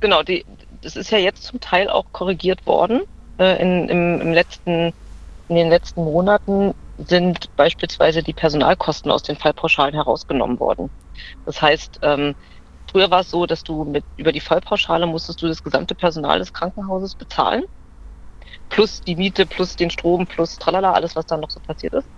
Genau, 0.00 0.22
die, 0.22 0.44
das 0.82 0.96
ist 0.96 1.10
ja 1.10 1.18
jetzt 1.18 1.44
zum 1.44 1.60
Teil 1.60 1.88
auch 1.88 2.06
korrigiert 2.12 2.66
worden. 2.66 3.00
Äh, 3.38 3.62
in, 3.62 3.88
im, 3.88 4.20
im 4.20 4.32
letzten, 4.32 4.92
in 5.48 5.56
den 5.56 5.68
letzten 5.68 6.04
Monaten 6.04 6.74
sind 7.06 7.54
beispielsweise 7.56 8.22
die 8.22 8.32
Personalkosten 8.32 9.10
aus 9.10 9.22
den 9.22 9.36
Fallpauschalen 9.36 9.94
herausgenommen 9.94 10.60
worden. 10.60 10.90
Das 11.46 11.60
heißt, 11.60 12.00
ähm, 12.02 12.34
früher 12.90 13.10
war 13.10 13.20
es 13.20 13.30
so, 13.30 13.46
dass 13.46 13.62
du 13.64 13.84
mit 13.84 14.04
über 14.16 14.32
die 14.32 14.40
Fallpauschale 14.40 15.06
musstest 15.06 15.42
du 15.42 15.48
das 15.48 15.62
gesamte 15.62 15.94
Personal 15.94 16.38
des 16.38 16.52
Krankenhauses 16.52 17.14
bezahlen. 17.14 17.64
Plus 18.68 19.00
die 19.00 19.16
Miete, 19.16 19.46
plus 19.46 19.76
den 19.76 19.90
Strom, 19.90 20.26
plus 20.26 20.58
tralala, 20.58 20.92
alles, 20.92 21.16
was 21.16 21.26
da 21.26 21.36
noch 21.36 21.50
so 21.50 21.60
passiert 21.60 21.94
ist. 21.94 22.08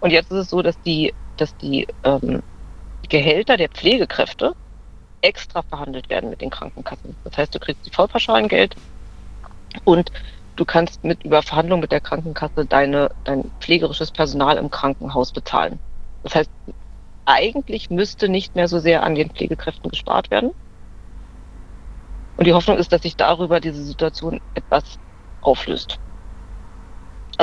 Und 0.00 0.10
jetzt 0.10 0.30
ist 0.30 0.38
es 0.38 0.50
so, 0.50 0.62
dass 0.62 0.80
die, 0.80 1.14
dass 1.36 1.56
die 1.56 1.86
ähm, 2.04 2.42
Gehälter 3.08 3.56
der 3.56 3.68
Pflegekräfte 3.68 4.54
extra 5.20 5.62
verhandelt 5.62 6.10
werden 6.10 6.30
mit 6.30 6.40
den 6.40 6.50
Krankenkassen. 6.50 7.16
Das 7.24 7.36
heißt, 7.36 7.54
du 7.54 7.60
kriegst 7.60 7.86
die 7.86 7.90
Vollpauschalengeld 7.90 8.76
und 9.84 10.10
du 10.56 10.64
kannst 10.64 11.04
mit 11.04 11.24
über 11.24 11.42
Verhandlungen 11.42 11.80
mit 11.82 11.92
der 11.92 12.00
Krankenkasse 12.00 12.66
deine, 12.66 13.10
dein 13.24 13.52
pflegerisches 13.60 14.10
Personal 14.12 14.56
im 14.58 14.70
Krankenhaus 14.70 15.32
bezahlen. 15.32 15.80
Das 16.22 16.34
heißt, 16.34 16.50
eigentlich 17.26 17.90
müsste 17.90 18.28
nicht 18.28 18.54
mehr 18.54 18.68
so 18.68 18.78
sehr 18.78 19.02
an 19.02 19.14
den 19.14 19.30
Pflegekräften 19.30 19.90
gespart 19.90 20.30
werden. 20.30 20.50
Und 22.36 22.46
die 22.46 22.54
Hoffnung 22.54 22.78
ist, 22.78 22.92
dass 22.92 23.02
sich 23.02 23.16
darüber 23.16 23.60
diese 23.60 23.82
Situation 23.84 24.40
etwas 24.54 24.98
auflöst 25.42 25.98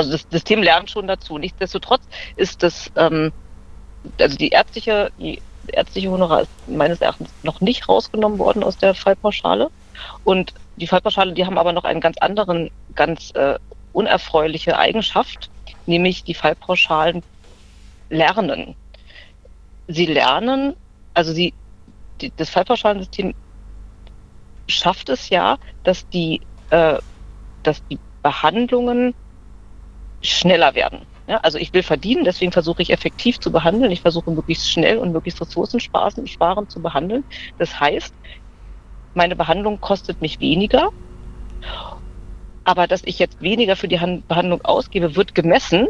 also 0.00 0.12
das 0.12 0.26
System 0.30 0.62
lernt 0.62 0.90
schon 0.90 1.06
dazu. 1.06 1.38
Nichtsdestotrotz 1.38 2.02
ist 2.36 2.62
das, 2.62 2.90
ähm, 2.96 3.32
also 4.18 4.36
die 4.36 4.48
ärztliche, 4.48 5.10
die 5.18 5.42
ärztliche 5.68 6.10
Honorar 6.10 6.42
ist 6.42 6.50
meines 6.66 7.00
Erachtens 7.00 7.30
noch 7.42 7.60
nicht 7.60 7.88
rausgenommen 7.88 8.38
worden 8.38 8.64
aus 8.64 8.78
der 8.78 8.94
Fallpauschale. 8.94 9.70
Und 10.24 10.54
die 10.76 10.86
Fallpauschale, 10.86 11.34
die 11.34 11.44
haben 11.44 11.58
aber 11.58 11.72
noch 11.72 11.84
einen 11.84 12.00
ganz 12.00 12.16
anderen, 12.18 12.70
ganz 12.94 13.30
äh, 13.34 13.58
unerfreuliche 13.92 14.78
Eigenschaft, 14.78 15.50
nämlich 15.86 16.24
die 16.24 16.34
Fallpauschalen 16.34 17.22
lernen. 18.08 18.74
Sie 19.92 20.06
lernen, 20.06 20.76
also 21.14 21.32
sie, 21.32 21.52
die, 22.20 22.32
das 22.36 22.50
Fallpauschalensystem 22.50 23.34
schafft 24.68 25.08
es 25.08 25.28
ja, 25.30 25.58
dass 25.82 26.08
die, 26.08 26.40
äh, 26.70 26.98
dass 27.62 27.84
die 27.86 27.98
Behandlungen 28.22 29.14
schneller 30.22 30.74
werden. 30.74 31.06
Ja, 31.26 31.38
also 31.38 31.58
ich 31.58 31.72
will 31.72 31.82
verdienen, 31.82 32.24
deswegen 32.24 32.52
versuche 32.52 32.82
ich 32.82 32.90
effektiv 32.90 33.38
zu 33.40 33.52
behandeln. 33.52 33.90
Ich 33.90 34.00
versuche 34.02 34.30
möglichst 34.30 34.70
schnell 34.70 34.98
und 34.98 35.12
möglichst 35.12 35.40
ressourcensparend 35.40 36.70
zu 36.70 36.82
behandeln. 36.82 37.24
Das 37.56 37.78
heißt, 37.80 38.14
meine 39.14 39.36
Behandlung 39.36 39.80
kostet 39.80 40.20
mich 40.20 40.40
weniger, 40.40 40.90
aber 42.64 42.86
dass 42.86 43.02
ich 43.04 43.18
jetzt 43.18 43.40
weniger 43.40 43.76
für 43.76 43.88
die 43.88 43.96
Behandlung 44.28 44.60
ausgebe, 44.62 45.16
wird 45.16 45.34
gemessen 45.34 45.88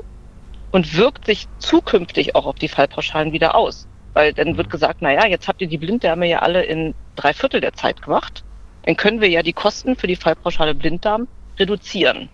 und 0.71 0.97
wirkt 0.97 1.27
sich 1.27 1.47
zukünftig 1.59 2.35
auch 2.35 2.47
auf 2.47 2.57
die 2.57 2.69
Fallpauschalen 2.69 3.33
wieder 3.33 3.55
aus. 3.55 3.90
Weil 4.13 4.33
dann 4.33 4.57
wird 4.57 4.71
gesagt, 4.71 5.03
naja, 5.03 5.27
jetzt 5.27 5.47
habt 5.47 5.61
ihr 5.61 5.69
die 5.69 5.79
Blinddarme 5.79 6.27
ja 6.27 6.41
alle 6.41 6.65
in 6.65 6.95
drei 7.17 7.33
Viertel 7.33 7.61
der 7.61 7.75
Zeit 7.75 8.03
gemacht. 8.03 8.45
Dann 8.83 8.97
können 8.97 9.21
wir 9.21 9.29
ja 9.29 9.43
die 9.43 9.53
Kosten 9.53 9.97
für 9.97 10.07
die 10.07 10.17
Fallpauschale 10.17 10.75
Blinddarm 10.75 11.29
reduzieren. 11.59 12.29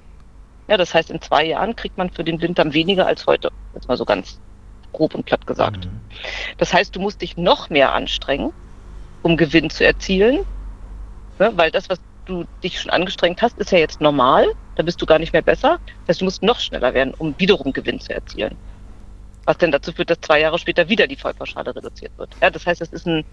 Ja, 0.68 0.77
das 0.77 0.95
heißt, 0.95 1.11
in 1.11 1.20
zwei 1.20 1.45
Jahren 1.45 1.77
kriegt 1.77 1.97
man 1.97 2.11
für 2.11 2.24
den 2.24 2.39
Blinddarm 2.39 2.72
weniger 2.72 3.07
als 3.07 3.27
heute. 3.27 3.51
Jetzt 3.74 3.89
mal 3.89 3.97
so 3.97 4.05
ganz 4.05 4.41
grob 4.93 5.14
und 5.14 5.27
platt 5.27 5.47
gesagt. 5.47 5.85
Mhm. 5.85 6.01
Das 6.59 6.72
heißt, 6.72 6.97
du 6.97 7.01
musst 7.01 7.20
dich 7.22 7.37
noch 7.37 7.70
mehr 7.70 7.93
anstrengen, 7.93 8.53
um 9.22 9.37
Gewinn 9.37 9.70
zu 9.70 9.85
erzielen, 9.85 10.45
ne, 11.39 11.53
weil 11.55 11.70
das, 11.70 11.89
was 11.89 12.01
du 12.24 12.45
dich 12.62 12.81
schon 12.81 12.91
angestrengt 12.91 13.43
hast, 13.43 13.59
ist 13.59 13.70
ja 13.70 13.79
jetzt 13.79 14.01
normal. 14.01 14.47
Da 14.74 14.83
bist 14.83 15.01
du 15.01 15.07
gar 15.07 15.18
nicht 15.18 15.33
mehr 15.33 15.43
besser. 15.43 15.79
Das 16.07 16.14
heißt, 16.14 16.20
du 16.22 16.24
musst 16.24 16.43
noch 16.43 16.59
schneller 16.59 16.93
werden, 16.95 17.14
um 17.16 17.35
wiederum 17.39 17.72
Gewinn 17.72 18.01
zu 18.01 18.12
erzielen. 18.12 18.57
Was 19.47 19.59
denn 19.59 19.70
dazu 19.70 19.92
führt, 19.92 20.11
dass 20.11 20.20
zwei 20.20 20.40
Jahre 20.40 20.59
später 20.59 20.88
wieder 20.88 21.07
die 21.07 21.16
Vollpauschale 21.16 21.74
reduziert 21.74 22.12
wird. 22.18 22.30
Ja, 22.42 22.51
das 22.51 22.66
heißt, 22.66 22.80
das 22.80 22.90
ist, 22.90 23.07
ein, 23.07 23.24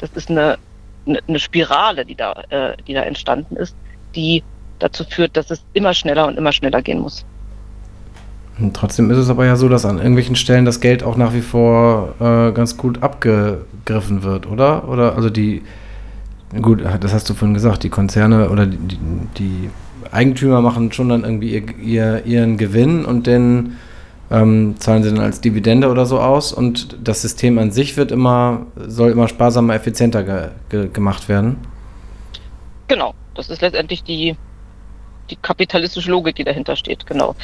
das 0.00 0.10
ist 0.10 0.30
eine, 0.30 0.58
eine 1.06 1.38
Spirale, 1.38 2.04
die 2.04 2.14
da, 2.14 2.32
äh, 2.48 2.76
die 2.86 2.94
da 2.94 3.02
entstanden 3.02 3.56
ist, 3.56 3.76
die 4.14 4.42
dazu 4.78 5.04
führt, 5.04 5.36
dass 5.36 5.50
es 5.50 5.62
immer 5.74 5.94
schneller 5.94 6.26
und 6.26 6.38
immer 6.38 6.52
schneller 6.52 6.82
gehen 6.82 7.00
muss. 7.00 7.24
Und 8.58 8.74
trotzdem 8.74 9.10
ist 9.10 9.18
es 9.18 9.30
aber 9.30 9.46
ja 9.46 9.56
so, 9.56 9.68
dass 9.68 9.84
an 9.84 9.98
irgendwelchen 9.98 10.36
Stellen 10.36 10.64
das 10.64 10.80
Geld 10.80 11.02
auch 11.02 11.16
nach 11.16 11.32
wie 11.32 11.42
vor 11.42 12.14
äh, 12.18 12.52
ganz 12.52 12.76
gut 12.76 13.02
abgegriffen 13.02 14.22
wird, 14.24 14.46
oder? 14.46 14.88
Oder 14.88 15.14
also 15.14 15.30
die, 15.30 15.62
gut, 16.60 16.82
das 17.00 17.12
hast 17.12 17.30
du 17.30 17.34
vorhin 17.34 17.54
gesagt, 17.54 17.84
die 17.84 17.88
Konzerne 17.88 18.50
oder 18.50 18.66
die, 18.66 18.98
die 19.38 19.70
Eigentümer 20.10 20.60
machen 20.60 20.90
schon 20.92 21.08
dann 21.08 21.22
irgendwie 21.22 21.54
ihr, 21.54 21.78
ihr, 21.78 22.26
ihren 22.26 22.56
Gewinn 22.56 23.04
und 23.04 23.26
den 23.26 23.76
ähm, 24.30 24.76
zahlen 24.78 25.02
sie 25.02 25.10
dann 25.10 25.20
als 25.20 25.40
Dividende 25.40 25.88
oder 25.88 26.06
so 26.06 26.20
aus 26.20 26.52
und 26.52 26.96
das 27.02 27.22
System 27.22 27.58
an 27.58 27.70
sich 27.70 27.96
wird 27.96 28.12
immer, 28.12 28.66
soll 28.76 29.10
immer 29.10 29.28
sparsamer, 29.28 29.74
effizienter 29.74 30.22
ge, 30.22 30.48
ge, 30.68 30.88
gemacht 30.88 31.28
werden. 31.28 31.56
Genau, 32.88 33.14
das 33.34 33.48
ist 33.48 33.62
letztendlich 33.62 34.02
die, 34.02 34.36
die 35.30 35.36
kapitalistische 35.36 36.10
Logik, 36.10 36.36
die 36.36 36.44
dahinter 36.44 36.76
steht, 36.76 37.06
genau. 37.06 37.34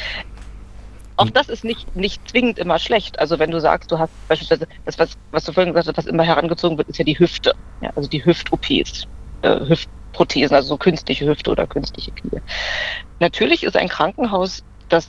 auch 1.17 1.29
das 1.29 1.49
ist 1.49 1.63
nicht, 1.63 1.95
nicht 1.95 2.29
zwingend 2.29 2.59
immer 2.59 2.77
schlecht. 2.77 3.19
Also 3.19 3.39
wenn 3.39 3.51
du 3.51 3.59
sagst, 3.59 3.91
du 3.91 3.97
hast 3.97 4.11
beispielsweise, 4.27 4.67
das, 4.85 4.99
was, 4.99 5.17
was 5.31 5.45
du 5.45 5.53
vorhin 5.53 5.73
gesagt 5.73 5.97
hast, 5.97 6.05
was 6.05 6.11
immer 6.11 6.23
herangezogen 6.23 6.77
wird, 6.77 6.89
ist 6.89 6.99
ja 6.99 7.05
die 7.05 7.17
Hüfte. 7.17 7.55
Ja, 7.81 7.91
also 7.95 8.07
die 8.07 8.23
Hüft-OPs, 8.23 9.07
äh, 9.41 9.59
Hüftprothesen, 9.67 10.55
also 10.55 10.69
so 10.69 10.77
künstliche 10.77 11.25
Hüfte 11.25 11.49
oder 11.49 11.65
künstliche 11.65 12.11
Knie. 12.11 12.41
Natürlich 13.19 13.63
ist 13.63 13.75
ein 13.75 13.87
Krankenhaus, 13.87 14.63
das 14.89 15.07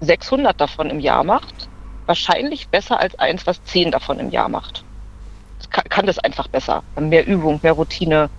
600 0.00 0.60
davon 0.60 0.90
im 0.90 1.00
Jahr 1.00 1.24
macht, 1.24 1.68
wahrscheinlich 2.06 2.68
besser 2.68 3.00
als 3.00 3.18
eins, 3.18 3.46
was 3.46 3.62
10 3.64 3.90
davon 3.90 4.18
im 4.18 4.30
Jahr 4.30 4.48
macht. 4.48 4.84
Das 5.58 5.70
kann, 5.70 5.84
kann 5.88 6.06
das 6.06 6.18
einfach 6.18 6.48
besser. 6.48 6.82
Mehr 6.98 7.26
Übung, 7.26 7.60
mehr 7.62 7.72
Routine 7.72 8.30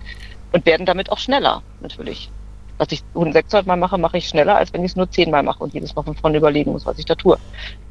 und 0.52 0.64
werden 0.66 0.86
damit 0.86 1.10
auch 1.10 1.18
schneller, 1.18 1.62
natürlich 1.80 2.30
was 2.78 2.92
ich 2.92 3.02
600 3.12 3.66
Mal 3.66 3.76
mache, 3.76 3.98
mache 3.98 4.18
ich 4.18 4.28
schneller, 4.28 4.56
als 4.56 4.72
wenn 4.72 4.84
ich 4.84 4.92
es 4.92 4.96
nur 4.96 5.10
10 5.10 5.30
Mal 5.30 5.42
mache 5.42 5.62
und 5.62 5.74
jedes 5.74 5.94
Mal 5.94 6.02
von 6.02 6.14
vorne 6.14 6.38
überlegen 6.38 6.72
muss, 6.72 6.86
was 6.86 6.98
ich 6.98 7.04
da 7.04 7.14
tue. 7.14 7.38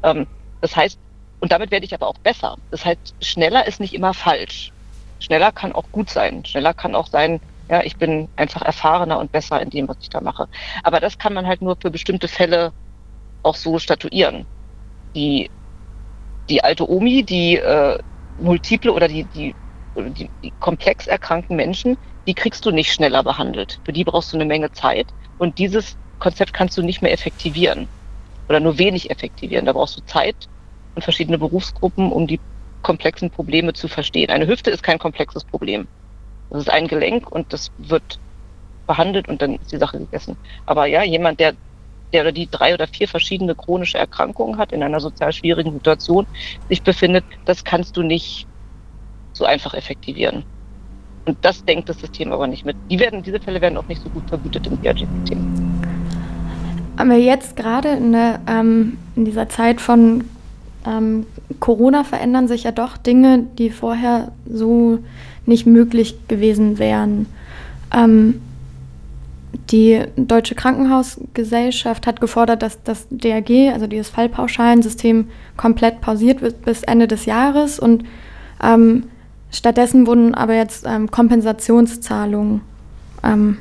Ähm, 0.02 0.26
das 0.60 0.74
heißt, 0.74 0.98
und 1.40 1.52
damit 1.52 1.70
werde 1.70 1.86
ich 1.86 1.94
aber 1.94 2.08
auch 2.08 2.18
besser. 2.18 2.56
Das 2.70 2.84
heißt, 2.84 3.14
schneller 3.20 3.66
ist 3.66 3.80
nicht 3.80 3.94
immer 3.94 4.14
falsch. 4.14 4.72
Schneller 5.20 5.52
kann 5.52 5.72
auch 5.72 5.84
gut 5.92 6.10
sein. 6.10 6.44
Schneller 6.44 6.74
kann 6.74 6.94
auch 6.94 7.06
sein, 7.06 7.40
ja, 7.68 7.82
ich 7.82 7.96
bin 7.96 8.28
einfach 8.36 8.62
erfahrener 8.62 9.18
und 9.18 9.30
besser 9.30 9.60
in 9.60 9.70
dem, 9.70 9.88
was 9.88 9.98
ich 10.00 10.08
da 10.08 10.20
mache. 10.20 10.48
Aber 10.82 11.00
das 11.00 11.18
kann 11.18 11.34
man 11.34 11.46
halt 11.46 11.60
nur 11.60 11.76
für 11.76 11.90
bestimmte 11.90 12.26
Fälle 12.26 12.72
auch 13.42 13.56
so 13.56 13.78
statuieren. 13.78 14.46
Die, 15.14 15.50
die 16.48 16.62
alte 16.62 16.88
Omi, 16.88 17.24
die 17.24 17.56
äh, 17.56 17.98
multiple 18.38 18.92
oder 18.92 19.08
die, 19.08 19.24
die, 19.24 19.54
die, 19.96 20.30
die 20.42 20.52
komplex 20.60 21.06
erkrankten 21.06 21.56
Menschen, 21.56 21.96
die 22.26 22.34
kriegst 22.34 22.64
du 22.66 22.70
nicht 22.70 22.92
schneller 22.92 23.22
behandelt. 23.22 23.80
Für 23.84 23.92
die 23.92 24.04
brauchst 24.04 24.32
du 24.32 24.36
eine 24.36 24.44
Menge 24.44 24.70
Zeit 24.72 25.12
und 25.38 25.58
dieses 25.58 25.96
Konzept 26.18 26.52
kannst 26.52 26.76
du 26.76 26.82
nicht 26.82 27.02
mehr 27.02 27.12
effektivieren 27.12 27.88
oder 28.48 28.60
nur 28.60 28.78
wenig 28.78 29.10
effektivieren. 29.10 29.66
Da 29.66 29.72
brauchst 29.72 29.96
du 29.96 30.02
Zeit 30.02 30.48
und 30.94 31.02
verschiedene 31.02 31.38
Berufsgruppen, 31.38 32.12
um 32.12 32.26
die 32.26 32.40
komplexen 32.82 33.30
Probleme 33.30 33.72
zu 33.72 33.88
verstehen. 33.88 34.30
Eine 34.30 34.46
Hüfte 34.46 34.70
ist 34.70 34.82
kein 34.82 34.98
komplexes 34.98 35.44
Problem. 35.44 35.88
Das 36.50 36.62
ist 36.62 36.70
ein 36.70 36.88
Gelenk 36.88 37.30
und 37.30 37.52
das 37.52 37.68
wird 37.76 38.20
behandelt 38.86 39.28
und 39.28 39.42
dann 39.42 39.56
ist 39.56 39.72
die 39.72 39.78
Sache 39.78 39.98
gegessen. 39.98 40.36
Aber 40.66 40.86
ja, 40.86 41.02
jemand, 41.02 41.40
der, 41.40 41.54
der 42.12 42.22
oder 42.22 42.32
die 42.32 42.48
drei 42.50 42.74
oder 42.74 42.86
vier 42.86 43.08
verschiedene 43.08 43.54
chronische 43.54 43.98
Erkrankungen 43.98 44.58
hat, 44.58 44.72
in 44.72 44.82
einer 44.82 45.00
sozial 45.00 45.32
schwierigen 45.32 45.72
Situation 45.72 46.26
sich 46.68 46.82
befindet, 46.82 47.24
das 47.44 47.64
kannst 47.64 47.96
du 47.96 48.02
nicht 48.02 48.46
so 49.32 49.44
einfach 49.44 49.74
effektivieren. 49.74 50.44
Und 51.26 51.36
das 51.42 51.64
denkt 51.64 51.88
das 51.88 52.00
System 52.00 52.32
aber 52.32 52.46
nicht 52.46 52.64
mit. 52.64 52.76
Die 52.90 52.98
werden, 52.98 53.22
diese 53.22 53.38
Fälle 53.38 53.60
werden 53.60 53.76
auch 53.76 53.86
nicht 53.86 54.02
so 54.02 54.08
gut 54.08 54.26
vergütet 54.28 54.66
im 54.66 54.80
DRG-System. 54.80 55.38
Aber 56.96 57.14
jetzt 57.14 57.54
gerade 57.54 57.90
in, 57.90 58.16
ähm, 58.48 58.98
in 59.14 59.24
dieser 59.24 59.48
Zeit 59.48 59.80
von 59.80 60.24
ähm, 60.86 61.26
Corona 61.60 62.04
verändern 62.04 62.48
sich 62.48 62.64
ja 62.64 62.72
doch 62.72 62.96
Dinge, 62.96 63.46
die 63.58 63.70
vorher 63.70 64.32
so 64.50 64.98
nicht 65.46 65.66
möglich 65.66 66.16
gewesen 66.28 66.78
wären. 66.78 67.26
Ähm, 67.94 68.40
die 69.70 70.04
Deutsche 70.16 70.54
Krankenhausgesellschaft 70.54 72.06
hat 72.06 72.20
gefordert, 72.20 72.62
dass 72.62 72.82
das 72.82 73.06
DRG, 73.10 73.72
also 73.72 73.86
dieses 73.86 74.08
Fallpauschalensystem, 74.10 75.28
komplett 75.56 76.00
pausiert 76.00 76.42
wird 76.42 76.62
bis 76.62 76.82
Ende 76.82 77.08
des 77.08 77.24
Jahres 77.26 77.78
und 77.78 78.04
ähm, 78.62 79.04
Stattdessen 79.50 80.06
wurden 80.06 80.34
aber 80.34 80.54
jetzt 80.54 80.84
ähm, 80.86 81.10
Kompensationszahlungen 81.10 82.60
ähm, 83.24 83.58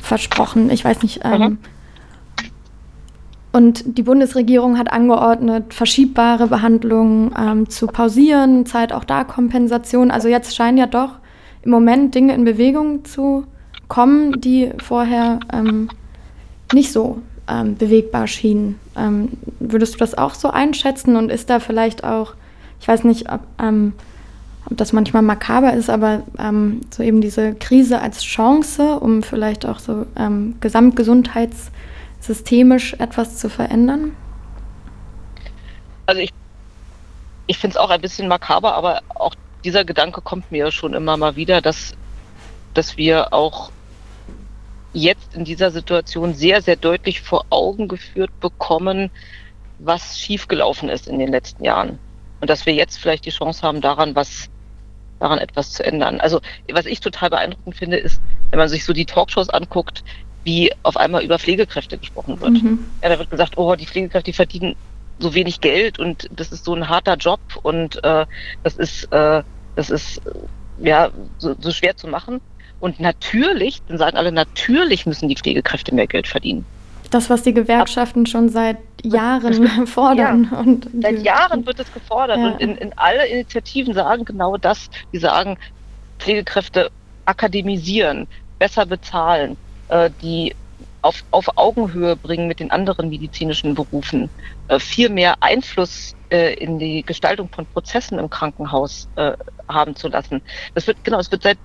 versprochen. 0.00 0.70
Ich 0.70 0.84
weiß 0.84 1.02
nicht. 1.02 1.20
Ähm, 1.24 1.40
mhm. 1.40 1.58
Und 3.52 3.98
die 3.98 4.02
Bundesregierung 4.02 4.78
hat 4.78 4.90
angeordnet, 4.90 5.74
verschiebbare 5.74 6.46
Behandlungen 6.48 7.34
ähm, 7.38 7.68
zu 7.68 7.86
pausieren, 7.86 8.66
zahlt 8.66 8.92
auch 8.92 9.04
da 9.04 9.24
Kompensation. 9.24 10.10
Also 10.10 10.28
jetzt 10.28 10.56
scheinen 10.56 10.78
ja 10.78 10.86
doch 10.86 11.18
im 11.60 11.70
Moment 11.70 12.14
Dinge 12.14 12.34
in 12.34 12.44
Bewegung 12.44 13.04
zu 13.04 13.44
kommen, 13.92 14.40
die 14.40 14.72
vorher 14.78 15.38
ähm, 15.52 15.90
nicht 16.72 16.92
so 16.92 17.20
ähm, 17.46 17.76
bewegbar 17.76 18.26
schienen. 18.26 18.80
würdest 19.60 19.94
du 19.94 19.98
das 19.98 20.16
auch 20.16 20.32
so 20.32 20.48
einschätzen 20.48 21.16
und 21.16 21.30
ist 21.30 21.50
da 21.50 21.60
vielleicht 21.60 22.02
auch, 22.02 22.32
ich 22.80 22.88
weiß 22.88 23.04
nicht, 23.04 23.30
ob 23.30 23.40
ob 24.70 24.76
das 24.76 24.92
manchmal 24.92 25.22
makaber 25.22 25.72
ist, 25.74 25.90
aber 25.90 26.22
ähm, 26.38 26.82
so 26.90 27.02
eben 27.02 27.20
diese 27.20 27.54
Krise 27.54 28.00
als 28.00 28.22
Chance, 28.22 29.00
um 29.00 29.22
vielleicht 29.22 29.66
auch 29.66 29.78
so 29.78 30.06
ähm, 30.16 30.56
gesamtgesundheitssystemisch 30.60 32.94
etwas 32.94 33.36
zu 33.36 33.50
verändern? 33.50 34.16
Also 36.06 36.22
ich, 36.22 36.30
ich 37.46 37.58
finde 37.58 37.74
es 37.74 37.76
auch 37.76 37.90
ein 37.90 38.00
bisschen 38.00 38.26
makaber, 38.28 38.74
aber 38.74 39.02
auch 39.14 39.34
dieser 39.64 39.84
Gedanke 39.84 40.22
kommt 40.22 40.50
mir 40.50 40.70
schon 40.70 40.94
immer 40.94 41.16
mal 41.16 41.36
wieder, 41.36 41.60
dass, 41.60 41.92
dass 42.74 42.96
wir 42.96 43.34
auch 43.34 43.70
jetzt 44.92 45.34
in 45.34 45.44
dieser 45.44 45.70
Situation 45.70 46.34
sehr, 46.34 46.62
sehr 46.62 46.76
deutlich 46.76 47.20
vor 47.20 47.44
Augen 47.50 47.88
geführt 47.88 48.30
bekommen, 48.40 49.10
was 49.78 50.18
schiefgelaufen 50.18 50.88
ist 50.88 51.08
in 51.08 51.18
den 51.18 51.30
letzten 51.30 51.64
Jahren. 51.64 51.98
Und 52.40 52.50
dass 52.50 52.66
wir 52.66 52.74
jetzt 52.74 52.98
vielleicht 52.98 53.24
die 53.24 53.30
Chance 53.30 53.62
haben, 53.62 53.80
daran 53.80 54.14
was 54.14 54.48
daran 55.22 55.38
etwas 55.38 55.70
zu 55.72 55.84
ändern. 55.84 56.20
Also 56.20 56.40
was 56.70 56.84
ich 56.84 57.00
total 57.00 57.30
beeindruckend 57.30 57.76
finde, 57.76 57.96
ist, 57.96 58.20
wenn 58.50 58.58
man 58.58 58.68
sich 58.68 58.84
so 58.84 58.92
die 58.92 59.06
Talkshows 59.06 59.48
anguckt, 59.48 60.02
wie 60.44 60.72
auf 60.82 60.96
einmal 60.96 61.22
über 61.22 61.38
Pflegekräfte 61.38 61.96
gesprochen 61.96 62.40
wird. 62.40 62.62
Mhm. 62.62 62.84
Ja, 63.02 63.08
da 63.08 63.18
wird 63.18 63.30
gesagt, 63.30 63.56
oh, 63.56 63.76
die 63.76 63.86
Pflegekräfte, 63.86 64.30
die 64.30 64.36
verdienen 64.36 64.74
so 65.20 65.34
wenig 65.34 65.60
Geld 65.60 66.00
und 66.00 66.28
das 66.32 66.50
ist 66.50 66.64
so 66.64 66.74
ein 66.74 66.88
harter 66.88 67.16
Job 67.16 67.40
und 67.62 68.02
äh, 68.02 68.26
das 68.64 68.74
ist, 68.76 69.04
äh, 69.12 69.42
das 69.76 69.90
ist 69.90 70.18
äh, 70.26 70.30
ja 70.88 71.10
so, 71.38 71.54
so 71.58 71.70
schwer 71.70 71.96
zu 71.96 72.08
machen. 72.08 72.40
Und 72.82 72.98
natürlich, 72.98 73.80
dann 73.86 73.96
sagen 73.96 74.16
alle, 74.16 74.32
natürlich 74.32 75.06
müssen 75.06 75.28
die 75.28 75.36
Pflegekräfte 75.36 75.94
mehr 75.94 76.08
Geld 76.08 76.26
verdienen. 76.26 76.66
Das, 77.12 77.30
was 77.30 77.44
die 77.44 77.54
Gewerkschaften 77.54 78.26
schon 78.26 78.48
seit 78.48 78.78
Jahren 79.04 79.68
fordern. 79.86 80.48
Ja, 80.50 80.58
und 80.58 80.88
seit 81.00 81.22
Jahren 81.22 81.64
wird 81.64 81.78
es 81.78 81.94
gefordert. 81.94 82.38
Ja. 82.38 82.48
Und 82.48 82.60
in, 82.60 82.76
in 82.78 82.92
alle 82.96 83.24
Initiativen 83.28 83.94
sagen 83.94 84.24
genau 84.24 84.56
das. 84.56 84.90
Die 85.12 85.18
sagen, 85.18 85.58
Pflegekräfte 86.18 86.90
akademisieren, 87.24 88.26
besser 88.58 88.84
bezahlen, 88.84 89.56
äh, 89.88 90.10
die 90.20 90.52
auf, 91.02 91.22
auf 91.30 91.56
Augenhöhe 91.56 92.16
bringen 92.16 92.48
mit 92.48 92.58
den 92.58 92.72
anderen 92.72 93.10
medizinischen 93.10 93.76
Berufen, 93.76 94.28
äh, 94.66 94.80
viel 94.80 95.08
mehr 95.08 95.36
Einfluss 95.38 96.16
äh, 96.30 96.54
in 96.54 96.80
die 96.80 97.04
Gestaltung 97.04 97.48
von 97.48 97.64
Prozessen 97.64 98.18
im 98.18 98.28
Krankenhaus 98.28 99.08
äh, 99.14 99.34
haben 99.68 99.94
zu 99.94 100.08
lassen. 100.08 100.42
Das 100.74 100.88
wird, 100.88 101.04
genau, 101.04 101.20
es 101.20 101.30
wird 101.30 101.44
seit 101.44 101.58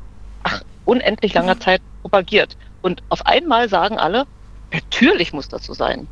ach, 0.47 0.61
unendlich 0.85 1.33
langer 1.33 1.59
Zeit 1.59 1.81
propagiert. 2.01 2.57
Und 2.81 3.01
auf 3.09 3.25
einmal 3.25 3.69
sagen 3.69 3.97
alle, 3.97 4.25
Natürlich 4.73 5.33
muss 5.33 5.47
das 5.47 5.65
so 5.65 5.73
sein. 5.73 6.07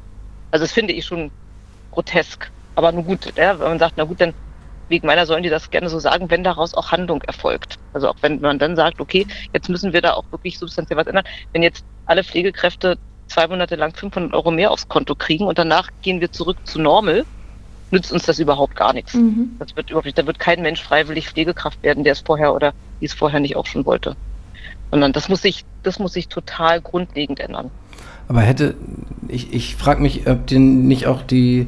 Also 0.52 0.64
das 0.64 0.72
finde 0.72 0.94
ich 0.94 1.06
schon 1.06 1.32
grotesk. 1.92 2.52
Aber 2.76 2.92
nun 2.92 3.06
gut, 3.06 3.34
ja, 3.38 3.60
wenn 3.60 3.70
man 3.70 3.80
sagt, 3.80 3.94
na 3.98 4.04
gut, 4.04 4.22
dann 4.22 4.34
wegen 4.88 5.08
meiner 5.08 5.26
sollen 5.26 5.44
die 5.44 5.50
das 5.50 5.72
gerne 5.72 5.90
so 5.90 6.00
sagen, 6.00 6.30
wenn 6.30 6.44
daraus 6.44 6.74
auch 6.76 6.92
Handlung 6.92 7.22
erfolgt. 7.24 7.76
Also 7.94 8.10
auch 8.10 8.16
wenn 8.22 8.40
man 8.40 8.60
dann 8.60 8.76
sagt, 8.76 9.00
okay, 9.00 9.26
jetzt 9.52 9.68
müssen 9.68 9.94
wir 9.94 10.02
da 10.02 10.14
auch 10.14 10.26
wirklich 10.32 10.60
substanziell 10.60 10.98
was 10.98 11.08
ändern. 11.08 11.24
Wenn 11.54 11.64
jetzt 11.64 11.84
alle 12.06 12.24
Pflegekräfte 12.24 12.98
zwei 13.28 13.48
Monate 13.48 13.76
lang 13.76 13.96
500 13.96 14.34
Euro 14.34 14.52
mehr 14.52 14.72
aufs 14.72 14.88
Konto 14.88 15.16
kriegen 15.16 15.48
und 15.48 15.58
danach 15.58 15.90
gehen 16.02 16.22
wir 16.22 16.32
zurück 16.32 16.58
zu 16.66 16.80
Normal, 16.80 17.26
nützt 17.90 18.12
uns 18.12 18.26
das 18.26 18.38
überhaupt 18.38 18.76
gar 18.76 18.94
nichts. 18.94 19.16
Mhm. 19.16 19.56
Das 19.58 19.76
wird 19.76 19.90
überhaupt 19.90 20.06
nicht, 20.06 20.18
da 20.20 20.28
wird 20.28 20.38
kein 20.38 20.62
Mensch 20.62 20.84
freiwillig 20.84 21.30
Pflegekraft 21.30 21.82
werden, 21.82 22.04
der 22.04 22.14
es 22.14 22.22
vorher 22.22 22.54
oder 22.54 22.74
die 23.02 23.06
es 23.06 23.14
vorher 23.14 23.40
nicht 23.40 23.56
auch 23.56 23.66
schon 23.66 23.86
wollte. 23.86 24.16
Sondern 24.92 25.14
das 25.14 25.30
muss 25.30 25.42
sich, 25.42 25.66
das 25.84 26.00
muss 26.00 26.14
sich 26.14 26.28
total 26.28 26.82
grundlegend 26.82 27.40
ändern. 27.40 27.72
Aber 28.28 28.42
hätte, 28.42 28.76
ich, 29.28 29.54
ich 29.54 29.76
frage 29.76 30.02
mich, 30.02 30.28
ob 30.28 30.48
denn 30.48 30.88
nicht 30.88 31.08
auch 31.08 31.22
die, 31.22 31.68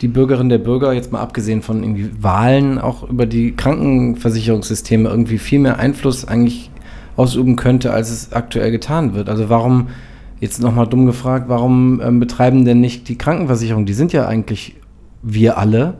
die 0.00 0.08
Bürgerinnen 0.08 0.50
der 0.50 0.58
Bürger, 0.58 0.92
jetzt 0.92 1.12
mal 1.12 1.20
abgesehen 1.20 1.62
von 1.62 1.82
irgendwie 1.82 2.10
Wahlen, 2.20 2.78
auch 2.78 3.08
über 3.08 3.26
die 3.26 3.54
Krankenversicherungssysteme 3.56 5.08
irgendwie 5.08 5.38
viel 5.38 5.60
mehr 5.60 5.78
Einfluss 5.78 6.26
eigentlich 6.26 6.70
ausüben 7.16 7.56
könnte, 7.56 7.92
als 7.92 8.10
es 8.10 8.32
aktuell 8.32 8.70
getan 8.70 9.14
wird. 9.14 9.28
Also 9.28 9.48
warum, 9.48 9.88
jetzt 10.40 10.60
nochmal 10.60 10.86
dumm 10.86 11.06
gefragt, 11.06 11.46
warum 11.48 12.00
ähm, 12.02 12.20
betreiben 12.20 12.64
denn 12.64 12.80
nicht 12.80 13.08
die 13.08 13.16
Krankenversicherung, 13.16 13.86
die 13.86 13.94
sind 13.94 14.12
ja 14.12 14.26
eigentlich 14.26 14.76
wir 15.22 15.56
alle, 15.58 15.94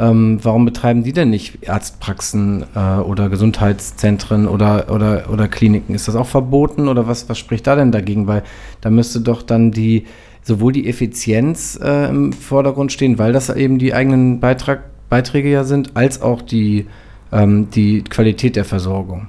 ähm, 0.00 0.38
warum 0.42 0.64
betreiben 0.64 1.02
die 1.02 1.12
denn 1.12 1.30
nicht 1.30 1.68
Arztpraxen 1.68 2.64
äh, 2.74 3.00
oder 3.00 3.28
Gesundheitszentren 3.28 4.48
oder, 4.48 4.90
oder, 4.90 5.30
oder 5.30 5.46
Kliniken? 5.46 5.94
Ist 5.94 6.08
das 6.08 6.16
auch 6.16 6.26
verboten 6.26 6.88
oder 6.88 7.06
was, 7.06 7.28
was 7.28 7.38
spricht 7.38 7.66
da 7.66 7.76
denn 7.76 7.92
dagegen? 7.92 8.26
Weil 8.26 8.42
da 8.80 8.88
müsste 8.88 9.20
doch 9.20 9.42
dann 9.42 9.72
die 9.72 10.06
sowohl 10.42 10.72
die 10.72 10.88
Effizienz 10.88 11.78
äh, 11.82 12.08
im 12.08 12.32
Vordergrund 12.32 12.92
stehen, 12.92 13.18
weil 13.18 13.32
das 13.32 13.50
eben 13.50 13.78
die 13.78 13.92
eigenen 13.92 14.40
Beitrag, 14.40 14.84
Beiträge 15.10 15.50
ja 15.50 15.64
sind, 15.64 15.96
als 15.96 16.22
auch 16.22 16.40
die, 16.40 16.86
ähm, 17.30 17.68
die 17.70 18.02
Qualität 18.02 18.56
der 18.56 18.64
Versorgung. 18.64 19.28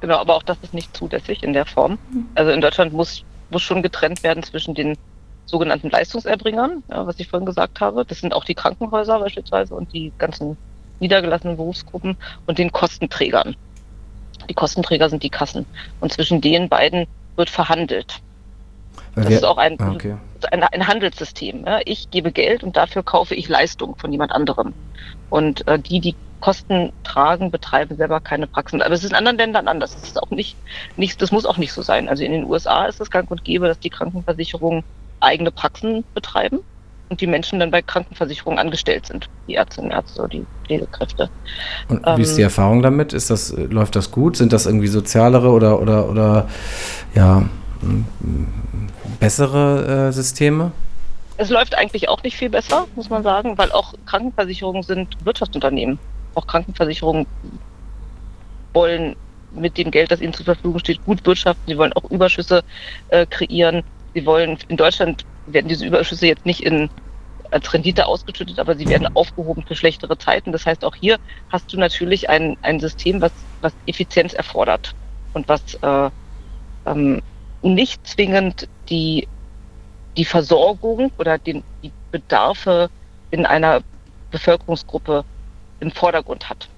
Genau, 0.00 0.18
aber 0.18 0.36
auch 0.36 0.42
das 0.44 0.58
ist 0.62 0.74
nicht 0.74 0.96
zulässig 0.96 1.42
in 1.42 1.52
der 1.52 1.66
Form. 1.66 1.98
Also 2.36 2.52
in 2.52 2.60
Deutschland 2.60 2.92
muss, 2.92 3.24
muss 3.50 3.62
schon 3.62 3.82
getrennt 3.82 4.22
werden 4.22 4.42
zwischen 4.42 4.74
den 4.74 4.96
sogenannten 5.46 5.90
Leistungserbringern, 5.90 6.82
ja, 6.90 7.06
was 7.06 7.18
ich 7.18 7.28
vorhin 7.28 7.46
gesagt 7.46 7.80
habe. 7.80 8.04
Das 8.04 8.20
sind 8.20 8.34
auch 8.34 8.44
die 8.44 8.54
Krankenhäuser 8.54 9.18
beispielsweise 9.20 9.74
und 9.74 9.92
die 9.92 10.12
ganzen 10.18 10.56
niedergelassenen 11.00 11.56
Berufsgruppen 11.56 12.16
und 12.46 12.58
den 12.58 12.72
Kostenträgern. 12.72 13.56
Die 14.48 14.54
Kostenträger 14.54 15.08
sind 15.08 15.22
die 15.22 15.30
Kassen. 15.30 15.66
Und 16.00 16.12
zwischen 16.12 16.40
den 16.40 16.68
beiden 16.68 17.06
wird 17.36 17.50
verhandelt. 17.50 18.20
Das 19.14 19.30
ist 19.30 19.44
auch 19.44 19.56
ein, 19.56 19.80
ah, 19.80 19.92
okay. 19.92 20.16
ein, 20.50 20.62
ein, 20.62 20.86
Handelssystem. 20.86 21.64
Ja. 21.66 21.80
Ich 21.86 22.10
gebe 22.10 22.32
Geld 22.32 22.62
und 22.62 22.76
dafür 22.76 23.02
kaufe 23.02 23.34
ich 23.34 23.48
Leistung 23.48 23.96
von 23.96 24.12
jemand 24.12 24.32
anderem. 24.32 24.74
Und 25.30 25.66
äh, 25.66 25.78
die, 25.78 26.00
die 26.00 26.14
Kosten 26.40 26.92
tragen, 27.02 27.50
betreiben 27.50 27.96
selber 27.96 28.20
keine 28.20 28.46
Praxen. 28.46 28.82
Aber 28.82 28.94
es 28.94 29.02
ist 29.02 29.10
in 29.10 29.16
anderen 29.16 29.38
Ländern 29.38 29.68
anders. 29.68 29.94
Das 29.94 30.02
ist 30.02 30.22
auch 30.22 30.30
nicht, 30.30 30.56
nicht, 30.96 31.20
das 31.22 31.32
muss 31.32 31.46
auch 31.46 31.56
nicht 31.56 31.72
so 31.72 31.80
sein. 31.80 32.08
Also 32.08 32.24
in 32.24 32.32
den 32.32 32.44
USA 32.44 32.86
ist 32.86 33.00
es 33.00 33.10
gang 33.10 33.30
und 33.30 33.42
gäbe, 33.42 33.68
dass 33.68 33.80
die 33.80 33.90
Krankenversicherungen 33.90 34.84
eigene 35.20 35.50
Praxen 35.50 36.04
betreiben 36.14 36.60
und 37.08 37.20
die 37.20 37.26
Menschen 37.26 37.60
dann 37.60 37.70
bei 37.70 37.82
Krankenversicherungen 37.82 38.58
angestellt 38.58 39.06
sind, 39.06 39.28
die 39.46 39.54
Ärztinnen, 39.54 39.90
Ärzte 39.90 40.20
oder 40.20 40.28
die 40.28 40.46
Pflegekräfte. 40.64 41.30
Und 41.88 42.04
wie 42.04 42.22
ist 42.22 42.36
die 42.36 42.42
ähm, 42.42 42.46
Erfahrung 42.46 42.82
damit? 42.82 43.12
Ist 43.12 43.30
das, 43.30 43.52
läuft 43.52 43.96
das 43.96 44.10
gut? 44.10 44.36
Sind 44.36 44.52
das 44.52 44.66
irgendwie 44.66 44.88
sozialere 44.88 45.50
oder, 45.50 45.80
oder, 45.80 46.08
oder 46.08 46.48
ja, 47.14 47.48
bessere 49.20 50.08
äh, 50.08 50.12
Systeme? 50.12 50.72
Es 51.38 51.50
läuft 51.50 51.76
eigentlich 51.76 52.08
auch 52.08 52.22
nicht 52.22 52.36
viel 52.36 52.48
besser, 52.48 52.86
muss 52.96 53.10
man 53.10 53.22
sagen, 53.22 53.58
weil 53.58 53.70
auch 53.70 53.94
Krankenversicherungen 54.06 54.82
sind 54.82 55.16
Wirtschaftsunternehmen. 55.24 55.98
Auch 56.34 56.46
Krankenversicherungen 56.46 57.26
wollen 58.72 59.16
mit 59.54 59.78
dem 59.78 59.90
Geld, 59.90 60.10
das 60.10 60.20
ihnen 60.20 60.32
zur 60.32 60.44
Verfügung 60.44 60.78
steht, 60.78 61.04
gut 61.04 61.24
wirtschaften. 61.26 61.62
Sie 61.66 61.78
wollen 61.78 61.92
auch 61.92 62.10
Überschüsse 62.10 62.62
äh, 63.08 63.26
kreieren. 63.26 63.82
Sie 64.16 64.24
wollen, 64.24 64.56
in 64.68 64.78
Deutschland 64.78 65.26
werden 65.44 65.68
diese 65.68 65.84
Überschüsse 65.84 66.26
jetzt 66.26 66.46
nicht 66.46 66.62
in 66.62 66.88
als 67.50 67.70
Rendite 67.74 68.06
ausgeschüttet, 68.06 68.58
aber 68.58 68.74
sie 68.74 68.88
werden 68.88 69.06
aufgehoben 69.14 69.62
für 69.62 69.76
schlechtere 69.76 70.16
Zeiten. 70.16 70.52
Das 70.52 70.64
heißt, 70.64 70.86
auch 70.86 70.94
hier 70.94 71.18
hast 71.50 71.70
du 71.70 71.78
natürlich 71.78 72.30
ein, 72.30 72.56
ein 72.62 72.80
System, 72.80 73.20
was, 73.20 73.30
was 73.60 73.74
Effizienz 73.84 74.32
erfordert 74.32 74.94
und 75.34 75.46
was 75.50 75.74
äh, 75.82 76.10
ähm, 76.86 77.20
nicht 77.60 78.06
zwingend 78.06 78.66
die, 78.88 79.28
die 80.16 80.24
Versorgung 80.24 81.12
oder 81.18 81.36
den, 81.36 81.62
die 81.82 81.92
Bedarfe 82.10 82.88
in 83.30 83.44
einer 83.44 83.82
Bevölkerungsgruppe 84.30 85.26
im 85.80 85.90
Vordergrund 85.90 86.48
hat. 86.48 86.70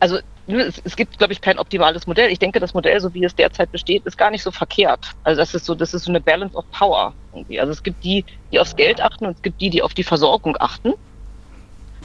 Also 0.00 0.20
es, 0.46 0.80
es 0.84 0.96
gibt, 0.96 1.18
glaube 1.18 1.32
ich, 1.32 1.40
kein 1.40 1.58
optimales 1.58 2.06
Modell. 2.06 2.30
Ich 2.30 2.38
denke, 2.38 2.60
das 2.60 2.74
Modell, 2.74 3.00
so 3.00 3.14
wie 3.14 3.24
es 3.24 3.34
derzeit 3.34 3.72
besteht, 3.72 4.04
ist 4.04 4.18
gar 4.18 4.30
nicht 4.30 4.42
so 4.42 4.50
verkehrt. 4.50 5.12
Also 5.22 5.40
das 5.40 5.54
ist 5.54 5.64
so, 5.64 5.74
das 5.74 5.94
ist 5.94 6.04
so 6.04 6.10
eine 6.10 6.20
Balance 6.20 6.56
of 6.56 6.64
Power 6.70 7.14
irgendwie. 7.32 7.60
Also 7.60 7.72
es 7.72 7.82
gibt 7.82 8.04
die, 8.04 8.24
die 8.52 8.60
aufs 8.60 8.76
Geld 8.76 9.00
achten 9.00 9.26
und 9.26 9.36
es 9.36 9.42
gibt 9.42 9.60
die, 9.60 9.70
die 9.70 9.82
auf 9.82 9.94
die 9.94 10.04
Versorgung 10.04 10.56
achten. 10.60 10.92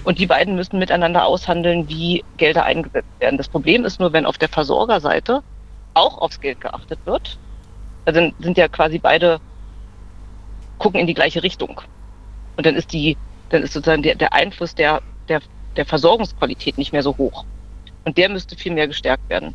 Und 0.06 0.20
die 0.20 0.28
beiden 0.28 0.56
müssen 0.56 0.80
miteinander 0.80 1.26
aushandeln, 1.26 1.90
wie 1.90 2.24
Gelder 2.38 2.64
eingesetzt 2.64 3.10
werden. 3.20 3.38
Das 3.38 3.50
Problem 3.50 3.84
ist 3.84 4.00
nur, 4.00 4.14
wenn 4.14 4.26
auf 4.26 4.38
der 4.38 4.48
Versorgerseite 4.48 5.44
auch 5.94 6.20
aufs 6.20 6.40
Geld 6.40 6.62
geachtet 6.62 7.00
wird, 7.06 7.38
dann 8.06 8.34
sind 8.40 8.58
ja 8.58 8.70
quasi 8.70 8.98
beide 9.00 9.42
gucken 10.78 11.02
in 11.02 11.08
die 11.08 11.14
gleiche 11.14 11.44
Richtung. 11.44 11.82
Und 12.56 12.66
dann 12.66 12.76
ist 12.76 12.94
die, 12.94 13.18
dann 13.50 13.64
ist 13.64 13.74
sozusagen 13.74 14.04
der, 14.04 14.16
der 14.16 14.34
Einfluss 14.34 14.74
der, 14.74 15.02
der, 15.28 15.42
der 15.76 15.86
Versorgungsqualität 15.86 16.78
nicht 16.78 16.94
mehr 16.94 17.04
so 17.04 17.18
hoch. 17.18 17.44
Und 18.10 18.18
der 18.18 18.28
müsste 18.28 18.55
viel 18.55 18.74
mehr 18.74 18.88
gestärkt 18.88 19.30
werden. 19.30 19.53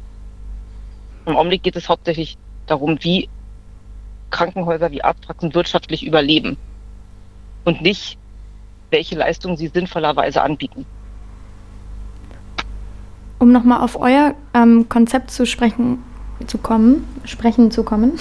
Im 1.27 1.37
Augenblick 1.37 1.65
geht 1.65 1.75
es 1.75 1.89
hauptsächlich 1.89 2.39
darum, 2.69 2.99
wie 3.01 3.29
Krankenhäuser, 4.31 4.93
wie 4.93 5.03
Arztpraxen 5.03 5.53
wirtschaftlich 5.55 6.07
überleben 6.07 6.57
und 7.65 7.83
nicht, 7.83 8.17
welche 8.91 9.17
Leistungen 9.17 9.57
sie 9.57 9.67
sinnvollerweise 9.67 10.41
anbieten. 10.41 10.87
Um 13.41 13.51
nochmal 13.51 13.81
auf 13.81 13.99
euer 13.99 14.37
ähm, 14.55 14.89
Konzept 14.89 15.33
zu 15.33 15.47
sprechen 15.47 15.99
zu 16.47 16.59
kommen, 16.59 17.09
sprechen 17.25 17.73
zu 17.73 17.83
kommen. 17.83 18.13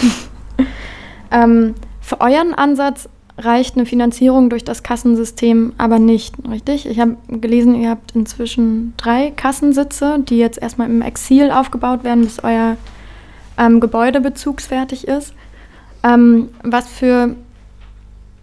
ähm, 1.31 1.75
für 2.01 2.19
euren 2.21 2.55
Ansatz 2.55 3.07
reicht 3.37 3.75
eine 3.75 3.85
Finanzierung 3.85 4.49
durch 4.49 4.63
das 4.63 4.83
Kassensystem 4.83 5.73
aber 5.77 5.99
nicht, 5.99 6.35
richtig? 6.49 6.85
Ich 6.85 6.99
habe 6.99 7.17
gelesen, 7.27 7.75
ihr 7.75 7.89
habt 7.89 8.15
inzwischen 8.15 8.93
drei 8.97 9.31
Kassensitze, 9.31 10.19
die 10.19 10.37
jetzt 10.37 10.61
erstmal 10.61 10.89
im 10.89 11.01
Exil 11.01 11.51
aufgebaut 11.51 12.03
werden, 12.03 12.23
bis 12.23 12.43
euer 12.43 12.77
ähm, 13.57 13.79
Gebäude 13.79 14.21
bezugsfertig 14.21 15.07
ist. 15.07 15.33
Ähm, 16.03 16.49
was, 16.63 16.87
für, 16.87 17.35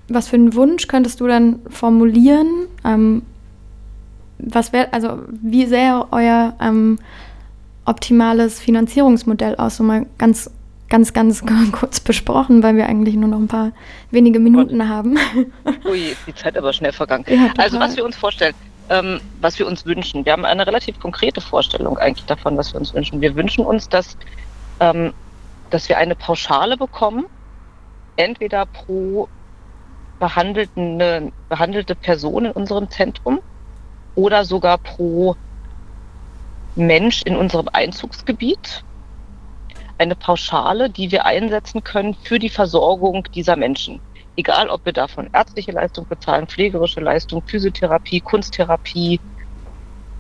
was 0.09 0.29
für 0.29 0.37
einen 0.37 0.55
Wunsch 0.55 0.89
könntest 0.89 1.21
du 1.21 1.27
dann 1.27 1.61
formulieren? 1.69 2.67
Ähm, 2.85 3.23
was 4.39 4.73
wär, 4.73 4.93
also 4.93 5.21
wie 5.29 5.67
sähe 5.67 6.07
euer 6.11 6.55
ähm, 6.61 6.99
optimales 7.85 8.59
Finanzierungsmodell 8.59 9.55
aus? 9.57 9.77
So 9.77 9.85
mal 9.85 10.07
ganz 10.19 10.51
ganz, 10.91 11.15
ganz 11.15 11.43
kurz 11.73 12.01
besprochen, 12.01 12.63
weil 12.63 12.77
wir 12.77 12.87
eigentlich 12.87 13.15
nur 13.15 13.29
noch 13.29 13.39
ein 13.39 13.49
paar 13.49 13.73
wenige 14.11 14.39
Minuten 14.39 14.83
Und, 14.83 14.89
haben. 14.89 15.17
Ui, 15.87 16.09
ist 16.09 16.27
die 16.27 16.35
Zeit 16.35 16.59
aber 16.59 16.73
schnell 16.73 16.93
vergangen. 16.93 17.25
Ja, 17.29 17.53
also 17.57 17.81
was 17.81 17.97
wir 17.97 18.05
uns 18.05 18.17
vorstellen, 18.17 18.55
ähm, 18.91 19.21
was 19.41 19.59
wir 19.59 19.67
uns 19.67 19.87
wünschen. 19.87 20.25
Wir 20.25 20.33
haben 20.33 20.45
eine 20.45 20.67
relativ 20.67 20.99
konkrete 21.01 21.41
Vorstellung 21.41 21.97
eigentlich 21.97 22.27
davon, 22.27 22.57
was 22.59 22.75
wir 22.75 22.81
uns 22.81 22.93
wünschen. 22.93 23.21
Wir 23.21 23.35
wünschen 23.37 23.65
uns, 23.65 23.89
dass, 23.89 24.19
ähm, 24.81 25.15
dass 25.71 25.89
wir 25.89 25.97
eine 25.97 26.17
Pauschale 26.17 26.77
bekommen, 26.77 27.25
entweder 28.17 28.67
pro 28.67 29.29
behandelte, 30.19 31.33
behandelte 31.49 31.95
Person 31.95 32.45
in 32.47 32.53
unserem 32.53 32.91
Zentrum 32.91 33.41
oder 34.17 34.45
sogar 34.45 34.77
pro 34.77 35.37
Mensch 36.75 37.23
in 37.23 37.37
unserem 37.37 37.69
Einzugsgebiet 37.73 38.85
eine 40.01 40.17
Pauschale, 40.17 40.91
die 40.91 41.13
wir 41.13 41.27
einsetzen 41.27 41.85
können 41.85 42.15
für 42.15 42.39
die 42.39 42.49
Versorgung 42.49 43.29
dieser 43.35 43.57
Menschen. 43.57 44.01
Egal, 44.37 44.71
ob 44.71 44.85
wir 44.87 44.95
davon 44.95 45.29
ärztliche 45.33 45.73
Leistung 45.73 46.07
bezahlen, 46.09 46.47
pflegerische 46.47 47.01
Leistung, 47.01 47.43
Physiotherapie, 47.47 48.21
Kunsttherapie, 48.21 49.21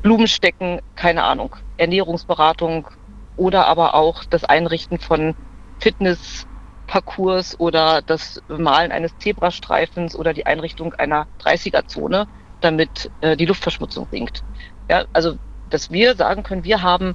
Blumenstecken, 0.02 0.80
keine 0.96 1.24
Ahnung, 1.24 1.56
Ernährungsberatung 1.78 2.88
oder 3.36 3.66
aber 3.66 3.94
auch 3.94 4.24
das 4.24 4.44
Einrichten 4.44 4.98
von 4.98 5.34
Fitnessparcours 5.78 7.58
oder 7.58 8.02
das 8.02 8.42
Malen 8.48 8.92
eines 8.92 9.16
Zebrastreifens 9.16 10.14
oder 10.14 10.34
die 10.34 10.44
Einrichtung 10.44 10.92
einer 10.94 11.26
30er-Zone, 11.42 12.26
damit 12.60 13.10
äh, 13.22 13.36
die 13.36 13.46
Luftverschmutzung 13.46 14.06
sinkt. 14.10 14.44
Ja, 14.90 15.06
also, 15.14 15.36
dass 15.70 15.90
wir 15.90 16.16
sagen 16.16 16.42
können, 16.42 16.64
wir 16.64 16.82
haben 16.82 17.14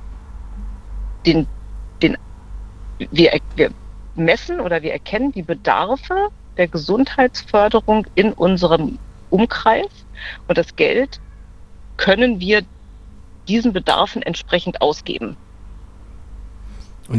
den, 1.26 1.47
den 2.01 2.18
wir, 3.12 3.39
wir 3.56 3.72
messen 4.16 4.60
oder 4.60 4.82
wir 4.82 4.93
erkennen 4.93 5.32
die 5.32 5.43
Bedarfe 5.43 6.30
der 6.58 6.68
Gesundheitsförderung 6.68 8.08
in 8.16 8.32
unserem 8.34 8.98
Umkreis 9.30 9.88
und 10.48 10.58
das 10.58 10.76
Geld 10.76 11.20
können 11.98 12.39
wir 12.39 12.62
diesen 13.48 13.74
Bedarfen 13.74 14.22
entsprechend 14.22 14.82
ausgeben. 14.82 15.36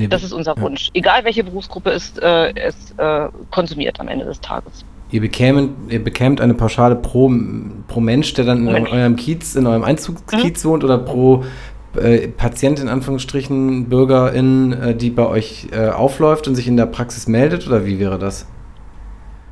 das 0.08 0.22
ist 0.22 0.32
unser 0.32 0.58
Wunsch. 0.58 0.86
Ja. 0.86 0.90
Egal 0.94 1.24
welche 1.24 1.44
Berufsgruppe 1.44 1.90
es, 1.90 2.16
äh, 2.18 2.52
es 2.56 2.92
äh, 2.96 3.28
konsumiert 3.50 4.00
am 4.00 4.08
Ende 4.08 4.24
des 4.24 4.40
Tages. 4.40 4.84
Ihr 5.12 5.20
bekämt, 5.20 5.92
ihr 5.92 6.02
bekämt 6.02 6.40
eine 6.40 6.54
Pauschale 6.54 6.96
pro, 6.96 7.32
pro 7.86 8.00
Mensch, 8.00 8.34
der 8.34 8.44
dann 8.44 8.66
in 8.66 8.88
eurem 8.88 9.14
Kiez, 9.14 9.54
in 9.54 9.66
eurem 9.66 9.84
Einzugskiez 9.84 10.64
mhm. 10.64 10.68
wohnt 10.68 10.84
oder 10.84 10.98
pro 10.98 11.44
äh, 11.98 12.28
Patient 12.28 12.80
in 12.80 12.88
Anführungsstrichen, 12.88 13.88
Bürgerin, 13.88 14.72
äh, 14.72 14.94
die 14.94 15.10
bei 15.10 15.26
euch 15.26 15.68
äh, 15.72 15.88
aufläuft 15.88 16.48
und 16.48 16.54
sich 16.54 16.68
in 16.68 16.76
der 16.76 16.86
Praxis 16.86 17.26
meldet 17.26 17.66
oder 17.66 17.84
wie 17.84 17.98
wäre 17.98 18.18
das? 18.18 18.46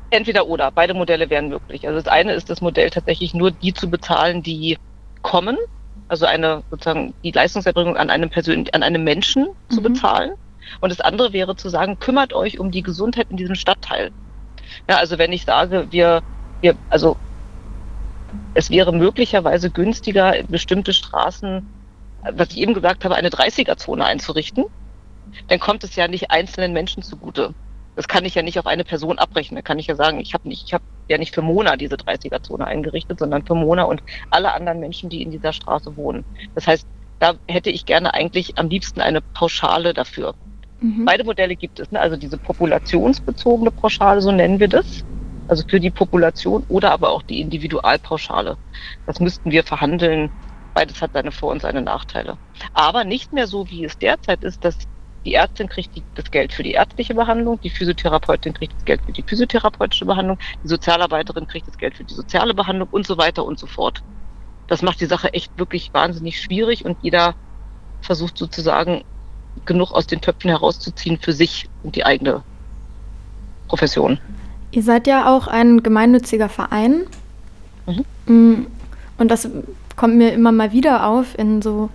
Entweder 0.09 0.47
oder, 0.47 0.71
beide 0.71 0.93
Modelle 0.93 1.29
wären 1.29 1.49
möglich. 1.49 1.87
Also 1.87 1.99
das 1.99 2.07
eine 2.07 2.33
ist 2.33 2.49
das 2.49 2.61
Modell 2.61 2.89
tatsächlich 2.89 3.33
nur 3.33 3.51
die 3.51 3.73
zu 3.73 3.89
bezahlen, 3.89 4.43
die 4.43 4.77
kommen, 5.21 5.57
also 6.07 6.25
eine 6.25 6.63
sozusagen 6.69 7.13
die 7.23 7.31
Leistungserbringung 7.31 7.97
an 7.97 8.09
einem 8.09 8.29
Persön 8.29 8.67
an 8.73 8.83
einem 8.83 9.03
Menschen 9.03 9.43
mhm. 9.43 9.73
zu 9.73 9.81
bezahlen. 9.81 10.33
Und 10.81 10.91
das 10.91 11.01
andere 11.01 11.33
wäre 11.33 11.55
zu 11.55 11.69
sagen, 11.69 11.99
kümmert 11.99 12.33
euch 12.33 12.59
um 12.59 12.71
die 12.71 12.81
Gesundheit 12.81 13.27
in 13.29 13.37
diesem 13.37 13.55
Stadtteil. 13.55 14.11
Ja, 14.89 14.97
also 14.97 15.17
wenn 15.17 15.31
ich 15.31 15.45
sage, 15.45 15.87
wir, 15.91 16.21
wir, 16.61 16.75
also 16.89 17.17
es 18.53 18.69
wäre 18.69 18.93
möglicherweise 18.93 19.69
günstiger, 19.69 20.33
bestimmte 20.47 20.93
Straßen 20.93 21.65
was 22.33 22.49
ich 22.49 22.57
eben 22.57 22.73
gesagt 22.73 23.05
habe, 23.05 23.15
eine 23.15 23.29
30er-Zone 23.29 24.03
einzurichten, 24.03 24.65
dann 25.47 25.59
kommt 25.59 25.83
es 25.83 25.95
ja 25.95 26.07
nicht 26.07 26.31
einzelnen 26.31 26.73
Menschen 26.73 27.03
zugute. 27.03 27.53
Das 27.95 28.07
kann 28.07 28.25
ich 28.25 28.35
ja 28.35 28.41
nicht 28.41 28.59
auf 28.59 28.65
eine 28.65 28.83
Person 28.83 29.19
abrechnen. 29.19 29.55
Da 29.55 29.61
kann 29.61 29.79
ich 29.79 29.87
ja 29.87 29.95
sagen, 29.95 30.19
ich 30.19 30.33
habe 30.33 30.47
nicht, 30.47 30.65
ich 30.65 30.73
habe 30.73 30.83
ja 31.07 31.17
nicht 31.17 31.33
für 31.33 31.41
Mona 31.41 31.77
diese 31.77 31.95
30er-Zone 31.95 32.65
eingerichtet, 32.65 33.19
sondern 33.19 33.45
für 33.45 33.55
Mona 33.55 33.83
und 33.83 34.03
alle 34.31 34.53
anderen 34.53 34.79
Menschen, 34.79 35.09
die 35.09 35.21
in 35.21 35.31
dieser 35.31 35.53
Straße 35.53 35.95
wohnen. 35.95 36.25
Das 36.55 36.67
heißt, 36.67 36.85
da 37.19 37.35
hätte 37.47 37.69
ich 37.69 37.85
gerne 37.85 38.13
eigentlich 38.13 38.57
am 38.57 38.67
liebsten 38.67 38.99
eine 38.99 39.21
Pauschale 39.21 39.93
dafür. 39.93 40.35
Mhm. 40.81 41.05
Beide 41.05 41.23
Modelle 41.23 41.55
gibt 41.55 41.79
es. 41.79 41.91
Ne? 41.91 41.99
Also 41.99 42.17
diese 42.17 42.37
populationsbezogene 42.37 43.71
Pauschale, 43.71 44.21
so 44.21 44.31
nennen 44.31 44.59
wir 44.59 44.67
das. 44.67 45.05
Also 45.47 45.63
für 45.67 45.79
die 45.79 45.91
Population 45.91 46.63
oder 46.67 46.91
aber 46.91 47.11
auch 47.11 47.21
die 47.21 47.39
Individualpauschale. 47.39 48.57
Das 49.05 49.19
müssten 49.19 49.51
wir 49.51 49.63
verhandeln. 49.63 50.31
Beides 50.75 51.01
hat 51.01 51.13
seine 51.13 51.31
Vor- 51.31 51.53
und 51.53 51.61
seine 51.61 51.81
Nachteile. 51.81 52.37
Aber 52.73 53.05
nicht 53.05 53.31
mehr 53.31 53.47
so, 53.47 53.69
wie 53.69 53.85
es 53.85 53.97
derzeit 53.97 54.43
ist, 54.43 54.63
dass 54.63 54.77
die 55.23 55.33
Ärztin 55.33 55.69
kriegt 55.69 55.89
das 56.15 56.29
Geld 56.29 56.53
für 56.53 56.63
die 56.63 56.73
ärztliche 56.73 57.15
Behandlung, 57.15 57.59
die 57.61 57.69
Physiotherapeutin 57.69 58.53
kriegt 58.53 58.75
das 58.75 58.85
Geld 58.85 59.01
für 59.05 59.13
die 59.13 59.23
physiotherapeutische 59.23 60.05
Behandlung, 60.05 60.37
die 60.63 60.67
Sozialarbeiterin 60.67 61.47
kriegt 61.47 61.67
das 61.67 61.77
Geld 61.77 61.95
für 61.95 62.03
die 62.03 62.13
soziale 62.13 62.53
Behandlung 62.53 62.89
und 62.91 63.07
so 63.07 63.17
weiter 63.17 63.45
und 63.45 63.57
so 63.57 63.65
fort. 63.65 64.03
Das 64.67 64.81
macht 64.81 64.99
die 64.99 65.05
Sache 65.05 65.33
echt 65.33 65.57
wirklich 65.57 65.93
wahnsinnig 65.93 66.41
schwierig 66.41 66.83
und 66.83 66.97
jeder 67.01 67.35
versucht 68.01 68.37
sozusagen 68.37 69.05
genug 69.63 69.93
aus 69.93 70.07
den 70.07 70.19
Töpfen 70.19 70.49
herauszuziehen 70.49 71.17
für 71.17 71.31
sich 71.31 71.69
und 71.83 71.95
die 71.95 72.05
eigene 72.05 72.43
Profession. 73.69 74.19
Ihr 74.71 74.83
seid 74.83 75.07
ja 75.07 75.33
auch 75.33 75.47
ein 75.47 75.83
gemeinnütziger 75.83 76.49
Verein. 76.49 77.07
Mhm. 77.85 78.05
Mm, 78.25 78.67
und 79.17 79.31
das 79.31 79.47
kommt 79.95 80.15
mir 80.15 80.33
immer 80.33 80.51
mal 80.51 80.71
wieder 80.71 81.07
auf 81.07 81.37
in 81.37 81.61
so, 81.61 81.89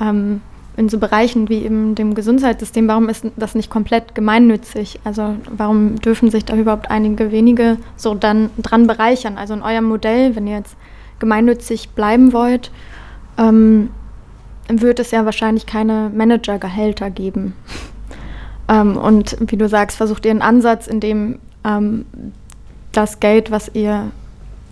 ähm, 0.00 0.40
in 0.76 0.88
so 0.88 0.98
Bereichen 0.98 1.48
wie 1.48 1.64
eben 1.64 1.94
dem 1.94 2.14
Gesundheitssystem. 2.14 2.88
Warum 2.88 3.08
ist 3.08 3.26
das 3.36 3.54
nicht 3.54 3.70
komplett 3.70 4.14
gemeinnützig? 4.14 5.00
Also 5.04 5.36
warum 5.50 5.96
dürfen 5.96 6.30
sich 6.30 6.44
da 6.44 6.56
überhaupt 6.56 6.90
einige 6.90 7.32
wenige 7.32 7.78
so 7.96 8.14
dann 8.14 8.50
dran 8.58 8.86
bereichern? 8.86 9.38
Also 9.38 9.54
in 9.54 9.62
eurem 9.62 9.84
Modell, 9.84 10.34
wenn 10.36 10.46
ihr 10.46 10.56
jetzt 10.56 10.76
gemeinnützig 11.18 11.90
bleiben 11.90 12.32
wollt, 12.32 12.70
ähm, 13.38 13.90
wird 14.68 14.98
es 14.98 15.10
ja 15.10 15.24
wahrscheinlich 15.24 15.66
keine 15.66 16.10
Managergehälter 16.14 17.10
geben. 17.10 17.54
ähm, 18.68 18.96
und 18.96 19.36
wie 19.40 19.56
du 19.56 19.68
sagst, 19.68 19.96
versucht 19.96 20.24
ihr 20.24 20.30
einen 20.30 20.42
Ansatz, 20.42 20.86
in 20.86 21.00
dem 21.00 21.38
ähm, 21.64 22.04
das 22.92 23.20
Geld, 23.20 23.50
was 23.50 23.70
ihr, 23.74 24.10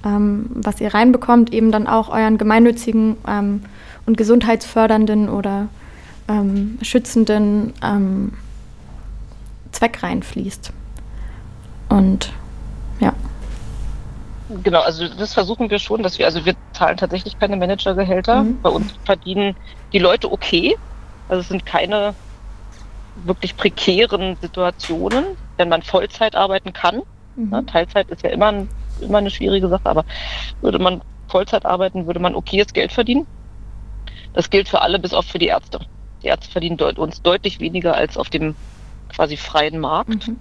ähm, 0.04 0.46
was 0.54 0.80
ihr 0.80 0.92
reinbekommt, 0.94 1.52
eben 1.52 1.72
dann 1.72 1.86
auch 1.86 2.08
euren 2.08 2.38
gemeinnützigen 2.38 3.16
ähm, 3.26 3.62
und 4.06 4.16
gesundheitsfördernden 4.16 5.28
oder 5.28 5.68
ähm, 6.28 6.78
schützenden 6.82 7.72
ähm, 7.82 8.32
Zweck 9.72 10.02
reinfließt. 10.02 10.72
Und 11.88 12.32
ja. 13.00 13.12
Genau, 14.62 14.80
also 14.80 15.06
das 15.08 15.34
versuchen 15.34 15.70
wir 15.70 15.78
schon, 15.78 16.02
dass 16.02 16.18
wir, 16.18 16.26
also 16.26 16.44
wir 16.44 16.54
zahlen 16.72 16.96
tatsächlich 16.96 17.38
keine 17.38 17.56
Managergehälter. 17.56 18.42
Mhm. 18.42 18.60
Bei 18.62 18.70
uns 18.70 18.92
verdienen 19.04 19.54
die 19.92 19.98
Leute 19.98 20.30
okay. 20.30 20.76
Also 21.28 21.42
es 21.42 21.48
sind 21.48 21.66
keine 21.66 22.14
wirklich 23.24 23.56
prekären 23.56 24.36
Situationen, 24.40 25.24
wenn 25.56 25.68
man 25.68 25.82
Vollzeit 25.82 26.34
arbeiten 26.34 26.72
kann. 26.72 27.02
Mhm. 27.36 27.52
Ja, 27.52 27.62
Teilzeit 27.62 28.08
ist 28.10 28.22
ja 28.22 28.30
immer, 28.30 28.48
ein, 28.48 28.68
immer 29.00 29.18
eine 29.18 29.30
schwierige 29.30 29.68
Sache, 29.68 29.86
aber 29.86 30.04
würde 30.60 30.78
man 30.78 31.02
Vollzeit 31.28 31.64
arbeiten, 31.64 32.06
würde 32.06 32.20
man 32.20 32.34
okayes 32.34 32.72
Geld 32.72 32.92
verdienen. 32.92 33.26
Das 34.32 34.50
gilt 34.50 34.68
für 34.68 34.82
alle, 34.82 34.98
bis 34.98 35.14
auf 35.14 35.26
für 35.26 35.38
die 35.38 35.46
Ärzte. 35.46 35.80
Die 36.22 36.28
Ärzte 36.28 36.50
verdienen 36.50 36.76
deut 36.76 36.98
uns 36.98 37.22
deutlich 37.22 37.60
weniger 37.60 37.94
als 37.94 38.16
auf 38.16 38.30
dem 38.30 38.54
quasi 39.08 39.36
freien 39.36 39.78
Markt. 39.78 40.28
Mhm. 40.28 40.36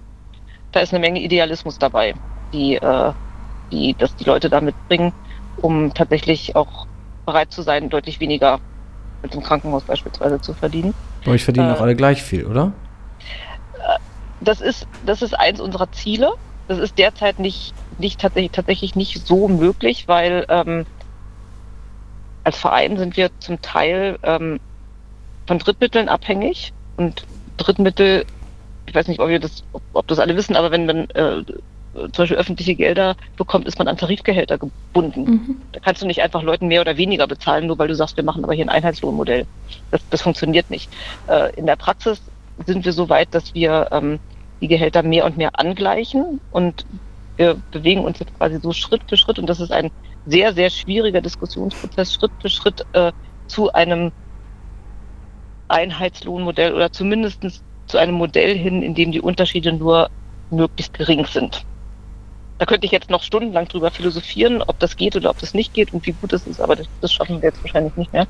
Da 0.72 0.80
ist 0.80 0.92
eine 0.92 1.00
Menge 1.00 1.20
Idealismus 1.20 1.78
dabei, 1.78 2.14
die 2.52 2.76
äh, 2.76 3.12
die, 3.70 3.94
dass 3.94 4.14
die 4.16 4.24
Leute 4.24 4.50
da 4.50 4.60
mitbringen, 4.60 5.12
um 5.58 5.94
tatsächlich 5.94 6.56
auch 6.56 6.86
bereit 7.26 7.52
zu 7.52 7.62
sein, 7.62 7.88
deutlich 7.88 8.20
weniger 8.20 8.60
mit 9.22 9.34
dem 9.34 9.42
Krankenhaus 9.42 9.84
beispielsweise 9.84 10.40
zu 10.40 10.54
verdienen. 10.54 10.94
Bei 11.24 11.32
euch 11.32 11.44
verdienen 11.44 11.70
äh, 11.70 11.72
auch 11.72 11.80
alle 11.80 11.94
gleich 11.94 12.22
viel, 12.22 12.46
oder? 12.46 12.72
Äh, 13.74 13.98
das 14.40 14.60
ist, 14.60 14.86
das 15.04 15.22
ist 15.22 15.38
eins 15.38 15.60
unserer 15.60 15.90
Ziele. 15.92 16.32
Das 16.68 16.78
ist 16.78 16.98
derzeit 16.98 17.38
nicht, 17.38 17.74
nicht 18.00 18.20
tatsächlich, 18.20 18.52
tatsächlich 18.52 18.96
nicht 18.96 19.26
so 19.26 19.48
möglich, 19.48 20.08
weil 20.08 20.46
ähm, 20.48 20.86
als 22.44 22.58
Verein 22.58 22.96
sind 22.96 23.16
wir 23.16 23.30
zum 23.38 23.60
Teil 23.62 24.18
ähm, 24.22 24.58
von 25.46 25.58
Drittmitteln 25.58 26.08
abhängig 26.08 26.72
und 26.96 27.24
Drittmittel, 27.56 28.24
ich 28.86 28.94
weiß 28.94 29.08
nicht, 29.08 29.20
ob, 29.20 29.28
wir 29.28 29.38
das, 29.38 29.62
ob, 29.92 30.06
das 30.08 30.18
alle 30.18 30.36
wissen, 30.36 30.56
aber 30.56 30.70
wenn 30.70 30.86
man 30.86 31.10
äh, 31.10 31.44
zum 31.92 32.10
Beispiel 32.12 32.36
öffentliche 32.36 32.74
Gelder 32.74 33.16
bekommt, 33.36 33.66
ist 33.66 33.78
man 33.78 33.88
an 33.88 33.96
Tarifgehälter 33.96 34.58
gebunden. 34.58 35.24
Mhm. 35.24 35.56
Da 35.72 35.80
kannst 35.80 36.02
du 36.02 36.06
nicht 36.06 36.22
einfach 36.22 36.42
Leuten 36.42 36.68
mehr 36.68 36.80
oder 36.80 36.96
weniger 36.96 37.26
bezahlen, 37.26 37.66
nur 37.66 37.78
weil 37.78 37.88
du 37.88 37.94
sagst, 37.94 38.16
wir 38.16 38.24
machen 38.24 38.44
aber 38.44 38.54
hier 38.54 38.64
ein 38.64 38.70
Einheitslohnmodell. 38.70 39.46
Das, 39.90 40.00
das 40.10 40.22
funktioniert 40.22 40.70
nicht. 40.70 40.90
Äh, 41.26 41.54
in 41.56 41.66
der 41.66 41.76
Praxis 41.76 42.22
sind 42.66 42.84
wir 42.84 42.92
so 42.92 43.08
weit, 43.08 43.28
dass 43.32 43.54
wir 43.54 43.88
ähm, 43.90 44.20
die 44.60 44.68
Gehälter 44.68 45.02
mehr 45.02 45.24
und 45.24 45.36
mehr 45.36 45.58
angleichen 45.58 46.40
und 46.52 46.84
wir 47.40 47.56
bewegen 47.70 48.04
uns 48.04 48.18
jetzt 48.18 48.36
quasi 48.36 48.60
so 48.60 48.72
Schritt 48.72 49.00
für 49.08 49.16
Schritt 49.16 49.38
und 49.38 49.46
das 49.46 49.60
ist 49.60 49.72
ein 49.72 49.90
sehr, 50.26 50.52
sehr 50.52 50.68
schwieriger 50.68 51.22
Diskussionsprozess, 51.22 52.12
Schritt 52.12 52.32
für 52.38 52.50
Schritt 52.50 52.84
äh, 52.92 53.12
zu 53.46 53.72
einem 53.72 54.12
Einheitslohnmodell 55.68 56.74
oder 56.74 56.92
zumindest 56.92 57.40
zu 57.86 57.96
einem 57.96 58.14
Modell 58.14 58.56
hin, 58.56 58.82
in 58.82 58.94
dem 58.94 59.10
die 59.10 59.22
Unterschiede 59.22 59.72
nur 59.72 60.10
möglichst 60.50 60.92
gering 60.92 61.24
sind. 61.24 61.64
Da 62.58 62.66
könnte 62.66 62.84
ich 62.84 62.92
jetzt 62.92 63.08
noch 63.08 63.22
stundenlang 63.22 63.66
drüber 63.68 63.90
philosophieren, 63.90 64.60
ob 64.60 64.78
das 64.78 64.98
geht 64.98 65.16
oder 65.16 65.30
ob 65.30 65.38
das 65.38 65.54
nicht 65.54 65.72
geht 65.72 65.94
und 65.94 66.04
wie 66.04 66.12
gut 66.12 66.34
es 66.34 66.46
ist, 66.46 66.60
aber 66.60 66.76
das, 66.76 66.88
das 67.00 67.10
schaffen 67.10 67.40
wir 67.40 67.48
jetzt 67.48 67.64
wahrscheinlich 67.64 67.96
nicht 67.96 68.12
mehr. 68.12 68.26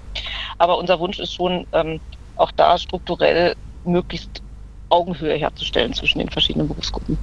Aber 0.58 0.78
unser 0.78 1.00
Wunsch 1.00 1.18
ist 1.18 1.34
schon, 1.34 1.66
ähm, 1.72 2.00
auch 2.36 2.52
da 2.52 2.78
strukturell 2.78 3.56
möglichst 3.84 4.40
Augenhöhe 4.88 5.34
herzustellen 5.34 5.94
zwischen 5.94 6.20
den 6.20 6.28
verschiedenen 6.28 6.68
Berufsgruppen. 6.68 7.18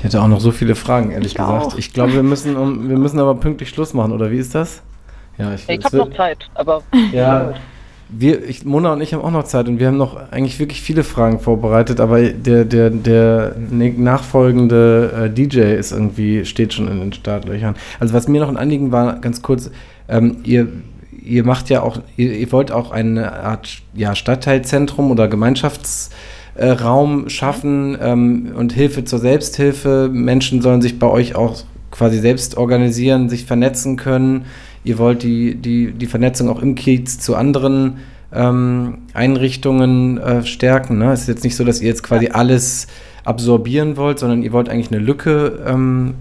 Ich 0.00 0.04
hätte 0.04 0.22
auch 0.22 0.28
noch 0.28 0.40
so 0.40 0.50
viele 0.50 0.76
Fragen, 0.76 1.10
ehrlich 1.10 1.32
ich 1.32 1.34
gesagt. 1.34 1.74
Auch. 1.74 1.76
Ich 1.76 1.92
glaube, 1.92 2.14
wir 2.14 2.22
müssen, 2.22 2.56
um, 2.56 2.88
wir 2.88 2.96
müssen 2.96 3.18
aber 3.18 3.34
pünktlich 3.34 3.68
Schluss 3.68 3.92
machen, 3.92 4.12
oder 4.12 4.30
wie 4.30 4.38
ist 4.38 4.54
das? 4.54 4.80
Ja, 5.36 5.52
ich, 5.52 5.68
ich 5.68 5.84
habe 5.84 5.98
noch 5.98 6.14
Zeit, 6.14 6.48
aber. 6.54 6.82
Ja, 7.12 7.52
wir, 8.08 8.48
ich, 8.48 8.64
Mona 8.64 8.94
und 8.94 9.02
ich 9.02 9.12
haben 9.12 9.20
auch 9.20 9.30
noch 9.30 9.44
Zeit 9.44 9.68
und 9.68 9.78
wir 9.78 9.88
haben 9.88 9.98
noch 9.98 10.16
eigentlich 10.30 10.58
wirklich 10.58 10.80
viele 10.80 11.04
Fragen 11.04 11.38
vorbereitet, 11.38 12.00
aber 12.00 12.22
der, 12.22 12.64
der, 12.64 12.88
der 12.88 13.54
nachfolgende 13.58 15.26
äh, 15.26 15.30
DJ 15.30 15.74
ist 15.74 15.92
irgendwie, 15.92 16.46
steht 16.46 16.72
schon 16.72 16.88
in 16.88 16.98
den 16.98 17.12
Startlöchern. 17.12 17.74
Also 17.98 18.14
was 18.14 18.26
mir 18.26 18.40
noch 18.40 18.48
ein 18.48 18.56
Anliegen 18.56 18.92
war, 18.92 19.20
ganz 19.20 19.42
kurz, 19.42 19.70
ähm, 20.08 20.38
ihr, 20.44 20.66
ihr 21.22 21.44
macht 21.44 21.68
ja 21.68 21.82
auch, 21.82 21.98
ihr, 22.16 22.32
ihr, 22.32 22.50
wollt 22.52 22.72
auch 22.72 22.90
eine 22.90 23.34
Art 23.34 23.82
ja, 23.92 24.14
Stadtteilzentrum 24.14 25.10
oder 25.10 25.28
Gemeinschaftsraum 25.28 26.16
äh, 26.54 26.76
schaffen 27.28 27.96
ähm, 28.00 28.52
und 28.56 28.72
Hilfe 28.72 29.04
zur 29.04 29.18
Selbsthilfe. 29.18 30.08
Menschen 30.12 30.62
sollen 30.62 30.82
sich 30.82 30.98
bei 30.98 31.06
euch 31.06 31.34
auch 31.34 31.62
quasi 31.90 32.18
selbst 32.18 32.56
organisieren, 32.56 33.28
sich 33.28 33.46
vernetzen 33.46 33.96
können 33.96 34.44
ihr 34.84 34.98
wollt 34.98 35.22
die, 35.22 35.54
die, 35.54 35.92
die 35.92 36.06
Vernetzung 36.06 36.48
auch 36.48 36.62
im 36.62 36.74
Kiez 36.74 37.18
zu 37.18 37.36
anderen 37.36 37.98
ähm, 38.32 38.98
Einrichtungen 39.12 40.18
äh, 40.18 40.44
stärken. 40.44 40.98
Ne? 40.98 41.12
Es 41.12 41.22
ist 41.22 41.28
jetzt 41.28 41.44
nicht 41.44 41.56
so, 41.56 41.64
dass 41.64 41.80
ihr 41.80 41.88
jetzt 41.88 42.02
quasi 42.02 42.28
alles 42.28 42.86
absorbieren 43.24 43.96
wollt, 43.96 44.18
sondern 44.18 44.42
ihr 44.42 44.52
wollt 44.52 44.68
eigentlich 44.68 44.90
eine 44.90 45.00
Lücke 45.00 45.62
ähm, 45.66 46.14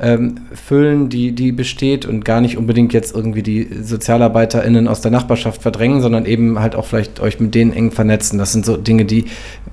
ähm, 0.00 0.36
füllen, 0.52 1.08
die, 1.08 1.32
die 1.32 1.52
besteht 1.52 2.04
und 2.04 2.24
gar 2.24 2.40
nicht 2.40 2.58
unbedingt 2.58 2.92
jetzt 2.92 3.14
irgendwie 3.14 3.42
die 3.42 3.68
SozialarbeiterInnen 3.82 4.88
aus 4.88 5.00
der 5.00 5.10
Nachbarschaft 5.10 5.62
verdrängen, 5.62 6.02
sondern 6.02 6.26
eben 6.26 6.58
halt 6.58 6.76
auch 6.76 6.84
vielleicht 6.84 7.20
euch 7.20 7.40
mit 7.40 7.54
denen 7.54 7.72
eng 7.72 7.90
vernetzen. 7.90 8.38
Das 8.38 8.52
sind 8.52 8.66
so 8.66 8.76
Dinge, 8.76 9.06
die, 9.06 9.24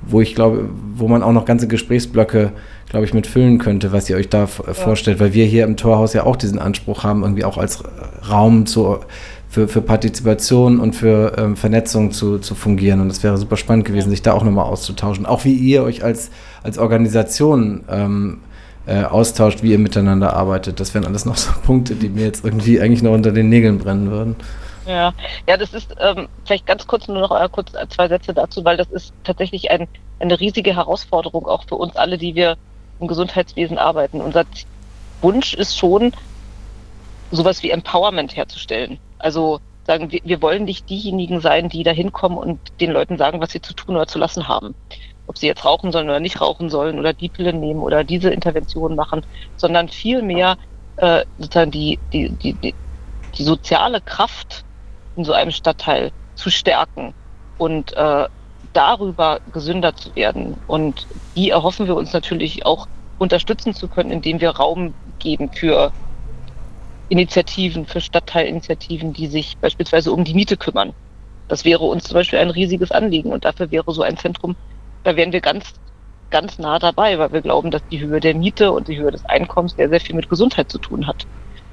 wo 0.07 0.21
ich 0.21 0.33
glaube, 0.33 0.69
wo 0.95 1.07
man 1.07 1.23
auch 1.23 1.33
noch 1.33 1.45
ganze 1.45 1.67
Gesprächsblöcke, 1.67 2.53
glaube 2.89 3.05
ich, 3.05 3.13
mit 3.13 3.27
füllen 3.27 3.57
könnte, 3.57 3.91
was 3.91 4.09
ihr 4.09 4.15
euch 4.15 4.29
da 4.29 4.41
ja. 4.43 4.73
vorstellt, 4.73 5.19
weil 5.19 5.33
wir 5.33 5.45
hier 5.45 5.65
im 5.65 5.75
Torhaus 5.75 6.13
ja 6.13 6.23
auch 6.25 6.37
diesen 6.37 6.59
Anspruch 6.59 7.03
haben, 7.03 7.23
irgendwie 7.23 7.43
auch 7.43 7.57
als 7.57 7.83
Raum 8.29 8.65
zu, 8.65 8.99
für, 9.49 9.67
für 9.67 9.81
Partizipation 9.81 10.79
und 10.79 10.95
für 10.95 11.33
ähm, 11.37 11.57
Vernetzung 11.57 12.11
zu, 12.11 12.39
zu 12.39 12.55
fungieren. 12.55 13.01
Und 13.01 13.09
es 13.09 13.23
wäre 13.23 13.37
super 13.37 13.57
spannend 13.57 13.83
gewesen, 13.85 14.09
sich 14.09 14.21
da 14.21 14.31
auch 14.31 14.43
nochmal 14.45 14.65
auszutauschen. 14.65 15.25
Auch 15.25 15.43
wie 15.43 15.53
ihr 15.53 15.83
euch 15.83 16.01
als, 16.01 16.31
als 16.63 16.77
Organisation 16.77 17.83
ähm, 17.89 18.37
äh, 18.85 19.03
austauscht, 19.03 19.63
wie 19.63 19.71
ihr 19.71 19.79
miteinander 19.79 20.33
arbeitet. 20.33 20.79
Das 20.79 20.93
wären 20.93 21.05
alles 21.05 21.25
noch 21.25 21.37
so 21.37 21.51
Punkte, 21.65 21.95
die 21.95 22.09
mir 22.09 22.25
jetzt 22.25 22.43
irgendwie 22.43 22.79
eigentlich 22.79 23.03
noch 23.03 23.11
unter 23.11 23.31
den 23.31 23.49
Nägeln 23.49 23.79
brennen 23.79 24.11
würden. 24.11 24.35
Ja, 24.85 25.13
ja, 25.47 25.55
das 25.55 25.73
ist 25.73 25.95
ähm, 25.99 26.27
vielleicht 26.43 26.65
ganz 26.65 26.85
kurz 26.85 27.07
nur 27.07 27.21
noch 27.21 27.31
äh, 27.31 27.47
kurz 27.49 27.71
zwei 27.89 28.09
Sätze 28.09 28.33
dazu, 28.33 28.65
weil 28.65 28.75
das 28.75 28.87
ist 28.87 29.13
tatsächlich 29.23 29.71
ein, 29.71 29.87
eine 30.19 30.39
riesige 30.39 30.75
Herausforderung 30.75 31.45
auch 31.45 31.63
für 31.67 31.75
uns 31.75 31.95
alle, 31.95 32.17
die 32.17 32.35
wir 32.35 32.57
im 32.99 33.07
Gesundheitswesen 33.07 33.77
arbeiten. 33.77 34.19
Unser 34.19 34.43
Wunsch 35.21 35.53
ist 35.53 35.77
schon, 35.77 36.11
sowas 37.31 37.63
wie 37.63 37.71
Empowerment 37.71 38.35
herzustellen. 38.35 38.99
Also 39.19 39.61
sagen 39.87 40.11
wir, 40.11 40.19
wir 40.25 40.41
wollen 40.41 40.65
nicht 40.65 40.89
diejenigen 40.89 41.39
sein, 41.39 41.69
die 41.69 41.83
da 41.83 41.91
hinkommen 41.91 42.37
und 42.37 42.59
den 42.81 42.91
Leuten 42.91 43.17
sagen, 43.17 43.39
was 43.39 43.51
sie 43.51 43.61
zu 43.61 43.73
tun 43.73 43.95
oder 43.95 44.07
zu 44.07 44.19
lassen 44.19 44.49
haben 44.49 44.75
ob 45.27 45.37
sie 45.37 45.47
jetzt 45.47 45.65
rauchen 45.65 45.91
sollen 45.91 46.09
oder 46.09 46.19
nicht 46.19 46.41
rauchen 46.41 46.69
sollen 46.69 46.99
oder 46.99 47.13
die 47.13 47.29
Pille 47.29 47.53
nehmen 47.53 47.81
oder 47.81 48.03
diese 48.03 48.29
Intervention 48.29 48.95
machen, 48.95 49.25
sondern 49.55 49.89
vielmehr 49.89 50.57
äh, 50.97 51.23
sozusagen 51.37 51.71
die, 51.71 51.99
die, 52.11 52.35
die, 52.37 52.53
die, 52.55 52.75
die 53.35 53.43
soziale 53.43 54.01
Kraft 54.01 54.65
in 55.15 55.23
so 55.23 55.33
einem 55.33 55.51
Stadtteil 55.51 56.11
zu 56.35 56.49
stärken 56.49 57.13
und 57.57 57.93
äh, 57.93 58.27
darüber 58.73 59.39
gesünder 59.51 59.95
zu 59.95 60.15
werden. 60.15 60.57
Und 60.65 61.07
die 61.35 61.49
erhoffen 61.49 61.87
wir 61.87 61.95
uns 61.95 62.13
natürlich 62.13 62.65
auch 62.65 62.87
unterstützen 63.17 63.73
zu 63.73 63.87
können, 63.87 64.11
indem 64.11 64.41
wir 64.41 64.51
Raum 64.51 64.95
geben 65.19 65.51
für 65.51 65.93
Initiativen, 67.09 67.85
für 67.85 68.01
Stadtteilinitiativen, 68.01 69.13
die 69.13 69.27
sich 69.27 69.57
beispielsweise 69.59 70.11
um 70.11 70.23
die 70.23 70.33
Miete 70.33 70.57
kümmern. 70.57 70.93
Das 71.47 71.65
wäre 71.65 71.83
uns 71.83 72.05
zum 72.05 72.15
Beispiel 72.15 72.39
ein 72.39 72.49
riesiges 72.49 72.91
Anliegen 72.91 73.31
und 73.31 73.45
dafür 73.45 73.69
wäre 73.71 73.93
so 73.93 74.01
ein 74.01 74.17
Zentrum, 74.17 74.55
da 75.03 75.15
wären 75.15 75.33
wir 75.33 75.41
ganz, 75.41 75.73
ganz 76.29 76.57
nah 76.59 76.79
dabei, 76.79 77.19
weil 77.19 77.31
wir 77.31 77.41
glauben, 77.41 77.71
dass 77.71 77.85
die 77.91 77.99
Höhe 77.99 78.19
der 78.19 78.35
Miete 78.35 78.71
und 78.71 78.87
die 78.87 78.97
Höhe 78.97 79.11
des 79.11 79.25
Einkommens 79.25 79.75
sehr, 79.75 79.89
sehr 79.89 80.01
viel 80.01 80.15
mit 80.15 80.29
Gesundheit 80.29 80.71
zu 80.71 80.79
tun 80.79 81.07
hat. 81.07 81.27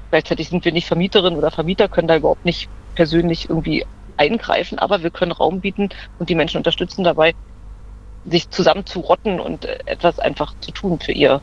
Gleichzeitig 0.09 0.49
sind 0.49 0.65
wir 0.65 0.71
nicht 0.71 0.87
Vermieterin 0.87 1.35
oder 1.35 1.51
Vermieter, 1.51 1.87
können 1.87 2.07
da 2.07 2.17
überhaupt 2.17 2.45
nicht 2.45 2.69
persönlich 2.95 3.49
irgendwie 3.49 3.85
eingreifen, 4.17 4.77
aber 4.77 5.03
wir 5.03 5.09
können 5.09 5.31
Raum 5.31 5.61
bieten 5.61 5.89
und 6.19 6.29
die 6.29 6.35
Menschen 6.35 6.57
unterstützen 6.57 7.03
dabei, 7.03 7.33
sich 8.25 8.49
zusammen 8.49 8.85
zu 8.85 8.99
rotten 8.99 9.39
und 9.39 9.65
äh, 9.65 9.79
etwas 9.85 10.19
einfach 10.19 10.53
zu 10.59 10.71
tun 10.71 10.99
für 10.99 11.13
ihr, 11.13 11.41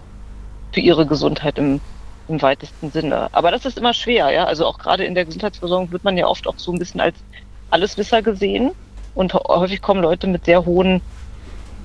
für 0.73 0.81
ihre 0.81 1.07
Gesundheit 1.07 1.59
im, 1.59 1.81
im 2.29 2.41
weitesten 2.41 2.91
Sinne. 2.91 3.29
Aber 3.33 3.51
das 3.51 3.65
ist 3.65 3.79
immer 3.79 3.95
schwer, 3.95 4.31
ja. 4.31 4.45
Also 4.45 4.67
auch 4.67 4.79
gerade 4.79 5.05
in 5.05 5.15
der 5.15 5.25
Gesundheitsversorgung 5.25 5.91
wird 5.91 6.05
man 6.05 6.17
ja 6.17 6.27
oft 6.27 6.47
auch 6.47 6.59
so 6.59 6.73
ein 6.73 6.79
bisschen 6.79 7.01
als 7.01 7.17
Alleswisser 7.71 8.23
gesehen 8.23 8.73
und 9.15 9.35
häufig 9.35 9.83
kommen 9.83 10.03
Leute 10.03 10.27
mit 10.27 10.45
sehr 10.45 10.65
hohen 10.65 11.03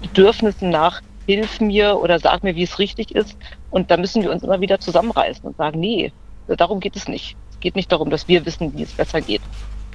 Bedürfnissen 0.03 0.69
nach, 0.69 1.01
hilf 1.25 1.59
mir 1.59 1.99
oder 1.99 2.19
sag 2.19 2.43
mir, 2.43 2.55
wie 2.55 2.63
es 2.63 2.77
richtig 2.77 3.15
ist. 3.15 3.35
Und 3.71 3.89
da 3.89 3.97
müssen 3.97 4.21
wir 4.21 4.31
uns 4.31 4.43
immer 4.43 4.61
wieder 4.61 4.79
zusammenreißen 4.79 5.43
und 5.43 5.57
sagen, 5.57 5.79
nee, 5.79 6.11
darum 6.47 6.79
geht 6.79 6.95
es 6.95 7.07
nicht. 7.07 7.35
Es 7.51 7.59
geht 7.59 7.75
nicht 7.75 7.91
darum, 7.91 8.09
dass 8.09 8.27
wir 8.27 8.45
wissen, 8.45 8.73
wie 8.75 8.83
es 8.83 8.91
besser 8.91 9.21
geht. 9.21 9.41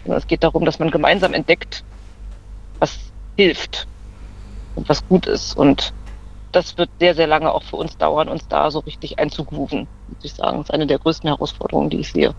Sondern 0.02 0.18
es 0.18 0.26
geht 0.26 0.42
darum, 0.42 0.64
dass 0.64 0.78
man 0.78 0.90
gemeinsam 0.90 1.34
entdeckt, 1.34 1.84
was 2.78 2.98
hilft 3.36 3.86
und 4.74 4.88
was 4.88 5.06
gut 5.06 5.26
ist. 5.26 5.56
Und 5.56 5.92
das 6.52 6.78
wird 6.78 6.90
sehr, 6.98 7.14
sehr 7.14 7.26
lange 7.26 7.52
auch 7.52 7.62
für 7.62 7.76
uns 7.76 7.96
dauern, 7.98 8.28
uns 8.28 8.48
da 8.48 8.70
so 8.70 8.80
richtig 8.80 9.18
einzugrooven, 9.18 9.86
muss 10.08 10.24
ich 10.24 10.32
sagen. 10.32 10.58
Das 10.58 10.68
ist 10.68 10.74
eine 10.74 10.86
der 10.86 10.98
größten 10.98 11.28
Herausforderungen, 11.28 11.90
die 11.90 11.98
ich 11.98 12.12
sehe 12.12 12.34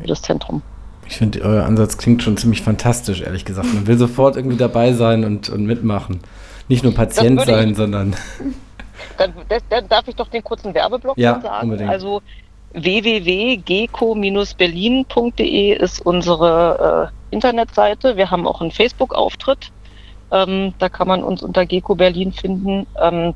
für 0.00 0.06
das 0.06 0.22
Zentrum. 0.22 0.62
Ich 1.06 1.16
finde, 1.16 1.42
euer 1.42 1.64
Ansatz 1.64 1.98
klingt 1.98 2.22
schon 2.22 2.36
ziemlich 2.36 2.62
fantastisch, 2.62 3.20
ehrlich 3.20 3.44
gesagt. 3.44 3.72
Man 3.74 3.86
will 3.86 3.98
sofort 3.98 4.36
irgendwie 4.36 4.56
dabei 4.56 4.92
sein 4.92 5.24
und, 5.24 5.50
und 5.50 5.66
mitmachen. 5.66 6.20
Nicht 6.68 6.84
nur 6.84 6.94
Patient 6.94 7.40
sein, 7.42 7.70
ich, 7.70 7.76
sondern. 7.76 8.14
Dann, 9.16 9.32
dann, 9.68 9.88
darf 9.88 10.08
ich 10.08 10.16
doch 10.16 10.26
den 10.26 10.42
kurzen 10.42 10.74
Werbeblock 10.74 11.16
ja, 11.16 11.40
sagen. 11.40 11.70
Unbedingt. 11.70 11.88
Also 11.88 12.20
www.geco-berlin.de 12.72 15.72
ist 15.72 16.04
unsere 16.04 17.12
äh, 17.12 17.34
Internetseite. 17.34 18.16
Wir 18.16 18.32
haben 18.32 18.48
auch 18.48 18.60
einen 18.60 18.72
Facebook-Auftritt. 18.72 19.70
Ähm, 20.32 20.74
da 20.78 20.88
kann 20.88 21.06
man 21.06 21.22
uns 21.22 21.42
unter 21.42 21.64
Geco 21.64 21.94
Berlin 21.94 22.32
finden. 22.32 22.88
Ähm, 23.00 23.34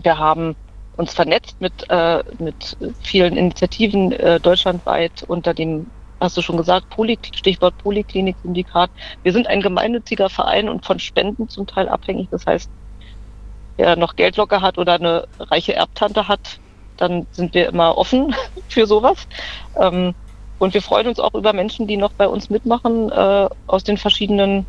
wir 0.00 0.18
haben 0.18 0.56
uns 0.96 1.12
vernetzt 1.12 1.60
mit, 1.60 1.72
äh, 1.88 2.22
mit 2.38 2.76
vielen 3.02 3.36
Initiativen 3.36 4.12
äh, 4.12 4.40
deutschlandweit 4.40 5.24
unter 5.28 5.52
dem, 5.52 5.86
hast 6.20 6.36
du 6.36 6.42
schon 6.42 6.56
gesagt, 6.56 6.90
Poly 6.90 7.18
Stichwort 7.34 7.76
Poliklinik-Syndikat. 7.78 8.90
Wir 9.22 9.32
sind 9.32 9.46
ein 9.46 9.60
gemeinnütziger 9.60 10.28
Verein 10.28 10.68
und 10.68 10.84
von 10.84 10.98
Spenden 10.98 11.48
zum 11.48 11.66
Teil 11.66 11.88
abhängig. 11.88 12.28
Das 12.30 12.46
heißt, 12.46 12.70
wer 13.76 13.96
noch 13.96 14.16
Geld 14.16 14.36
locker 14.36 14.60
hat 14.60 14.78
oder 14.78 14.94
eine 14.94 15.26
reiche 15.38 15.74
Erbtante 15.74 16.28
hat, 16.28 16.60
dann 16.98 17.26
sind 17.32 17.54
wir 17.54 17.68
immer 17.68 17.96
offen 17.96 18.34
für 18.68 18.86
sowas. 18.86 19.26
Ähm, 19.76 20.14
und 20.58 20.74
wir 20.74 20.82
freuen 20.82 21.06
uns 21.06 21.18
auch 21.18 21.34
über 21.34 21.54
Menschen, 21.54 21.86
die 21.86 21.96
noch 21.96 22.12
bei 22.12 22.28
uns 22.28 22.50
mitmachen 22.50 23.10
äh, 23.10 23.48
aus 23.66 23.82
den 23.82 23.96
verschiedenen 23.96 24.66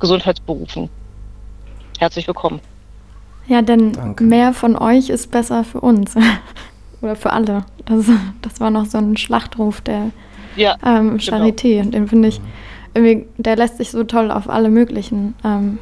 Gesundheitsberufen. 0.00 0.88
Herzlich 1.98 2.26
willkommen. 2.26 2.60
Ja, 3.46 3.62
denn 3.62 3.92
Danke. 3.92 4.24
mehr 4.24 4.52
von 4.54 4.76
euch 4.76 5.10
ist 5.10 5.30
besser 5.30 5.64
für 5.64 5.80
uns. 5.80 6.14
Oder 7.02 7.14
für 7.14 7.32
alle. 7.32 7.64
Das, 7.84 8.06
das 8.40 8.58
war 8.60 8.70
noch 8.70 8.86
so 8.86 8.96
ein 8.98 9.16
Schlachtruf 9.18 9.82
der 9.82 10.10
ja, 10.56 10.76
ähm, 10.84 11.18
genau. 11.18 11.36
Charité. 11.36 11.78
Genau. 11.78 11.90
Den 11.90 12.08
finde 12.08 12.28
ich, 12.28 12.40
irgendwie, 12.94 13.26
der 13.36 13.56
lässt 13.56 13.76
sich 13.76 13.90
so 13.90 14.04
toll 14.04 14.30
auf 14.30 14.48
alle 14.48 14.70
möglichen 14.70 15.34
ähm, 15.44 15.78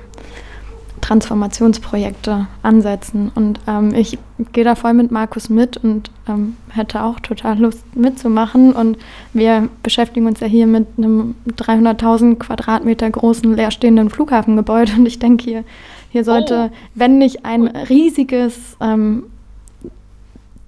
Transformationsprojekte 1.05 2.47
ansetzen. 2.63 3.31
Und 3.35 3.61
ähm, 3.67 3.95
ich 3.95 4.19
gehe 4.53 4.65
da 4.65 4.75
voll 4.75 4.95
mit 4.95 5.11
Markus 5.11 5.51
mit 5.51 5.77
und 5.77 6.11
ähm, 6.27 6.57
hätte 6.71 7.03
auch 7.03 7.21
total 7.21 7.59
Lust 7.59 7.85
mitzumachen. 7.95 8.73
Und 8.73 8.97
wir 9.35 9.69
beschäftigen 9.83 10.27
uns 10.27 10.41
ja 10.41 10.47
hier 10.47 10.67
mit 10.67 10.87
einem 10.97 11.35
300.000 11.47 12.37
Quadratmeter 12.37 13.11
großen 13.11 13.55
leerstehenden 13.55 14.09
Flughafengebäude. 14.09 14.93
Und 14.97 15.05
ich 15.05 15.19
denke, 15.19 15.45
hier, 15.45 15.65
hier 16.11 16.25
sollte, 16.25 16.71
oh. 16.73 16.77
wenn 16.95 17.19
nicht 17.19 17.45
ein 17.45 17.67
riesiges 17.67 18.79
ähm, 18.81 19.25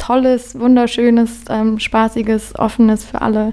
tolles, 0.07 0.59
wunderschönes, 0.59 1.47
ähm, 1.51 1.81
spaßiges, 1.81 2.57
offenes 2.59 3.05
für 3.05 3.23
alle 3.23 3.53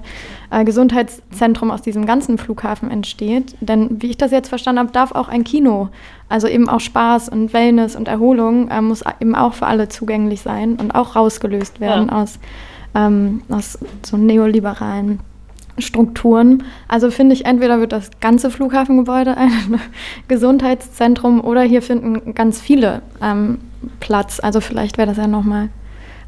äh, 0.50 0.64
Gesundheitszentrum 0.64 1.72
aus 1.72 1.82
diesem 1.82 2.06
ganzen 2.06 2.38
Flughafen 2.38 2.92
entsteht. 2.92 3.56
Denn 3.60 4.00
wie 4.00 4.10
ich 4.10 4.16
das 4.16 4.30
jetzt 4.30 4.48
verstanden 4.48 4.78
habe, 4.78 4.92
darf 4.92 5.12
auch 5.12 5.28
ein 5.28 5.42
Kino, 5.42 5.88
also 6.28 6.46
eben 6.46 6.68
auch 6.68 6.78
Spaß 6.78 7.28
und 7.28 7.52
Wellness 7.52 7.96
und 7.96 8.06
Erholung, 8.06 8.68
äh, 8.68 8.80
muss 8.80 9.02
eben 9.20 9.34
auch 9.34 9.54
für 9.54 9.66
alle 9.66 9.88
zugänglich 9.88 10.42
sein 10.42 10.76
und 10.76 10.94
auch 10.94 11.16
rausgelöst 11.16 11.80
werden 11.80 12.06
ja. 12.08 12.22
aus, 12.22 12.38
ähm, 12.94 13.42
aus 13.48 13.76
so 14.04 14.16
neoliberalen 14.16 15.18
Strukturen. 15.78 16.62
Also 16.86 17.10
finde 17.10 17.34
ich, 17.34 17.46
entweder 17.46 17.80
wird 17.80 17.90
das 17.90 18.10
ganze 18.20 18.52
Flughafengebäude 18.52 19.36
ein 19.36 19.50
Gesundheitszentrum 20.28 21.40
oder 21.40 21.62
hier 21.62 21.82
finden 21.82 22.32
ganz 22.34 22.60
viele 22.60 23.02
ähm, 23.20 23.58
Platz. 23.98 24.38
Also 24.38 24.60
vielleicht 24.60 24.98
wäre 24.98 25.08
das 25.08 25.16
ja 25.16 25.26
nochmal 25.26 25.70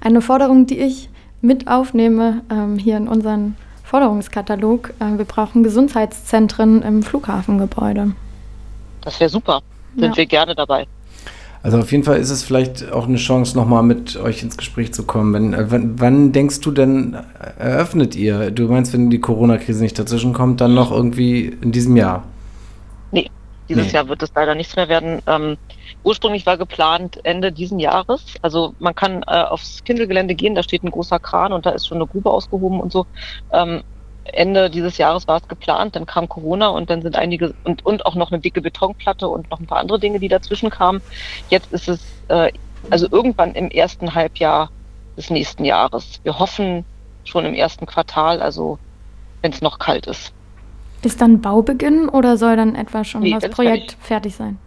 eine 0.07 0.20
Forderung, 0.20 0.66
die 0.66 0.78
ich 0.78 1.09
mit 1.40 1.68
aufnehme 1.68 2.42
ähm, 2.50 2.78
hier 2.78 2.96
in 2.96 3.09
unseren 3.09 3.57
Forderungskatalog. 3.84 4.94
Äh, 5.00 5.18
wir 5.18 5.24
brauchen 5.24 5.62
Gesundheitszentren 5.62 6.82
im 6.82 7.02
Flughafengebäude. 7.02 8.12
Das 9.02 9.20
wäre 9.20 9.30
super. 9.30 9.62
Sind 9.96 10.11
ja. 10.11 10.16
wir 10.16 10.26
gerne 10.26 10.54
dabei. 10.54 10.86
Also 11.62 11.78
auf 11.78 11.90
jeden 11.90 12.04
Fall 12.04 12.18
ist 12.18 12.30
es 12.30 12.44
vielleicht 12.44 12.92
auch 12.92 13.09
eine 13.09 13.16
Chance, 13.16 13.57
nochmal 13.57 13.82
mit 13.82 14.16
euch 14.16 14.42
ins 14.42 14.57
Gespräch 14.57 14.94
zu 14.94 15.04
kommen. 15.04 15.34
Wenn, 15.34 15.54
äh, 15.54 15.70
wann, 15.70 15.98
wann, 15.98 16.32
denkst 16.32 16.61
du 16.61 16.70
denn, 16.70 17.16
eröffnet 17.59 18.14
ihr? 18.14 18.52
Du 18.52 18.68
meinst, 18.68 18.92
wenn 18.92 19.11
die 19.11 19.20
Corona-Krise 19.20 19.82
nicht 19.82 19.98
dazwischen 19.98 20.32
kommt, 20.32 20.61
dann 20.61 20.74
noch 20.74 20.92
irgendwie 20.92 21.57
in 21.61 21.72
diesem 21.72 21.96
Jahr? 21.96 22.22
Nee, 23.11 23.28
dieses 23.68 23.86
nee. 23.86 23.92
Jahr 23.92 24.09
wird 24.09 24.22
es 24.22 24.30
leider 24.34 24.54
nichts 24.54 24.76
mehr 24.76 24.88
werden. 24.88 25.20
Ähm, 25.26 25.57
ursprünglich 26.07 26.46
war 26.46 26.57
geplant 26.57 27.18
Ende 27.24 27.50
diesen 27.50 27.80
Jahres. 27.80 28.22
Also 28.40 28.74
man 28.78 28.94
kann 28.94 29.24
äh, 29.26 29.42
aufs 29.42 29.82
Kindelgelände 29.84 30.36
gehen, 30.36 30.54
da 30.54 30.62
steht 30.62 30.84
ein 30.84 30.90
großer 30.92 31.18
Kran 31.18 31.52
und 31.52 31.66
da 31.66 31.70
ist 31.70 31.88
schon 31.88 31.98
eine 31.98 32.07
Grube 32.07 32.30
ausgehoben 32.30 32.80
und 32.80 32.92
so. 32.92 33.07
Ähm, 33.52 33.82
Ende 34.22 34.70
dieses 34.70 34.98
Jahres 34.98 35.26
war 35.26 35.38
es 35.38 35.48
geplant, 35.48 35.96
dann 35.96 36.07
kam 36.07 36.28
Corona 36.28 36.68
und 36.68 36.90
dann 36.90 37.02
sind 37.02 37.16
einige 37.16 37.54
und, 37.64 37.84
und 37.84 38.07
auch 38.07 38.14
noch 38.14 38.30
eine 38.30 38.40
dicke 38.40 38.61
Betonplatte 38.61 39.28
und 39.28 39.50
noch 39.50 39.59
ein 39.59 39.66
paar 39.66 39.78
andere 39.78 39.98
Dinge, 39.98 40.20
die 40.20 40.28
dazwischen 40.28 40.70
kamen. 40.70 41.02
Jetzt 41.50 41.72
ist 41.72 41.88
es 41.88 42.00
äh, 42.28 42.52
also 42.88 43.09
irgendwann 43.11 43.54
im 43.54 43.68
ersten 43.70 44.14
Halbjahr 44.14 44.70
des 45.16 45.30
nächsten 45.30 45.64
Jahres. 45.64 46.20
Wir 46.22 46.38
hoffen 46.38 46.84
schon 47.24 47.44
im 47.44 47.54
ersten 47.54 47.86
Quartal, 47.86 48.40
also 48.40 48.78
wenn 49.42 49.52
es 49.52 49.61
noch 49.61 49.80
kalt 49.80 50.07
ist. 50.07 50.32
Ist 51.02 51.20
dann 51.20 51.40
Baubeginn 51.40 52.09
oder 52.09 52.36
soll 52.36 52.57
dann 52.57 52.76
etwa 52.76 53.02
schon 53.02 53.22
nee, 53.22 53.36
das 53.38 53.50
Projekt 53.50 53.92
fertig, 53.92 54.07
fertig 54.07 54.36
sein? 54.36 54.59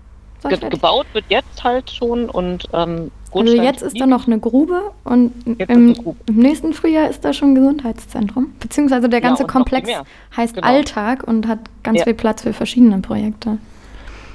Ge 0.42 0.52
fertig? 0.52 0.70
Gebaut 0.72 1.06
wird 1.14 1.26
jetzt 1.30 1.64
halt 1.64 1.92
schon 1.92 2.30
und 2.30 2.68
ähm, 2.74 3.12
also 3.32 3.54
jetzt 3.54 3.84
ist 3.84 4.00
da 4.00 4.08
noch 4.08 4.26
eine 4.26 4.40
Grube 4.40 4.92
und 5.04 5.34
im, 5.46 5.94
Grube. 5.94 6.18
im, 6.26 6.36
nächsten 6.36 6.74
Frühjahr 6.74 7.10
ist 7.10 7.24
da 7.24 7.32
schon 7.32 7.50
ein 7.50 7.56
Gesundheitszentrum. 7.56 8.54
Beziehungsweise 8.60 9.08
der 9.08 9.22
ganze 9.22 9.44
ja, 9.44 9.48
Komplex 9.48 9.90
heißt 10.36 10.56
genau. 10.56 10.68
Alltag 10.68 11.24
und 11.28 11.48
hat 11.48 11.60
ganz 11.84 12.00
ja. 12.00 12.04
viel 12.06 12.16
Platz 12.16 12.42
für 12.42 12.54
verschiedene 12.54 13.00
Projekte. 13.00 13.60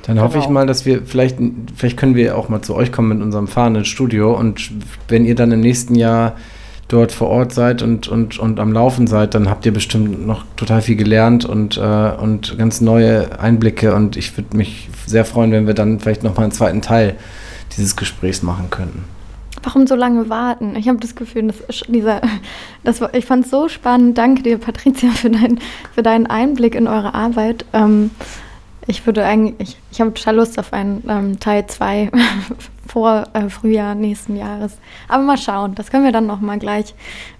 Dann 0.07 0.21
hoffe 0.21 0.35
genau. 0.35 0.45
ich 0.45 0.51
mal, 0.51 0.67
dass 0.67 0.85
wir 0.85 1.03
vielleicht, 1.07 1.39
vielleicht 1.75 1.97
können 1.97 2.15
wir 2.15 2.37
auch 2.37 2.49
mal 2.49 2.63
zu 2.63 2.75
euch 2.75 2.93
kommen 2.93 3.09
mit 3.09 3.23
unserem 3.23 3.49
fahrenden 3.49 3.85
Studio 3.85 4.39
und 4.39 4.71
wenn 5.09 5.25
ihr 5.25 5.35
dann 5.35 5.51
im 5.51 5.61
nächsten 5.61 5.95
Jahr 5.95 6.37
dort 6.95 7.11
vor 7.11 7.29
Ort 7.29 7.53
seid 7.53 7.83
und, 7.83 8.07
und, 8.07 8.39
und 8.39 8.61
am 8.61 8.73
Laufen 8.73 9.09
seid, 9.09 9.35
dann 9.35 9.51
habt 9.51 9.67
ihr 9.67 9.73
bestimmt 9.73 10.27
noch 10.27 10.45
total 10.57 10.81
viel 10.81 10.95
gelernt 10.95 11.45
und, 11.45 11.77
äh, 11.77 11.81
und 11.81 12.57
ganz 12.57 12.81
neue 12.81 13.41
Einblicke. 13.41 13.95
Und 13.95 14.17
ich 14.17 14.37
würde 14.37 14.57
mich 14.57 14.89
sehr 15.05 15.25
freuen, 15.25 15.51
wenn 15.51 15.67
wir 15.67 15.75
dann 15.75 15.99
vielleicht 15.99 16.23
nochmal 16.23 16.45
einen 16.45 16.53
zweiten 16.53 16.83
Teil 16.83 17.17
dieses 17.77 17.97
Gesprächs 17.97 18.43
machen 18.43 18.71
könnten. 18.71 19.05
Warum 19.65 19.87
so 19.87 19.97
lange 19.97 20.29
warten? 20.29 20.77
Ich 20.77 20.89
habe 20.89 20.99
das 20.99 21.17
Gefühl, 21.17 21.49
dass 21.49 21.83
dieser, 21.89 22.21
das, 22.85 23.01
ich 23.13 23.25
fand 23.25 23.45
es 23.45 23.51
so 23.51 23.69
spannend. 23.69 24.17
Danke 24.17 24.43
dir, 24.43 24.59
Patricia, 24.59 25.11
für, 25.11 25.31
dein, 25.31 25.59
für 25.95 26.03
deinen 26.03 26.27
Einblick 26.27 26.77
in 26.77 26.87
eure 26.87 27.15
Arbeit. 27.15 27.65
Ähm, 27.73 28.11
ich 28.87 29.05
würde 29.07 29.25
eigentlich, 29.25 29.55
ich, 29.59 29.77
ich 29.91 30.01
habe 30.01 30.13
total 30.15 30.37
Lust 30.37 30.59
auf 30.59 30.73
einen 30.73 31.03
ähm, 31.09 31.41
Teil 31.41 31.67
2 31.67 32.11
vor 32.87 33.25
äh, 33.33 33.49
Frühjahr 33.49 33.95
nächsten 33.95 34.37
Jahres. 34.37 34.79
Aber 35.09 35.23
mal 35.23 35.39
schauen, 35.39 35.75
das 35.75 35.91
können 35.91 36.05
wir 36.05 36.13
dann 36.13 36.27
nochmal 36.27 36.59
gleich 36.59 36.95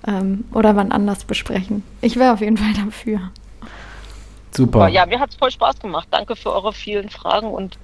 ähm, 0.07 0.45
oder 0.53 0.77
wann 0.77 0.93
anders 0.93 1.25
besprechen. 1.25 1.83
Ich 2.01 2.17
wäre 2.17 2.33
auf 2.33 2.41
jeden 2.41 2.57
Fall 2.57 2.73
dafür. 2.85 3.21
Super. 4.53 4.89
Ja, 4.89 5.05
mir 5.07 5.21
hat 5.21 5.31
es 5.31 5.37
voll 5.37 5.51
Spaß 5.51 5.81
gemacht. 5.81 6.09
Danke 6.11 6.37
für 6.37 6.53
eure 6.53 6.73
vielen 6.73 7.09
Fragen 7.09 7.49
und 7.49 7.77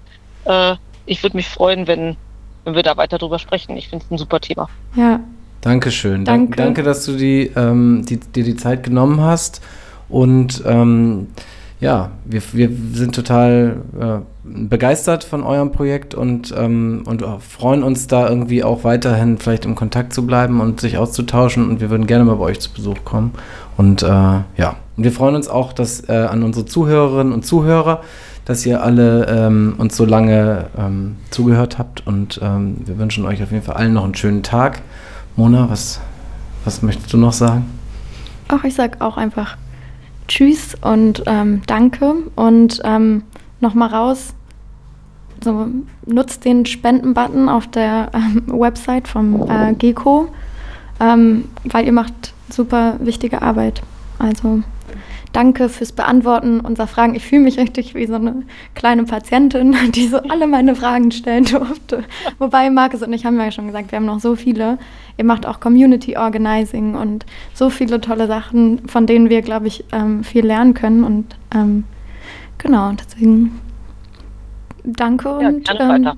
äh, 0.45 0.77
ich 1.07 1.23
würde 1.23 1.37
mich 1.37 1.49
freuen, 1.49 1.87
wenn, 1.87 2.17
wenn 2.65 2.75
wir 2.75 2.83
da 2.83 2.97
weiter 2.97 3.19
drüber 3.19 3.39
sprechen. 3.39 3.77
Ich 3.77 3.89
finde 3.89 4.05
es 4.05 4.11
ein 4.11 4.19
super 4.19 4.41
Thema. 4.41 4.69
Ja. 4.95 5.21
Dankeschön. 5.61 6.25
Danke. 6.25 6.57
Danke, 6.57 6.83
dass 6.83 7.05
du 7.05 7.17
die, 7.17 7.53
ähm, 7.55 8.05
die, 8.09 8.19
dir 8.19 8.45
die 8.45 8.57
Zeit 8.57 8.85
genommen 8.85 9.21
hast. 9.21 9.61
Und 10.09 10.63
ähm, 10.65 11.29
ja, 11.81 12.11
wir, 12.27 12.43
wir 12.53 12.71
sind 12.93 13.15
total 13.15 13.79
äh, 13.99 14.19
begeistert 14.45 15.25
von 15.25 15.43
eurem 15.43 15.73
Projekt 15.73 16.15
und, 16.15 16.55
ähm, 16.57 17.05
und 17.07 17.25
freuen 17.41 17.83
uns 17.83 18.07
da 18.07 18.29
irgendwie 18.29 18.63
auch 18.63 18.85
weiterhin 18.85 19.39
vielleicht 19.39 19.65
im 19.65 19.75
Kontakt 19.75 20.13
zu 20.13 20.27
bleiben 20.27 20.61
und 20.61 20.81
sich 20.81 20.99
auszutauschen. 20.99 21.69
Und 21.69 21.81
wir 21.81 21.89
würden 21.89 22.07
gerne 22.07 22.25
mal 22.25 22.37
bei 22.37 22.45
euch 22.45 22.61
zu 22.61 22.71
Besuch 22.73 23.05
kommen. 23.05 23.33
Und 23.79 24.03
äh, 24.03 24.07
ja, 24.07 24.77
und 24.97 25.05
wir 25.05 25.13
freuen 25.13 25.35
uns 25.35 25.49
auch, 25.49 25.73
dass 25.73 26.07
äh, 26.07 26.13
an 26.13 26.43
unsere 26.43 26.67
Zuhörerinnen 26.67 27.33
und 27.33 27.47
Zuhörer, 27.47 28.03
dass 28.45 28.67
ihr 28.67 28.83
alle 28.83 29.27
ähm, 29.27 29.75
uns 29.79 29.97
so 29.97 30.05
lange 30.05 30.67
ähm, 30.77 31.17
zugehört 31.31 31.79
habt. 31.79 32.07
Und 32.07 32.41
ähm, 32.43 32.77
wir 32.85 32.99
wünschen 32.99 33.25
euch 33.25 33.43
auf 33.43 33.53
jeden 33.53 33.65
Fall 33.65 33.77
allen 33.77 33.95
noch 33.95 34.05
einen 34.05 34.15
schönen 34.15 34.43
Tag. 34.43 34.83
Mona, 35.35 35.71
was, 35.71 36.01
was 36.65 36.83
möchtest 36.83 37.11
du 37.15 37.17
noch 37.17 37.33
sagen? 37.33 37.65
Ach, 38.49 38.65
ich 38.65 38.75
sag 38.75 39.01
auch 39.01 39.17
einfach 39.17 39.57
Tschüss 40.31 40.77
und 40.81 41.25
ähm, 41.27 41.61
Danke 41.67 42.15
und 42.37 42.81
ähm, 42.85 43.25
nochmal 43.59 43.89
raus. 43.89 44.33
So, 45.43 45.67
nutzt 46.07 46.45
den 46.45 46.67
Spenden-Button 46.67 47.49
auf 47.49 47.67
der 47.67 48.11
ähm, 48.15 48.45
Website 48.47 49.09
vom 49.09 49.51
äh, 49.51 49.75
GECO, 49.75 50.29
ähm, 51.01 51.47
weil 51.65 51.85
ihr 51.85 51.93
macht 51.93 52.33
super 52.49 52.95
wichtige 53.01 53.43
Arbeit. 53.43 53.83
Also 54.21 54.63
danke 55.33 55.69
fürs 55.69 55.93
Beantworten 55.93 56.61
unserer 56.61 56.87
Fragen. 56.87 57.15
Ich 57.15 57.25
fühle 57.25 57.43
mich 57.43 57.59
richtig 57.59 57.95
wie 57.95 58.07
so 58.07 58.15
eine 58.15 58.43
kleine 58.75 59.05
Patientin, 59.05 59.77
die 59.95 60.09
so 60.09 60.19
alle 60.19 60.47
meine 60.47 60.75
Fragen 60.75 61.11
stellen 61.11 61.45
durfte. 61.45 62.05
Wobei 62.39 62.71
Markus 62.71 63.03
und 63.03 63.13
ich 63.13 63.25
haben 63.25 63.39
ja 63.39 63.51
schon 63.51 63.67
gesagt, 63.67 63.93
wir 63.93 63.97
haben 63.97 64.07
noch 64.07 64.21
so 64.21 64.37
viele. 64.37 64.79
Ihr 65.17 65.25
macht 65.25 65.47
auch 65.47 65.61
Community 65.61 66.17
Organizing 66.17 66.95
und 66.95 67.27
so 67.55 67.71
viele 67.71 68.01
tolle 68.01 68.27
Sachen, 68.27 68.89
von 68.89 69.07
denen 69.07 69.29
wir, 69.31 69.43
glaube 69.43 69.67
ich, 69.67 69.85
ähm, 69.93 70.25
viel 70.25 70.47
lernen 70.47 70.75
können. 70.75 71.05
Und 71.05 71.37
ähm, 71.55 71.85
genau, 72.59 72.93
deswegen 72.93 73.61
danke 74.85 75.29
Ja, 75.41 75.49
und, 75.49 75.71
ähm, 75.71 75.89
weiter. 75.89 76.17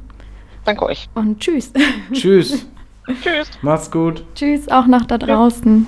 Danke 0.64 0.84
euch. 0.86 1.08
und 1.14 1.40
tschüss. 1.40 1.72
Tschüss. 2.12 2.66
Tschüss. 3.22 3.50
Macht's 3.62 3.90
gut. 3.90 4.24
tschüss 4.36 4.68
auch 4.68 4.86
nach 4.86 5.04
da 5.06 5.18
draußen. 5.18 5.86